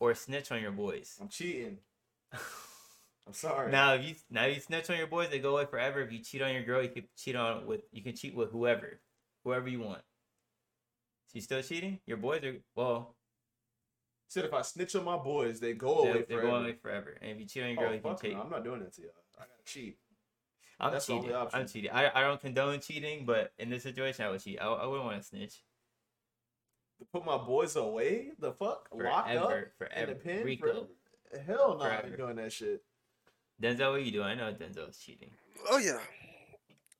[0.00, 1.16] or snitch on your boys?
[1.20, 1.78] I'm cheating.
[2.32, 3.70] I'm sorry.
[3.70, 6.00] Now if you now you snitch on your boys, they go away forever.
[6.00, 8.50] If you cheat on your girl, you can cheat on with you can cheat with
[8.50, 9.00] whoever,
[9.44, 10.02] whoever you want.
[11.32, 11.98] So you still cheating?
[12.06, 13.14] Your boys are well,
[14.28, 16.56] said if I snitch on my boys, they go away they're, they're forever.
[16.58, 17.18] away forever.
[17.22, 18.40] And if you cheat on your girl, oh, you can fuck no.
[18.42, 19.10] I'm not doing that to y'all.
[19.38, 19.96] I gotta cheat.
[20.78, 21.36] I'm that's the cheating.
[21.54, 21.90] I'm cheating.
[21.90, 24.58] I, I don't condone cheating, but in this situation, I would cheat.
[24.60, 25.62] I, I wouldn't want to snitch
[26.98, 28.32] To put my boys away?
[28.38, 28.88] The fuck?
[28.92, 29.48] Locked up?
[29.48, 30.06] forever, In forever.
[30.14, 30.44] the pen?
[30.44, 30.66] Rico,
[31.30, 31.44] forever?
[31.46, 32.06] Hell no, I Forever.
[32.08, 32.82] ain't doing that shit.
[33.62, 34.26] Denzel, what you doing?
[34.26, 35.30] I know Denzel's cheating.
[35.70, 35.98] Oh yeah.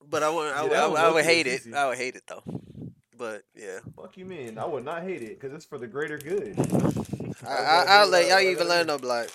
[0.09, 1.73] But I would, I, Yeah, would- I, would- I would hate was it.
[1.73, 2.43] I would hate it though.
[3.17, 4.57] But yeah, Fuck you mean?
[4.57, 6.55] I would not hate it because it's for the greater good.
[7.47, 9.29] I, I, I'll let y'all even land up like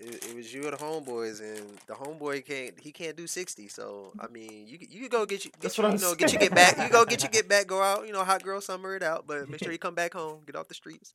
[0.00, 3.68] it, it was you and the homeboys, and the homeboy can't he can't do sixty.
[3.68, 6.40] So I mean, you you go get you get you, you know get your saying.
[6.40, 6.78] get back.
[6.78, 7.66] You go get your get back.
[7.66, 8.06] Go out.
[8.06, 9.26] You know, hot girl summer it out.
[9.26, 10.40] But make sure you come back home.
[10.46, 11.14] Get off the streets.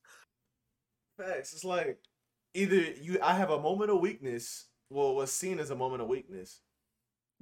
[1.18, 1.52] Facts.
[1.52, 1.98] It's like
[2.54, 6.08] either you I have a moment of weakness, well, what's seen as a moment of
[6.08, 6.60] weakness,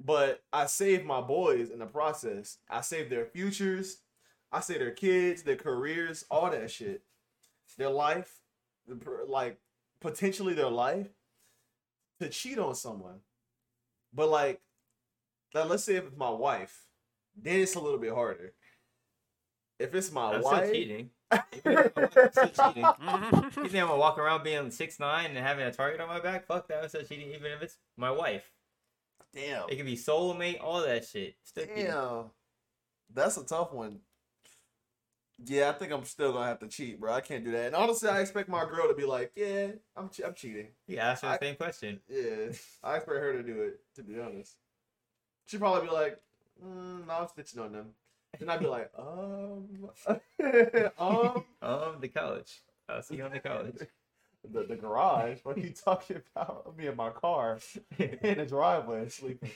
[0.03, 2.57] but I saved my boys in the process.
[2.69, 3.97] I saved their futures.
[4.55, 7.03] I say their kids, their careers, all that shit,
[7.77, 8.39] their life,
[9.27, 9.59] like
[9.99, 11.09] potentially their life
[12.21, 13.19] to cheat on someone.
[14.13, 14.61] But like,
[15.53, 16.83] now let's say if it's my wife,
[17.35, 18.53] then it's a little bit harder.
[19.77, 21.09] If it's my I'm wife, cheating.
[21.57, 22.85] Even if I'm still cheating.
[23.65, 26.21] You think I'm gonna walk around being six nine and having a target on my
[26.21, 26.47] back?
[26.47, 26.81] Fuck that.
[26.83, 28.49] I'm still cheating, even if it's my wife.
[29.33, 29.67] damn.
[29.67, 31.35] It could be soulmate, all that shit.
[31.43, 31.87] Still cheating.
[31.87, 32.31] Damn.
[33.13, 33.99] That's a tough one.
[35.43, 37.13] Yeah, I think I'm still gonna have to cheat, bro.
[37.13, 37.67] I can't do that.
[37.67, 41.11] And honestly, I expect my girl to be like, "Yeah, I'm che- I'm cheating." Yeah,
[41.11, 42.01] asked her the I- same question.
[42.07, 42.51] Yeah,
[42.83, 43.81] I expect her to do it.
[43.95, 44.55] To be honest,
[45.45, 46.21] she'd probably be like,
[46.63, 47.93] mm, "No, I'm snitching on them."
[48.39, 49.89] Then I'd be like, "Um,
[50.97, 52.61] um, Um, the couch.
[52.87, 53.73] I'll see you on the couch.
[54.49, 55.39] the the garage.
[55.43, 56.77] What are you talking about?
[56.77, 57.59] Me in my car
[57.97, 59.51] in the driveway sleeping.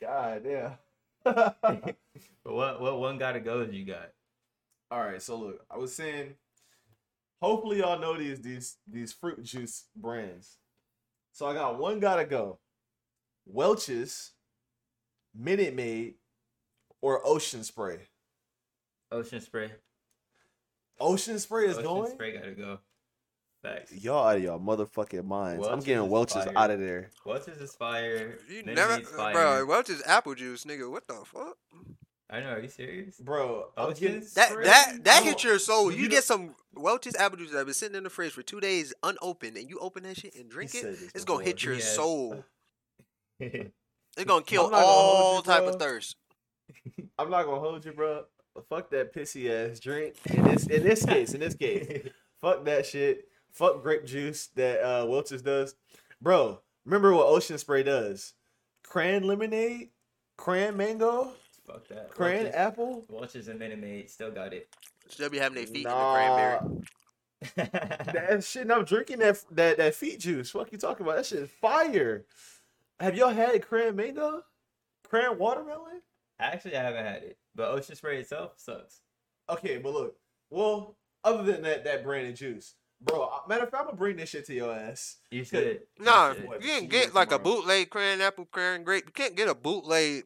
[0.00, 0.76] God yeah.
[1.24, 1.56] But
[2.44, 4.12] what what one gotta go you got?
[4.90, 6.34] All right, so look, I was saying,
[7.40, 10.58] hopefully y'all know these these these fruit juice brands.
[11.32, 12.58] So I got one gotta go,
[13.46, 14.32] Welch's,
[15.34, 16.14] Minute Maid,
[17.00, 17.98] or Ocean Spray.
[19.10, 19.70] Ocean spray.
[21.00, 22.10] Ocean Spray is Ocean going.
[22.12, 22.78] spray gotta go.
[23.62, 23.92] Facts.
[23.92, 25.66] Y'all out of y'all motherfucking minds.
[25.66, 26.52] I'm getting Welch's fire.
[26.54, 27.10] out of there.
[27.24, 28.38] Welch's is fire?
[28.48, 29.32] You Minute never, fire.
[29.32, 29.66] bro.
[29.66, 30.90] What's this apple juice, nigga?
[30.90, 31.56] What the fuck?
[32.34, 32.48] I know.
[32.50, 33.16] Are you serious?
[33.18, 33.66] Bro,
[33.96, 35.92] getting That that that I hit your soul.
[35.92, 38.60] you You get some Welch's apple juice that been sitting in the fridge for two
[38.60, 40.84] days unopened, and you open that shit and drink it.
[41.14, 41.94] It's gonna hit your Yes.
[41.94, 42.44] soul.
[44.16, 45.68] It's gonna kill not gonna all you, type bro.
[45.70, 46.16] of thirst.
[47.18, 48.24] I'm not gonna hold you, bro.
[48.68, 50.14] Fuck that pissy ass drink.
[50.26, 52.08] In this in this case, in this case.
[52.40, 53.26] Fuck that shit.
[53.50, 55.74] Fuck grape juice that uh Welch's does.
[56.22, 58.34] Bro, remember what Ocean Spray does?
[58.84, 59.90] Cran lemonade,
[60.36, 61.32] cran mango,
[61.66, 62.10] Fuck that.
[62.10, 63.04] cran Welch's, apple.
[63.08, 64.68] Welch's and Minute Maid still got it.
[65.08, 66.84] Still be having their feet Nah, in the cranberry.
[68.14, 70.50] That shit, I'm drinking that that that feet juice.
[70.50, 71.16] Fuck you talking about?
[71.16, 72.24] That shit is fire.
[73.00, 74.42] Have y'all had cran mango?
[75.08, 76.00] Cran watermelon?
[76.38, 79.00] Actually, I haven't had it, but Ocean Spray itself sucks.
[79.50, 80.16] Okay, but look.
[80.50, 82.74] Well, other than that that brand of juice.
[83.00, 85.16] Bro, matter of fact, I'm gonna bring this shit to your ass.
[85.30, 85.80] You should.
[85.98, 86.44] you Nah, should.
[86.44, 89.04] You can she get went like a bootleg cran apple cran grape.
[89.06, 90.24] You can't get a bootleg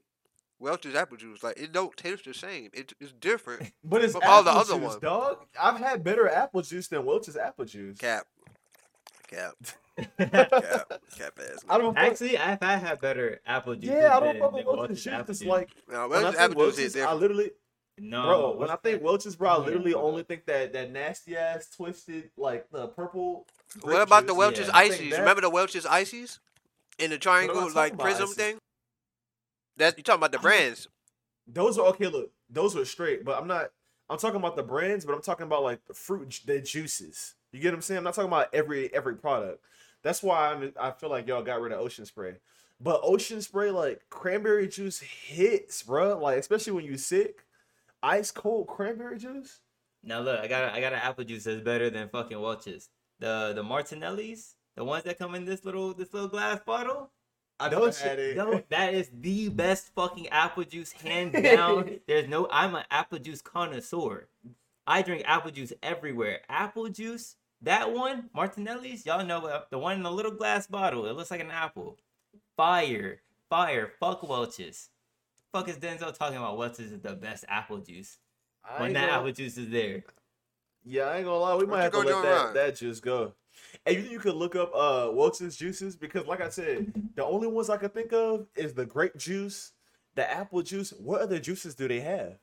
[0.60, 1.42] Welch's apple juice.
[1.42, 2.70] Like it don't taste the same.
[2.72, 3.72] It, it's different.
[3.84, 5.00] But it's But all the apple other juice, ones.
[5.00, 5.38] dog.
[5.60, 7.98] I've had better apple juice than Welch's apple juice.
[7.98, 8.26] Cap,
[9.28, 9.54] cap,
[10.18, 11.64] cap, cap ass.
[11.68, 13.90] I don't Actually, I've had, had better apple juice.
[13.90, 15.40] Yeah, I don't than, fuck than with Welch's Welch's juice.
[15.42, 17.50] It's like Now, when I Welch's apple juice Welch's, is I literally,
[17.98, 18.56] no, bro.
[18.56, 19.02] When I think?
[19.02, 20.02] Welch's, bro, I Yeah, literally bro.
[20.02, 23.46] only think that that nasty ass twisted like the purple.
[23.80, 24.34] What grape about the.
[24.34, 24.76] Welch's Yeah.
[24.76, 25.18] Ices?
[25.18, 26.40] Remember the Welch's ices
[26.98, 28.36] in the triangle like prism ices.
[28.36, 28.58] thing?
[29.78, 30.88] That you talking about the I don't- brands?
[31.46, 32.08] Those are okay.
[32.08, 33.70] Look, those are straight, but I'm not.
[34.10, 37.34] I'm talking about the brands, but I'm talking about like the fruit, the juices.
[37.52, 37.98] You get what I'm saying?
[37.98, 39.62] I'm not talking about every every product.
[40.02, 42.34] That's why I'm, I feel like y'all got rid of Ocean Spray.
[42.80, 46.18] But Ocean Spray, like cranberry juice, hits, bro.
[46.18, 47.44] Like especially when you sick,
[48.02, 49.60] ice cold cranberry juice.
[50.02, 52.88] Now look, I got a, I got an apple juice that's better than fucking Welch's.
[53.20, 57.10] The the Martinelli's, the ones that come in this little this little glass bottle.
[57.60, 58.36] I Those never shit- had it.
[58.36, 61.98] no, that is the best fucking apple juice, hands down.
[62.06, 62.46] There's no.
[62.50, 64.28] I'm an apple juice connoisseur.
[64.86, 66.40] I drink apple juice everywhere.
[66.48, 71.06] Apple juice, that one, Martinelli's, y'all know the one in the little glass bottle.
[71.06, 71.98] It looks like an apple.
[72.56, 73.20] Fire,
[73.50, 73.92] fire.
[74.00, 74.90] Fuck Welch's.
[75.52, 76.56] Fuck is Denzel talking about?
[76.58, 78.18] Welch's is the best apple juice
[78.64, 80.04] I when that gonna- apple juice is there.
[80.84, 81.54] Yeah, I ain't gonna lie.
[81.54, 82.54] We What might have to let that, around?
[82.54, 83.32] that juice go.
[83.86, 87.24] And you think you could look up uh Welch's juices because, like I said, the
[87.24, 89.72] only ones I could think of is the grape juice,
[90.14, 90.92] the apple juice.
[90.98, 92.38] What other juices do they have?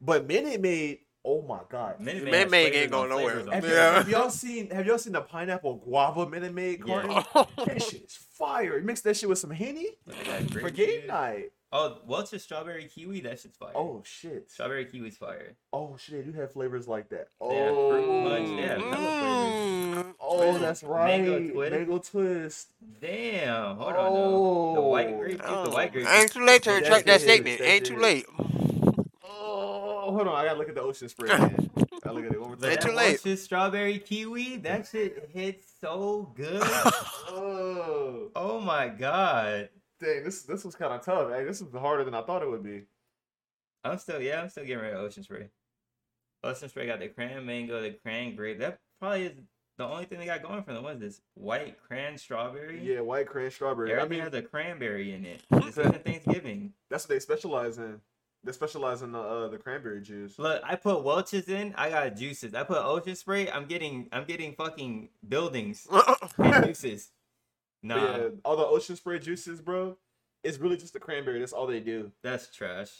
[0.00, 2.00] But Minute Maid, oh my god!
[2.00, 3.36] Minute Minute has Maid ain't going nowhere.
[3.36, 3.68] Have, flavors.
[3.70, 3.92] you, Yeah.
[3.94, 4.70] have y'all seen?
[4.70, 7.02] Have y'all seen the pineapple guava Minute Maid Yeah.
[7.02, 7.46] carton?
[7.66, 8.80] That shit's fire.
[8.82, 11.08] Mix that shit with some henny Look at that for game juice.
[11.08, 11.52] night.
[11.72, 13.72] Oh, Welch's strawberry kiwi, that shit's fire.
[13.76, 14.50] Oh shit!
[14.50, 15.56] strawberry kiwi's fire.
[15.72, 16.24] Oh shit!
[16.24, 17.28] They do have flavors like that.
[17.40, 20.09] They Oh, punch, they have hella Mm.
[20.30, 21.20] Oh, that's right.
[21.22, 21.72] Mango twist.
[21.72, 22.68] Mango twist.
[23.00, 24.14] Damn, hold on.
[24.14, 24.72] though.
[24.76, 25.18] The white Oh.
[25.18, 27.58] grape juice, the Oh, white grape Ain't too late to retract that shit statement.
[27.58, 28.00] that Ain't too is.
[28.02, 28.26] late.
[29.24, 30.34] Oh, hold on.
[30.34, 31.70] I gotta look at the ocean spray again.
[32.04, 32.70] I look at it one more time.
[32.70, 33.20] Ain't too late.
[33.24, 36.62] Welch's strawberry kiwi, that shit hits so good.
[37.32, 39.68] Oh, oh my god.
[40.00, 40.24] dang!
[40.24, 41.30] This this was kind of tough.
[41.30, 42.82] Hey, this is harder than I thought it would be.
[43.84, 45.48] I'm still, yeah, I'm still getting rid of ocean spray.
[46.42, 48.58] Ocean spray got the cran mango, the cran grape.
[48.58, 49.32] That probably is
[49.80, 50.84] the only thing they got going for them.
[50.84, 51.22] was this?
[51.34, 52.80] White cran strawberry.
[52.82, 53.98] Yeah, white cran strawberry.
[53.98, 55.42] I mean, has a cranberry in it.
[55.52, 56.74] It's even Thanksgiving.
[56.90, 58.00] that's what they specialize in.
[58.44, 60.38] They specialize in the uh, the cranberry juice.
[60.38, 61.74] Look, I put Welch's in.
[61.78, 62.54] I got juices.
[62.54, 63.50] I put ocean spray.
[63.50, 65.86] I'm getting, I'm getting fucking buildings
[66.38, 67.10] and juices.
[67.82, 69.96] But Nah, yeah, all the ocean spray juices, bro.
[70.44, 71.38] It's really just the cranberry.
[71.38, 72.12] That's all they do.
[72.22, 72.90] that's trash.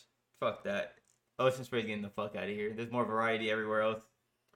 [0.40, 0.94] Fuck that.
[1.38, 2.72] Ocean spray's getting the fuck out of here.
[2.74, 4.02] There's more variety everywhere else.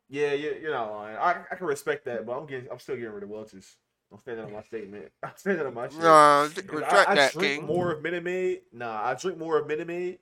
[0.09, 1.17] Yeah, yeah, you're not lying.
[1.17, 3.77] I, I can respect that, but I'm getting, I'm still getting rid of Welch's.
[4.13, 5.11] I'm standing on my statement.
[5.23, 6.01] I'm standing on my shit.
[6.03, 7.67] Nah, 'Cause retract I, I that, drink King.
[7.67, 8.63] more of Minute Maid.
[8.73, 10.19] Nah, I drink more of Minute Maid.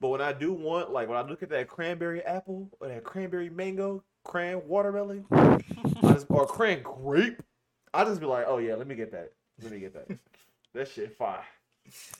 [0.00, 3.04] But when I do want, like, when I look at that cranberry apple or that
[3.04, 7.42] cranberry mango, cran watermelon, I just, or cran grape,
[7.94, 9.32] I just be like, oh yeah, let me get that.
[9.62, 10.08] Let me get that.
[10.74, 11.44] that shit fire.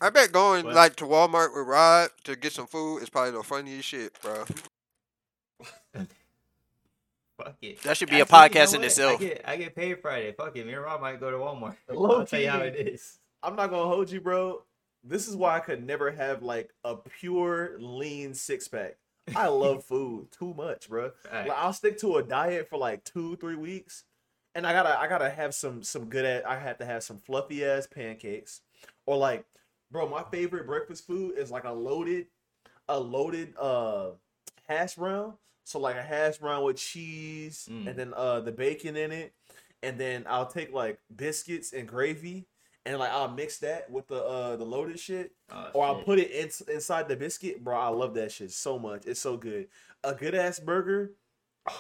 [0.00, 0.74] I bet going What?
[0.74, 4.44] like to Walmart with Rod to get some food is probably the funniest shit, bro.
[7.44, 7.82] Fuck it.
[7.82, 9.20] That should be a Actually, you podcast know in itself.
[9.20, 10.32] I get, I get paid Friday.
[10.32, 10.66] Fuck it.
[10.66, 11.76] Me and Rob might go to Walmart.
[11.90, 13.18] Low I'll tell you how it is.
[13.42, 14.62] I'm not gonna hold you, bro.
[15.04, 18.96] This is why I could never have like a pure lean six pack.
[19.34, 21.10] I love food too much, bro.
[21.26, 21.48] Alright.
[21.48, 24.04] Like, I'll stick to a diet for like two, three weeks,
[24.54, 26.46] and I gotta, I gotta have some, some good at.
[26.46, 28.60] I have to have some fluffy ass pancakes,
[29.06, 29.44] or like,
[29.90, 32.26] bro, my favorite breakfast food is like a loaded,
[32.88, 34.10] a loaded uh
[34.68, 35.34] hash brown.
[35.64, 37.88] So like a hash brown with cheese, Mm.
[37.88, 39.32] and then uh the bacon in it,
[39.82, 42.46] and then I'll take like biscuits and gravy,
[42.84, 46.18] and like I'll mix that with the uh the loaded shit, Oh, or I'll put
[46.18, 47.78] it in, inside the biscuit, bro.
[47.78, 49.06] I love that shit so much.
[49.06, 49.68] It's so good.
[50.04, 51.12] A good ass burger.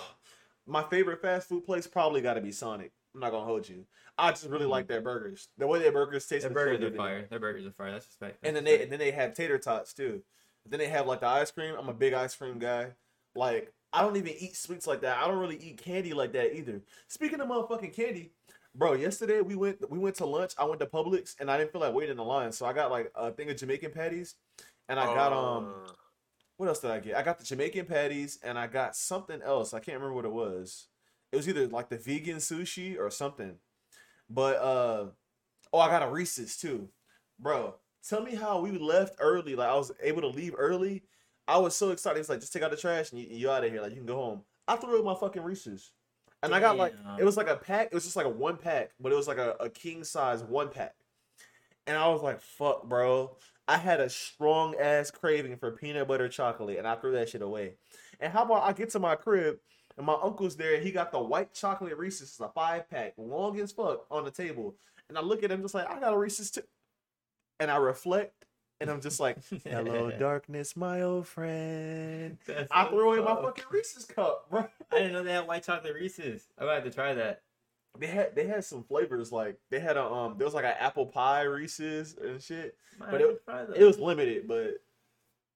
[0.66, 2.92] my favorite fast food place probably got to be Sonic.
[3.14, 3.84] I'm not gonna hold you.
[4.16, 5.48] I just really like their burgers.
[5.58, 6.42] The way their burgers taste.
[6.44, 7.26] Their burgers good are fire.
[7.28, 7.90] Their burgers are fire.
[7.92, 8.38] That's respect.
[8.42, 10.22] And then That's they and then they have tater tots too.
[10.66, 11.74] Then they have like the ice cream.
[11.78, 12.92] I'm a big ice cream guy.
[13.34, 15.18] Like I don't even eat sweets like that.
[15.18, 16.82] I don't really eat candy like that either.
[17.08, 18.32] Speaking of motherfucking candy,
[18.74, 20.52] bro, yesterday we went we went to lunch.
[20.58, 22.72] I went to Publix and I didn't feel like waiting in the line, so I
[22.72, 24.34] got like a thing of Jamaican patties,
[24.88, 25.92] and I got um Uh,
[26.56, 27.16] what else did I get?
[27.16, 29.74] I got the Jamaican patties and I got something else.
[29.74, 30.88] I can't remember what it was.
[31.32, 33.56] It was either like the vegan sushi or something.
[34.30, 35.06] But uh
[35.72, 36.88] oh, I got a Reese's too.
[37.38, 37.76] Bro,
[38.08, 39.54] tell me how we left early.
[39.56, 41.04] Like I was able to leave early.
[41.52, 42.18] I was so excited.
[42.18, 43.82] It's like just take out the trash and you, you out of here.
[43.82, 44.40] Like you can go home.
[44.66, 45.90] I threw away my fucking Reese's.
[46.42, 47.88] And I got like it was like a pack.
[47.88, 50.42] It was just like a one pack, but it was like a, a king size
[50.42, 50.94] one pack.
[51.86, 53.36] And I was like, fuck, bro.
[53.68, 57.42] I had a strong ass craving for peanut butter chocolate, and I threw that shit
[57.42, 57.74] away.
[58.18, 59.58] And how about I get to my crib,
[59.96, 63.14] and my uncle's there, and he got the white chocolate Reese's, it's a five pack,
[63.16, 64.74] long as fuck, on the table.
[65.08, 66.62] And I look at him just like, I got a Reese's too.
[67.60, 68.46] And I reflect,
[68.82, 72.36] and I'm just like, hello, darkness, my old friend.
[72.46, 74.66] That's I threw away my fucking Reese's cup, bro.
[74.90, 76.46] I didn't know they had white chocolate Reese's.
[76.58, 77.42] I'm gonna have to try that.
[77.98, 80.74] They had they had some flavors like they had a um there was like an
[80.78, 82.76] apple pie Reese's and shit.
[82.98, 83.42] Might But it-
[83.76, 84.76] It was limited, but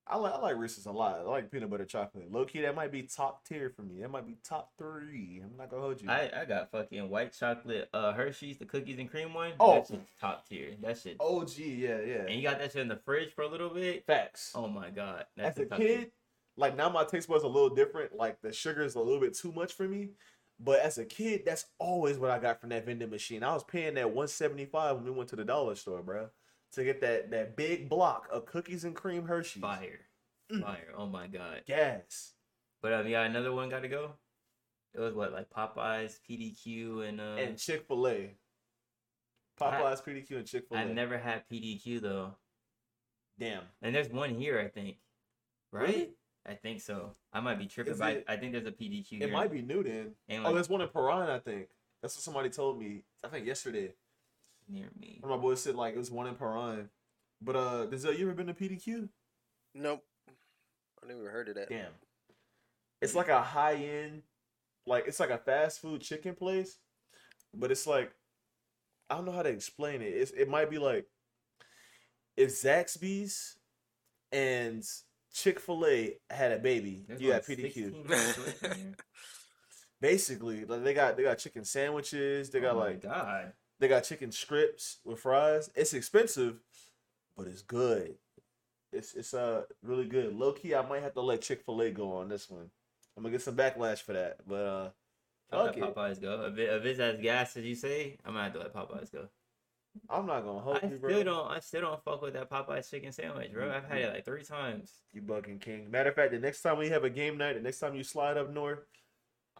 [0.09, 1.19] I like I like Reese's a lot.
[1.19, 2.31] I like peanut butter chocolate.
[2.31, 4.01] Low key, that might be top tier for me.
[4.01, 5.43] That might be top three.
[5.43, 6.09] I'm not gonna hold you.
[6.09, 9.53] I, I got fucking white chocolate uh Hershey's, the cookies and cream one.
[9.59, 9.74] Oh.
[9.74, 10.70] that shit's top tier.
[10.81, 11.16] That shit.
[11.19, 12.23] OG, yeah, yeah.
[12.28, 14.07] And you got that shit in the fridge for a little bit.
[14.07, 14.53] Facts.
[14.55, 15.24] Oh my god.
[15.37, 15.99] That's As a top tier.
[15.99, 16.12] kid,
[16.57, 18.15] like now my taste buds a little different.
[18.15, 20.11] Like the sugar is a little bit too much for me.
[20.59, 23.43] But as a kid, that's always what I got from that vending machine.
[23.43, 26.31] I was paying that 175 when we went to the dollar store, bro,
[26.77, 29.62] to get that that big block of cookies and cream Hershey's.
[29.62, 30.01] Fire.
[30.53, 30.62] Mm.
[30.62, 30.93] Fire.
[30.97, 31.62] Oh my god.
[31.66, 32.35] Gas.
[32.82, 34.12] But um, yeah, another one got to go.
[34.94, 37.36] It was what like Popeyes, PDQ, and uh.
[37.39, 38.31] and Chick Fil A.
[39.61, 40.82] Popeyes, PDQ, and Chick Fil A.
[40.82, 42.35] I've never had PDQ though,
[43.39, 43.62] Damn.
[43.82, 44.98] and there's one here I think.
[45.73, 45.89] Right?
[45.89, 46.11] Really?
[46.48, 47.11] I think so.
[47.32, 49.15] I might be tripping, but I- think there's a PDQ.
[49.15, 49.32] It here.
[49.32, 50.12] might be new then.
[50.28, 51.66] And, Oh, there's one in Perrine, I think.
[52.01, 53.03] That's what somebody told me.
[53.24, 53.94] I think yesterday.
[54.69, 55.19] Near me.
[55.21, 56.89] One of my boys said like it was one in Perrine.
[57.41, 59.09] But uh, Denzel, you ever been to PDQ?
[59.75, 60.03] Nope.
[61.03, 61.69] I never heard of that.
[61.69, 61.93] Damn.
[63.03, 64.23] It's like a high end,
[64.87, 66.79] like it's like a fast food chicken place,
[67.55, 68.11] but it's like
[69.11, 70.07] I don't know how to explain it.
[70.07, 71.07] It's it might be like
[72.37, 73.57] if Zaxby's
[74.33, 74.83] and
[75.33, 77.75] Chick Fil A had a baby, There's you like got PDQ.
[77.75, 78.95] 16 places in here.
[80.01, 82.51] Basically, like they got they got chicken sandwiches.
[82.51, 83.53] They got oh my like God.
[83.78, 85.70] They got chicken strips with fries.
[85.74, 86.61] It's expensive,
[87.36, 88.16] but it's good.
[88.93, 90.35] It's it's uh really good.
[90.35, 92.70] Low key, I might have to let Chick Fil A go on this one.
[93.16, 94.89] I'm gonna get some backlash for that, but uh,
[95.53, 95.77] I'll let.
[95.77, 96.47] Popeyes go.
[96.53, 99.12] If, it, if it's as gas as you say, I'm gonna have to let Popeyes
[99.12, 99.28] go.
[100.11, 101.11] I'm not gonna hold I you, bro.
[101.11, 101.51] still don't.
[101.51, 103.70] I still don't fuck with that Popeyes chicken sandwich, bro.
[103.70, 104.93] I've had it like three times.
[105.12, 105.90] You bugging king.
[105.90, 108.03] Matter of fact, the next time we have a game night, the next time you
[108.03, 108.81] slide up north,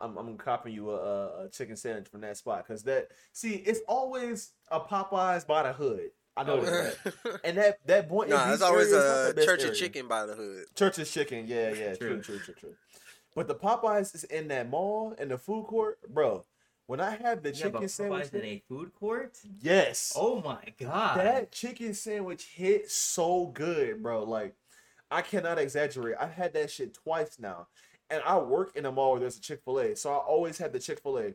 [0.01, 2.67] I'm I'm copping you a, a, a chicken sandwich from that spot.
[2.67, 6.11] Cause that see, it's always a Popeyes by the hood.
[6.37, 7.41] I know Oh, that.
[7.45, 8.31] And that that point.
[8.37, 9.75] nah, it's always a church of chicken.
[9.75, 10.65] chicken by the hood.
[10.75, 12.21] Church's chicken, yeah, yeah, true, True.
[12.21, 12.75] true, true, true.
[13.35, 16.45] But the Popeyes is in that mall in the food court, bro.
[16.87, 19.39] When I have the You have a chicken sandwich, Popeyes in a food court?
[19.61, 21.19] yes, Oh my god.
[21.19, 24.25] that chicken sandwich hit so good, bro.
[24.25, 24.55] Like
[25.11, 26.17] I cannot exaggerate.
[26.21, 27.67] I've had that shit twice now,
[28.11, 30.59] and I work in a mall where there's a Chick Fil A, so I always
[30.59, 31.35] had the Chick Fil A.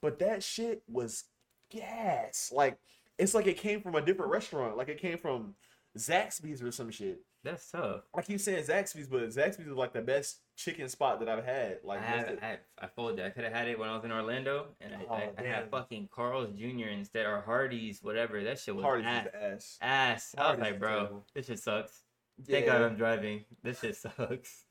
[0.00, 1.24] But that shit was
[1.70, 2.50] gas.
[2.54, 2.78] Like
[3.18, 4.76] it's like it came from a different restaurant.
[4.76, 5.54] Like it came from
[5.98, 7.20] Zaxby's or some shit.
[7.44, 8.02] That's tough.
[8.14, 11.78] I keep saying Zaxby's, but Zaxby's is like the best chicken spot that I've had.
[11.82, 13.24] Like, I had, I, I folded.
[13.26, 15.42] I could have had it when I was in Orlando, and I, Oh, I, I
[15.42, 16.88] had fucking Carl's Jr.
[16.92, 18.44] instead or Hardee's, whatever.
[18.44, 19.26] That shit was Hardee's ass.
[19.34, 19.78] ass.
[19.82, 20.34] Ass.
[20.38, 21.26] I was like, bro, terrible.
[21.34, 22.02] this shit sucks.
[22.48, 23.44] Thank God I'm driving.
[23.64, 24.64] This shit sucks.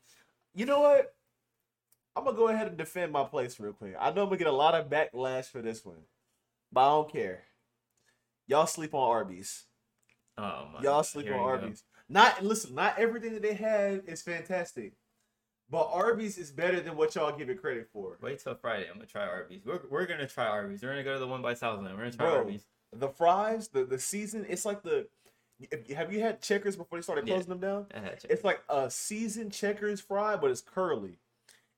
[0.56, 1.14] You know what?
[2.16, 3.96] I'm gonna go ahead and defend my place real quick.
[4.00, 6.04] I know I'm gonna get a lot of backlash for this one,
[6.72, 7.44] but I don't care.
[8.48, 9.66] Y'all sleep on Arby's.
[10.38, 10.82] Oh my.
[10.82, 11.44] Y'all sleep on we go.
[11.44, 11.84] Arby's.
[12.10, 12.76] Not listen.
[12.76, 14.94] Not everything that they have is fantastic,
[15.70, 18.18] but Arby's is better than what y'all give it credit for.
[18.22, 18.88] Wait till Friday.
[18.90, 19.62] I'm gonna try Arby's.
[19.66, 20.82] We're, we're gonna try Arby's.
[20.82, 21.96] We're gonna go to the one by Southland.
[21.96, 22.66] We're gonna try Bro, Arby's.
[22.94, 25.08] The fries, the the season, it's like the.
[25.96, 27.36] Have you had Checkers before they started Yeah.
[27.36, 27.86] closing them down?
[27.96, 31.20] I had It's like a seasoned checkers fry, but it's curly.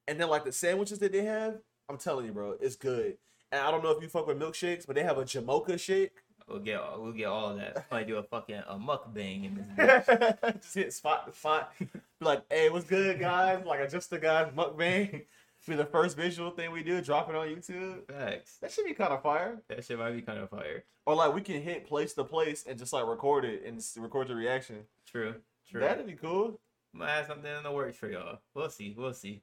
[0.07, 1.59] And then like the sandwiches that they have,
[1.89, 3.17] I'm telling you, bro, it's good.
[3.51, 6.23] And I don't know if you fuck with milkshakes, but they have a Jamocha shake.
[6.47, 7.89] We'll get we'll get all of that.
[7.89, 9.65] Probably do a fucking a mukbang in this.
[9.77, 10.61] bitch.
[10.61, 11.71] Just hit spot to spot.
[11.80, 11.88] Be
[12.21, 13.63] like, hey, what's good, guys?
[13.65, 15.23] Like just the guys mukbang.
[15.67, 18.05] Be the first visual thing we do, drop it on YouTube.
[18.11, 18.57] Facts.
[18.57, 19.61] That should be kind of fire.
[19.69, 20.84] That shit might be kind of fire.
[21.05, 24.27] Or like we can hit place to place and just like record it and record
[24.27, 24.80] the reaction.
[25.09, 25.35] True.
[25.71, 25.80] True.
[25.80, 26.59] That'd be cool.
[26.91, 28.39] Might have something in the works for y'all.
[28.53, 28.93] We'll see.
[28.97, 29.41] We'll see.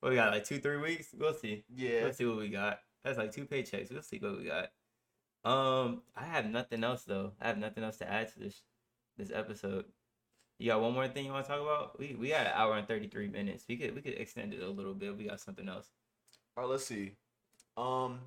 [0.00, 0.32] What we got?
[0.32, 1.08] Like two, three weeks.
[1.18, 1.64] We'll see.
[1.74, 2.00] Yeah.
[2.04, 2.80] Let's see what we got.
[3.04, 3.90] That's like two paychecks.
[3.92, 4.70] We'll see what we got.
[5.44, 7.32] Um, I have nothing else though.
[7.40, 8.62] I have nothing else to add to this
[9.16, 9.86] this episode.
[10.58, 11.98] You got one more thing you want to talk about?
[11.98, 13.64] We we got an hour and thirty three minutes.
[13.68, 15.16] We could we could extend it a little bit.
[15.16, 15.88] We got something else.
[16.56, 17.12] All right, let's see.
[17.76, 18.18] Um,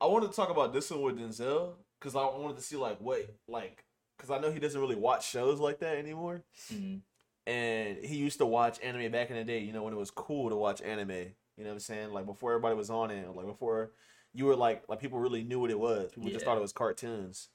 [0.00, 2.98] I wanted to talk about this one with Denzel because I wanted to see like
[3.00, 3.84] what like
[4.16, 6.42] because I know he doesn't really watch shows like that anymore,
[6.72, 7.00] Mhm.
[7.46, 9.60] And he used to watch anime back in the day.
[9.60, 11.10] You know when it was cool to watch anime.
[11.56, 12.12] You know what I'm saying?
[12.12, 13.92] Like before everybody was on it, like before
[14.32, 16.10] you were like like people really knew what it was.
[16.12, 17.48] People just thought it was cartoons.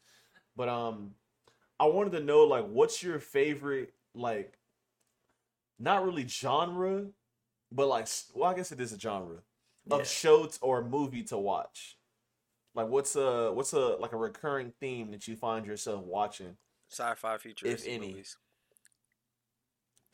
[0.55, 1.11] But um,
[1.79, 4.57] I wanted to know like what's your favorite like
[5.79, 7.05] not really genre,
[7.71, 9.37] but like well I guess it is a genre
[9.91, 10.05] of Yeah.
[10.05, 11.97] show t- or movie to watch.
[12.73, 16.57] Like what's a what's a like a recurring theme that you find yourself watching?
[16.91, 18.09] Sci-fi futuristic any.
[18.09, 18.37] movies.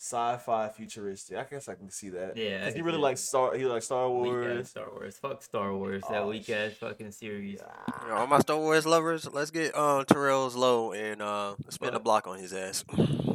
[0.02, 1.38] Sci-fi futuristic.
[1.38, 2.36] I guess I can see that.
[2.36, 3.54] Yeah, he really see likes Star.
[3.56, 4.70] He likes Star Weak ass Wars.
[4.70, 5.18] Star Wars.
[5.20, 6.02] Fuck Star Wars.
[6.10, 7.60] That Oh, weak ass fucking series.
[8.02, 11.94] You know, all my Star Wars lovers, let's get um Terrell's low and uh spin
[11.94, 12.84] a block on his ass.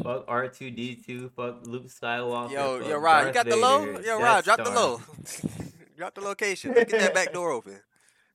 [0.03, 1.31] Fuck R two D two.
[1.37, 2.51] Fuck Luke Skywalker.
[2.51, 3.85] Yo, yo, Rod, you Darth got the low?
[3.85, 5.01] Yo, Death Rod, drop the low.
[5.97, 6.75] drop the location.
[6.75, 7.79] Let's get that back door open.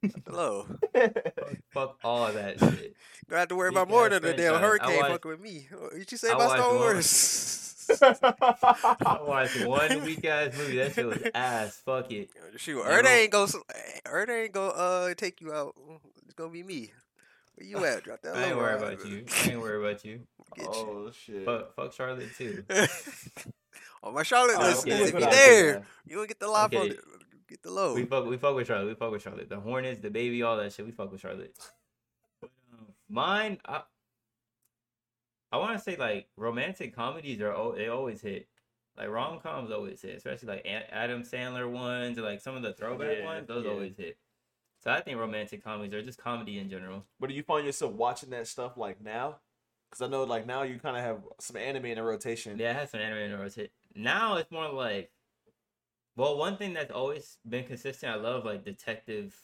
[0.02, 0.68] Drop the low.
[1.72, 2.96] Fuck all that shit.
[3.30, 5.68] Don't have to worry about more than the damn hurricane watched- fucking with me.
[5.78, 6.78] What you say I about Star one.
[6.80, 7.58] Wars?
[8.02, 10.78] I watched one weak ass movie.
[10.78, 11.82] That shit was ass.
[11.86, 12.30] Fuck it.
[12.58, 13.48] Shoot, Like, Earth bro- ain't go.
[14.06, 14.70] Earth ain't go.
[14.70, 15.76] Uh, take you out.
[16.26, 16.92] It's gonna be me.
[17.56, 18.04] Where you at?
[18.04, 18.36] Drop that.
[18.36, 19.26] I ain't worry about you.
[19.46, 20.22] I ain't worry about you.
[20.56, 20.72] Get you.
[20.74, 21.46] oh shit.
[21.46, 22.64] Fuck, fuck Charlotte too.
[24.04, 25.36] On my Charlotte Alright, list, okay, if okay, you okay.
[25.36, 26.78] there, you don't get the live Okay.
[26.80, 27.00] on it.
[27.48, 27.94] Get the low.
[27.94, 28.88] We fuck, we fuck with Charlotte.
[28.88, 29.48] We fuck with Charlotte.
[29.48, 30.86] The Hornets, the baby, all that shit.
[30.86, 31.56] We fuck with Charlotte.
[32.44, 32.50] Um,
[33.10, 33.82] Mine, I,
[35.52, 38.48] I want to say like romantic comedies are they always hit.
[38.98, 42.62] Like rom coms always hit, especially like A- Adam Sandler ones or like some of
[42.62, 43.48] the throwback Yeah, ones.
[43.48, 43.72] Those yeah.
[43.72, 44.18] always hit.
[44.84, 47.06] So I think romantic comedies are just comedy in general.
[47.20, 49.38] But do you find yourself watching that stuff like now?
[49.90, 52.58] Because I know like now you kind of have some anime in a rotation.
[52.58, 53.72] Yeah, I had some anime in the rotate.
[53.96, 55.12] Now it's more like,
[56.16, 58.12] well, one thing that's always been consistent.
[58.12, 59.36] I love like detective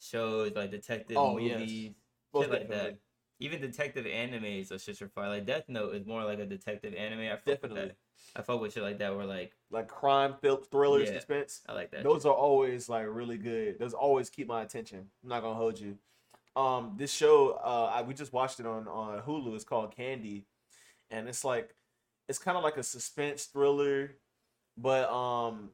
[0.00, 1.92] shows, like detective Oh, movies,
[2.32, 2.98] Most shit like that.
[3.40, 5.28] Even detective animes, those shits are fire.
[5.30, 7.20] Like Death Note is more like a detective anime.
[7.20, 7.80] I fuck with Definitely.
[7.88, 7.96] that.
[8.36, 9.16] I fuck with shit like that.
[9.16, 10.34] Where like Like crime,
[10.70, 11.14] thrillers, Yeah.
[11.16, 11.62] suspense.
[11.68, 12.04] I like that.
[12.04, 13.78] Those are always like really good.
[13.78, 15.10] Those always keep my attention.
[15.22, 15.96] I'm not gonna hold you.
[16.54, 19.54] Um, this show, uh, I, we just watched it on on Hulu.
[19.54, 20.44] It's called Candy,
[21.10, 21.74] and it's like,
[22.28, 24.16] it's kind of like a suspense thriller,
[24.76, 25.70] but um,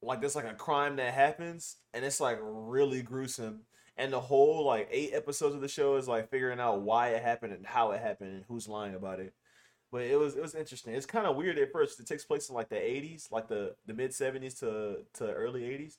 [0.00, 3.62] like there's like a crime that happens, and it's like really gruesome.
[3.96, 7.22] And the whole like eight episodes of the show is like figuring out why it
[7.22, 9.34] happened and how it happened and who's lying about it.
[9.90, 10.94] But it was it was interesting.
[10.94, 12.00] It's kind of weird at first.
[12.00, 15.62] It takes place in like the '80s, like the the mid '70s to to early
[15.62, 15.98] '80s,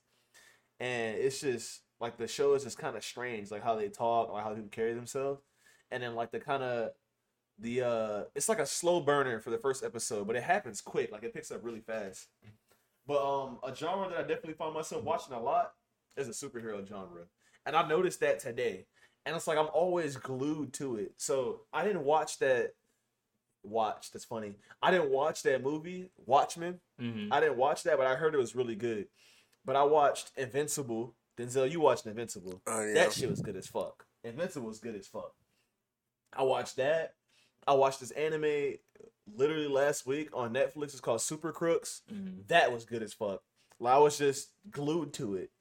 [0.80, 4.32] and it's just like the show is just kind of strange, like how they talk,
[4.32, 5.42] like how people carry themselves,
[5.92, 6.90] and then like the kind of
[7.60, 11.12] the uh, it's like a slow burner for the first episode, but it happens quick,
[11.12, 12.28] like it picks up really fast.
[13.06, 15.74] But um, a genre that I definitely find myself watching a lot
[16.18, 17.26] is a superhero genre,
[17.66, 18.86] and I noticed that today,
[19.26, 21.14] and it's like I'm always glued to it.
[21.18, 22.74] So I didn't watch that.
[23.66, 24.56] Watch that's funny.
[24.82, 26.80] I didn't watch that movie Watchmen.
[27.00, 29.08] hmm I didn't watch that, but I heard it was really good.
[29.64, 31.16] But I watched Invincible.
[31.38, 32.62] Denzel, you watched Invincible.
[32.68, 32.94] Oh yeah.
[32.96, 34.06] That shit was good as fuck.
[34.26, 35.32] Invincible was good as fuck.
[36.34, 37.14] I watched that.
[37.66, 38.74] I watched this anime
[39.34, 40.88] literally last week on Netflix.
[40.92, 42.02] It's called Super Crooks.
[42.10, 43.42] hmm That was good as fuck.
[43.80, 45.52] Like I was just glued to it.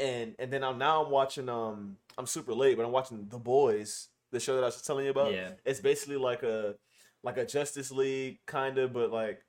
[0.00, 3.38] And and then I'm now I'm watching um I'm super late, but I'm watching The
[3.38, 5.32] Boys, the show that I was telling you about.
[5.32, 5.50] Yeah.
[5.64, 6.76] It's basically like a
[7.22, 9.44] like a Justice League kind of, but like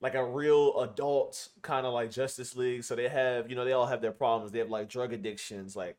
[0.00, 2.84] like a real adult kind of like Justice League.
[2.84, 4.52] So they have, you know, they all have their problems.
[4.52, 5.96] They have like drug addictions, like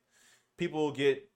[0.57, 1.29] people get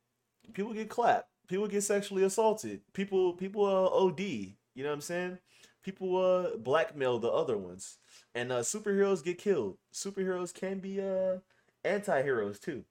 [0.54, 4.20] people get clapped, people get sexually assaulted, people people uh, OD.
[4.20, 5.38] You know what I'm saying?
[5.84, 7.98] People uh blackmail the other ones,
[8.36, 9.78] and uh superheroes get killed.
[9.94, 11.38] Superheroes can be uh
[11.84, 12.84] anti-heroes too.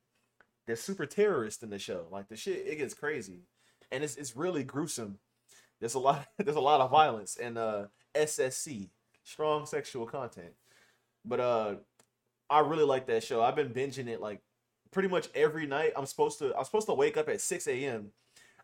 [0.67, 2.07] They're super terrorists in the show.
[2.11, 3.41] Like the shit, it gets crazy,
[3.91, 5.19] and it's it's really gruesome.
[5.81, 8.91] There's a lot there's a lot of violence and uh SSC,
[9.25, 10.53] strong sexual content.
[11.25, 11.75] But uh
[12.49, 13.43] I really like that show.
[13.43, 14.43] I've been binging it like
[14.91, 15.93] pretty much every night.
[15.97, 18.13] I'm supposed to I'm supposed to wake up at 6 a.m.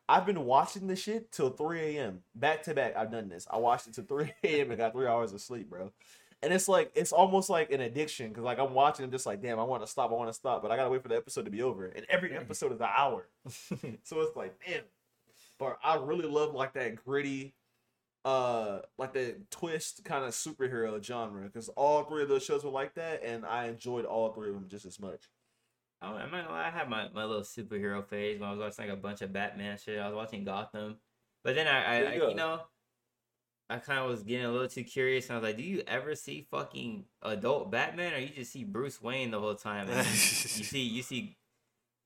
[0.08, 2.20] I've been watching the shit till 3 a.m.
[2.34, 2.96] Back to back.
[2.96, 3.46] I've done this.
[3.50, 4.70] I watched it till 3 a.m.
[4.70, 5.92] and got three hours of sleep, bro.
[6.42, 9.40] And it's like it's almost like an addiction because like I'm watching, I'm just like,
[9.42, 11.16] damn, I want to stop, I want to stop, but I gotta wait for the
[11.16, 11.86] episode to be over.
[11.86, 14.82] And every episode is an hour, so it's like, damn.
[15.58, 17.54] But I really love like that gritty,
[18.24, 22.70] uh, like the twist kind of superhero genre because all three of those shows were
[22.70, 25.30] like that, and I enjoyed all three of them just as much.
[26.02, 28.60] I- I'm not gonna lie, I had my, my little superhero phase when I was
[28.60, 29.98] watching like a bunch of Batman shit.
[29.98, 30.98] I was watching Gotham,
[31.42, 32.60] but then I, I, There I you know,
[33.68, 35.82] I kind of was getting a little too curious, and I was like, "Do you
[35.86, 40.04] ever see fucking adult Batman, or you just see Bruce Wayne the whole time?" You
[40.04, 41.36] see, you see,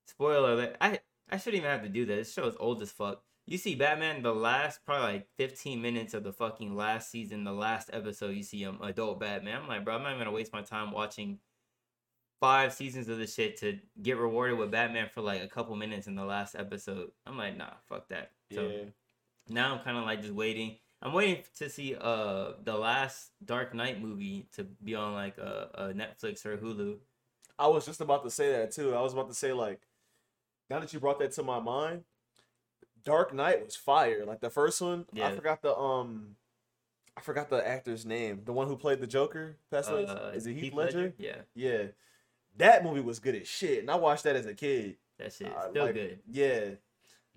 [0.06, 0.76] spoiler alert.
[0.80, 1.00] I
[1.30, 2.14] I shouldn't even have to do that.
[2.14, 3.22] This show is old as fuck.
[3.46, 7.52] You see Batman the last probably like 15 minutes of the fucking last season, the
[7.52, 8.36] last episode.
[8.36, 9.62] You see him adult Batman.
[9.62, 11.38] I'm like, bro, I'm not even gonna waste my time watching
[12.40, 16.06] five seasons of this shit to get rewarded with Batman for like a couple minutes
[16.06, 17.10] in the last episode.
[17.26, 18.32] I'm like, nah, fuck that.
[18.52, 18.84] So yeah,
[19.48, 20.76] now I'm kind of like just waiting.
[21.02, 25.68] I'm waiting to see uh the last Dark Knight movie to be on like a,
[25.74, 26.96] a Netflix or Hulu.
[27.58, 28.94] I was just about to say that too.
[28.94, 29.80] I was about to say like,
[30.68, 32.04] now that you brought that to my mind,
[33.04, 34.24] Dark Knight was fire.
[34.26, 36.36] Like the first one, I forgot the um,
[37.16, 38.42] I forgot the actor's name.
[38.44, 39.56] The one who played the Joker.
[39.70, 40.06] Passed away.
[40.06, 41.12] Uh, Is it Heath, Ledger?
[41.18, 41.84] Yeah, Yeah.
[42.56, 44.96] That movie was good as shit, and I watched that as a kid.
[45.18, 46.18] that shit Uh, still like, good.
[46.30, 46.70] Yeah,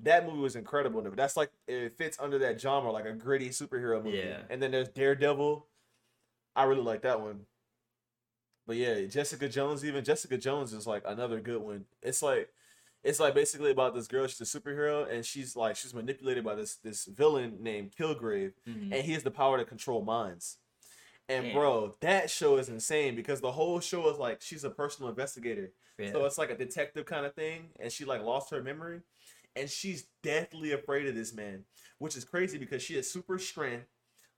[0.03, 1.01] that movie was incredible.
[1.01, 4.17] That's like it fits under that genre, like a gritty superhero movie.
[4.17, 4.39] Yeah.
[4.49, 5.65] And then there's Daredevil.
[6.55, 7.41] I really like that one.
[8.65, 9.83] But yeah, Jessica Jones.
[9.83, 11.85] Even Jessica Jones is like another good one.
[12.01, 12.49] It's like,
[13.03, 14.27] it's like basically about this girl.
[14.27, 18.93] She's a superhero, and she's like she's manipulated by this this villain named Kilgrave, Mhm.
[18.93, 20.57] and he has the power to control minds.
[21.29, 21.53] And Damn.
[21.55, 25.71] bro, that show is insane because the whole show is like she's a personal investigator.
[25.97, 26.11] Yeah.
[26.11, 29.01] So it's like a detective kind of thing, and she like lost her memory,
[29.55, 31.63] and she's deathly afraid of this man,
[31.99, 33.87] which is crazy because she has super strength,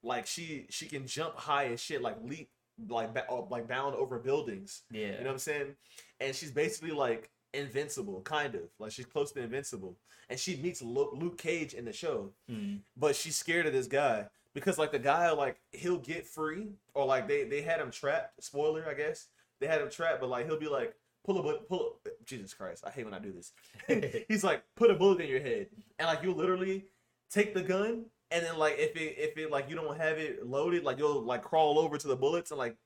[0.02, 2.50] like she she can jump high and shit, like leap,
[2.88, 4.82] like ba- oh, like bound over buildings.
[4.90, 5.06] yeah.
[5.06, 5.74] You know what I'm saying?
[6.20, 9.96] And she's basically like invincible, kind of like she's close to invincible,
[10.28, 12.80] and she meets Lu- Luke Cage in the show, Mhm.
[12.96, 17.06] but she's scared of this guy because like the guy like he'll get free or
[17.06, 18.42] like they they had him trapped.
[18.44, 19.28] Spoiler, I guess
[19.60, 20.94] they had him trapped, but like he'll be like
[21.26, 22.00] pull a bullet, pull.
[22.06, 23.52] A, Jesus Christ, I hate when I do this.
[24.28, 26.86] He's like put a bullet in your head, and like you literally
[27.30, 30.46] take the gun, and then like if it if it like you don't have it
[30.46, 32.76] loaded, like you'll like crawl over to the bullets and like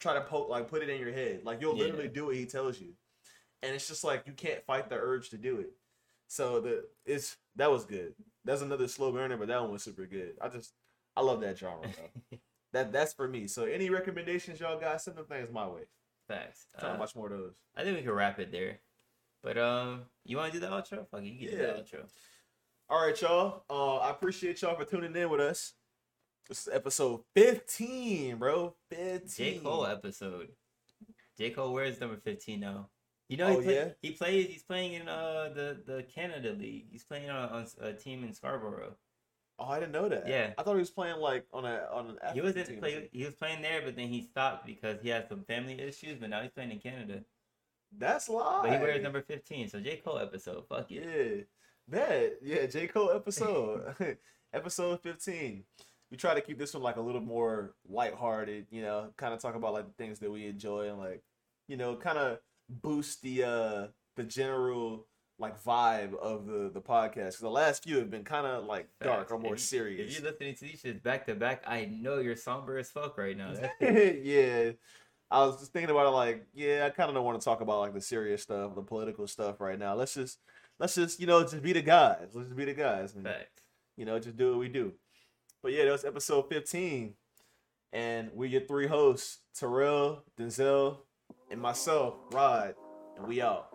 [0.00, 1.42] try to poke like put it in your head.
[1.44, 1.84] Like you'll Yeah.
[1.84, 2.94] literally do what he tells you,
[3.62, 5.70] and it's just like you can't fight the urge to do it.
[6.28, 8.14] So the it's that was good.
[8.44, 10.34] That's another slow burner, but that one was super good.
[10.40, 10.72] I just
[11.16, 11.88] I love that genre,
[12.72, 13.46] that that's for me.
[13.46, 15.82] So any recommendations y'all got, send them things my way.
[16.28, 16.66] Facts.
[16.78, 17.54] Trying Uh, to watch more of those.
[17.76, 18.80] I think we can wrap it there.
[19.42, 21.06] But um, you want to do the outro?
[21.08, 21.50] Fuck you can Yeah.
[21.50, 22.08] do the outro.
[22.88, 23.64] All right, y'all.
[23.68, 25.74] Uh, I appreciate y'all for tuning in with us.
[26.48, 28.74] This is episode 15, bro.
[28.90, 29.28] 15.
[29.54, 30.48] J Cole episode.
[31.38, 32.90] J Cole wears number fifteen now.
[33.28, 33.88] You know Oh, he, play, yeah?
[34.02, 34.46] he plays.
[34.48, 36.86] He's playing in uh the the Canada League.
[36.92, 38.94] He's playing on, on a team in Scarborough.
[39.58, 40.26] Oh, I didn't know that.
[40.28, 40.52] Yeah.
[40.58, 42.78] I thought he was playing like on a on an He was team.
[42.80, 46.18] play, he was playing there, but then he stopped because he had some family issues.
[46.18, 47.20] But now he's playing in Canada.
[47.96, 48.64] That's live.
[48.64, 49.68] But he wears number fifteen.
[49.68, 50.64] So J Cole episode.
[50.68, 51.04] Fuck it.
[51.04, 51.42] Yeah.
[51.86, 52.32] Bad.
[52.42, 52.86] Yeah, J.
[52.86, 53.94] Cole episode.
[54.54, 55.64] episode 15.
[56.10, 59.40] We try to keep this one like a little more lighthearted, you know, kind of
[59.40, 61.22] talk about like the things that we enjoy and like,
[61.68, 62.38] you know, kind of
[62.70, 63.86] boost the uh
[64.16, 65.06] the general
[65.38, 67.38] like vibe of the the podcast.
[67.38, 70.12] the last few have been kind of like dark or more If serious.
[70.12, 73.18] If you're listening to these shits back to back, I know you're somber as fuck
[73.18, 73.52] right now.
[73.80, 74.72] Yeah.
[75.30, 77.60] I was just thinking about it like, yeah, I kind of don't want to talk
[77.60, 79.94] about like the serious stuff, the political stuff right now.
[79.94, 80.38] Let's just
[80.78, 82.28] let's just, you know, just be the guys.
[82.34, 83.14] Let's just be the guys.
[83.14, 83.24] And,
[83.96, 84.92] you know, just do what we do.
[85.62, 87.14] But yeah, that was episode 15.
[87.92, 90.98] And we're your three hosts, Terrell, Denzel,
[91.50, 92.74] and myself, Rod.
[93.16, 93.73] And we out.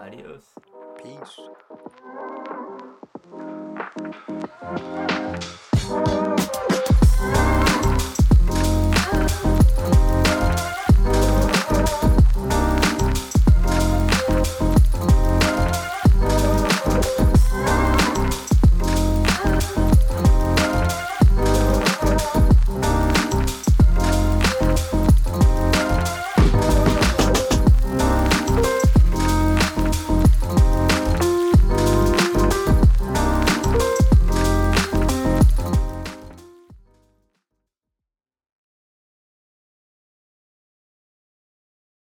[0.00, 0.44] Adios.
[1.02, 1.40] Peace.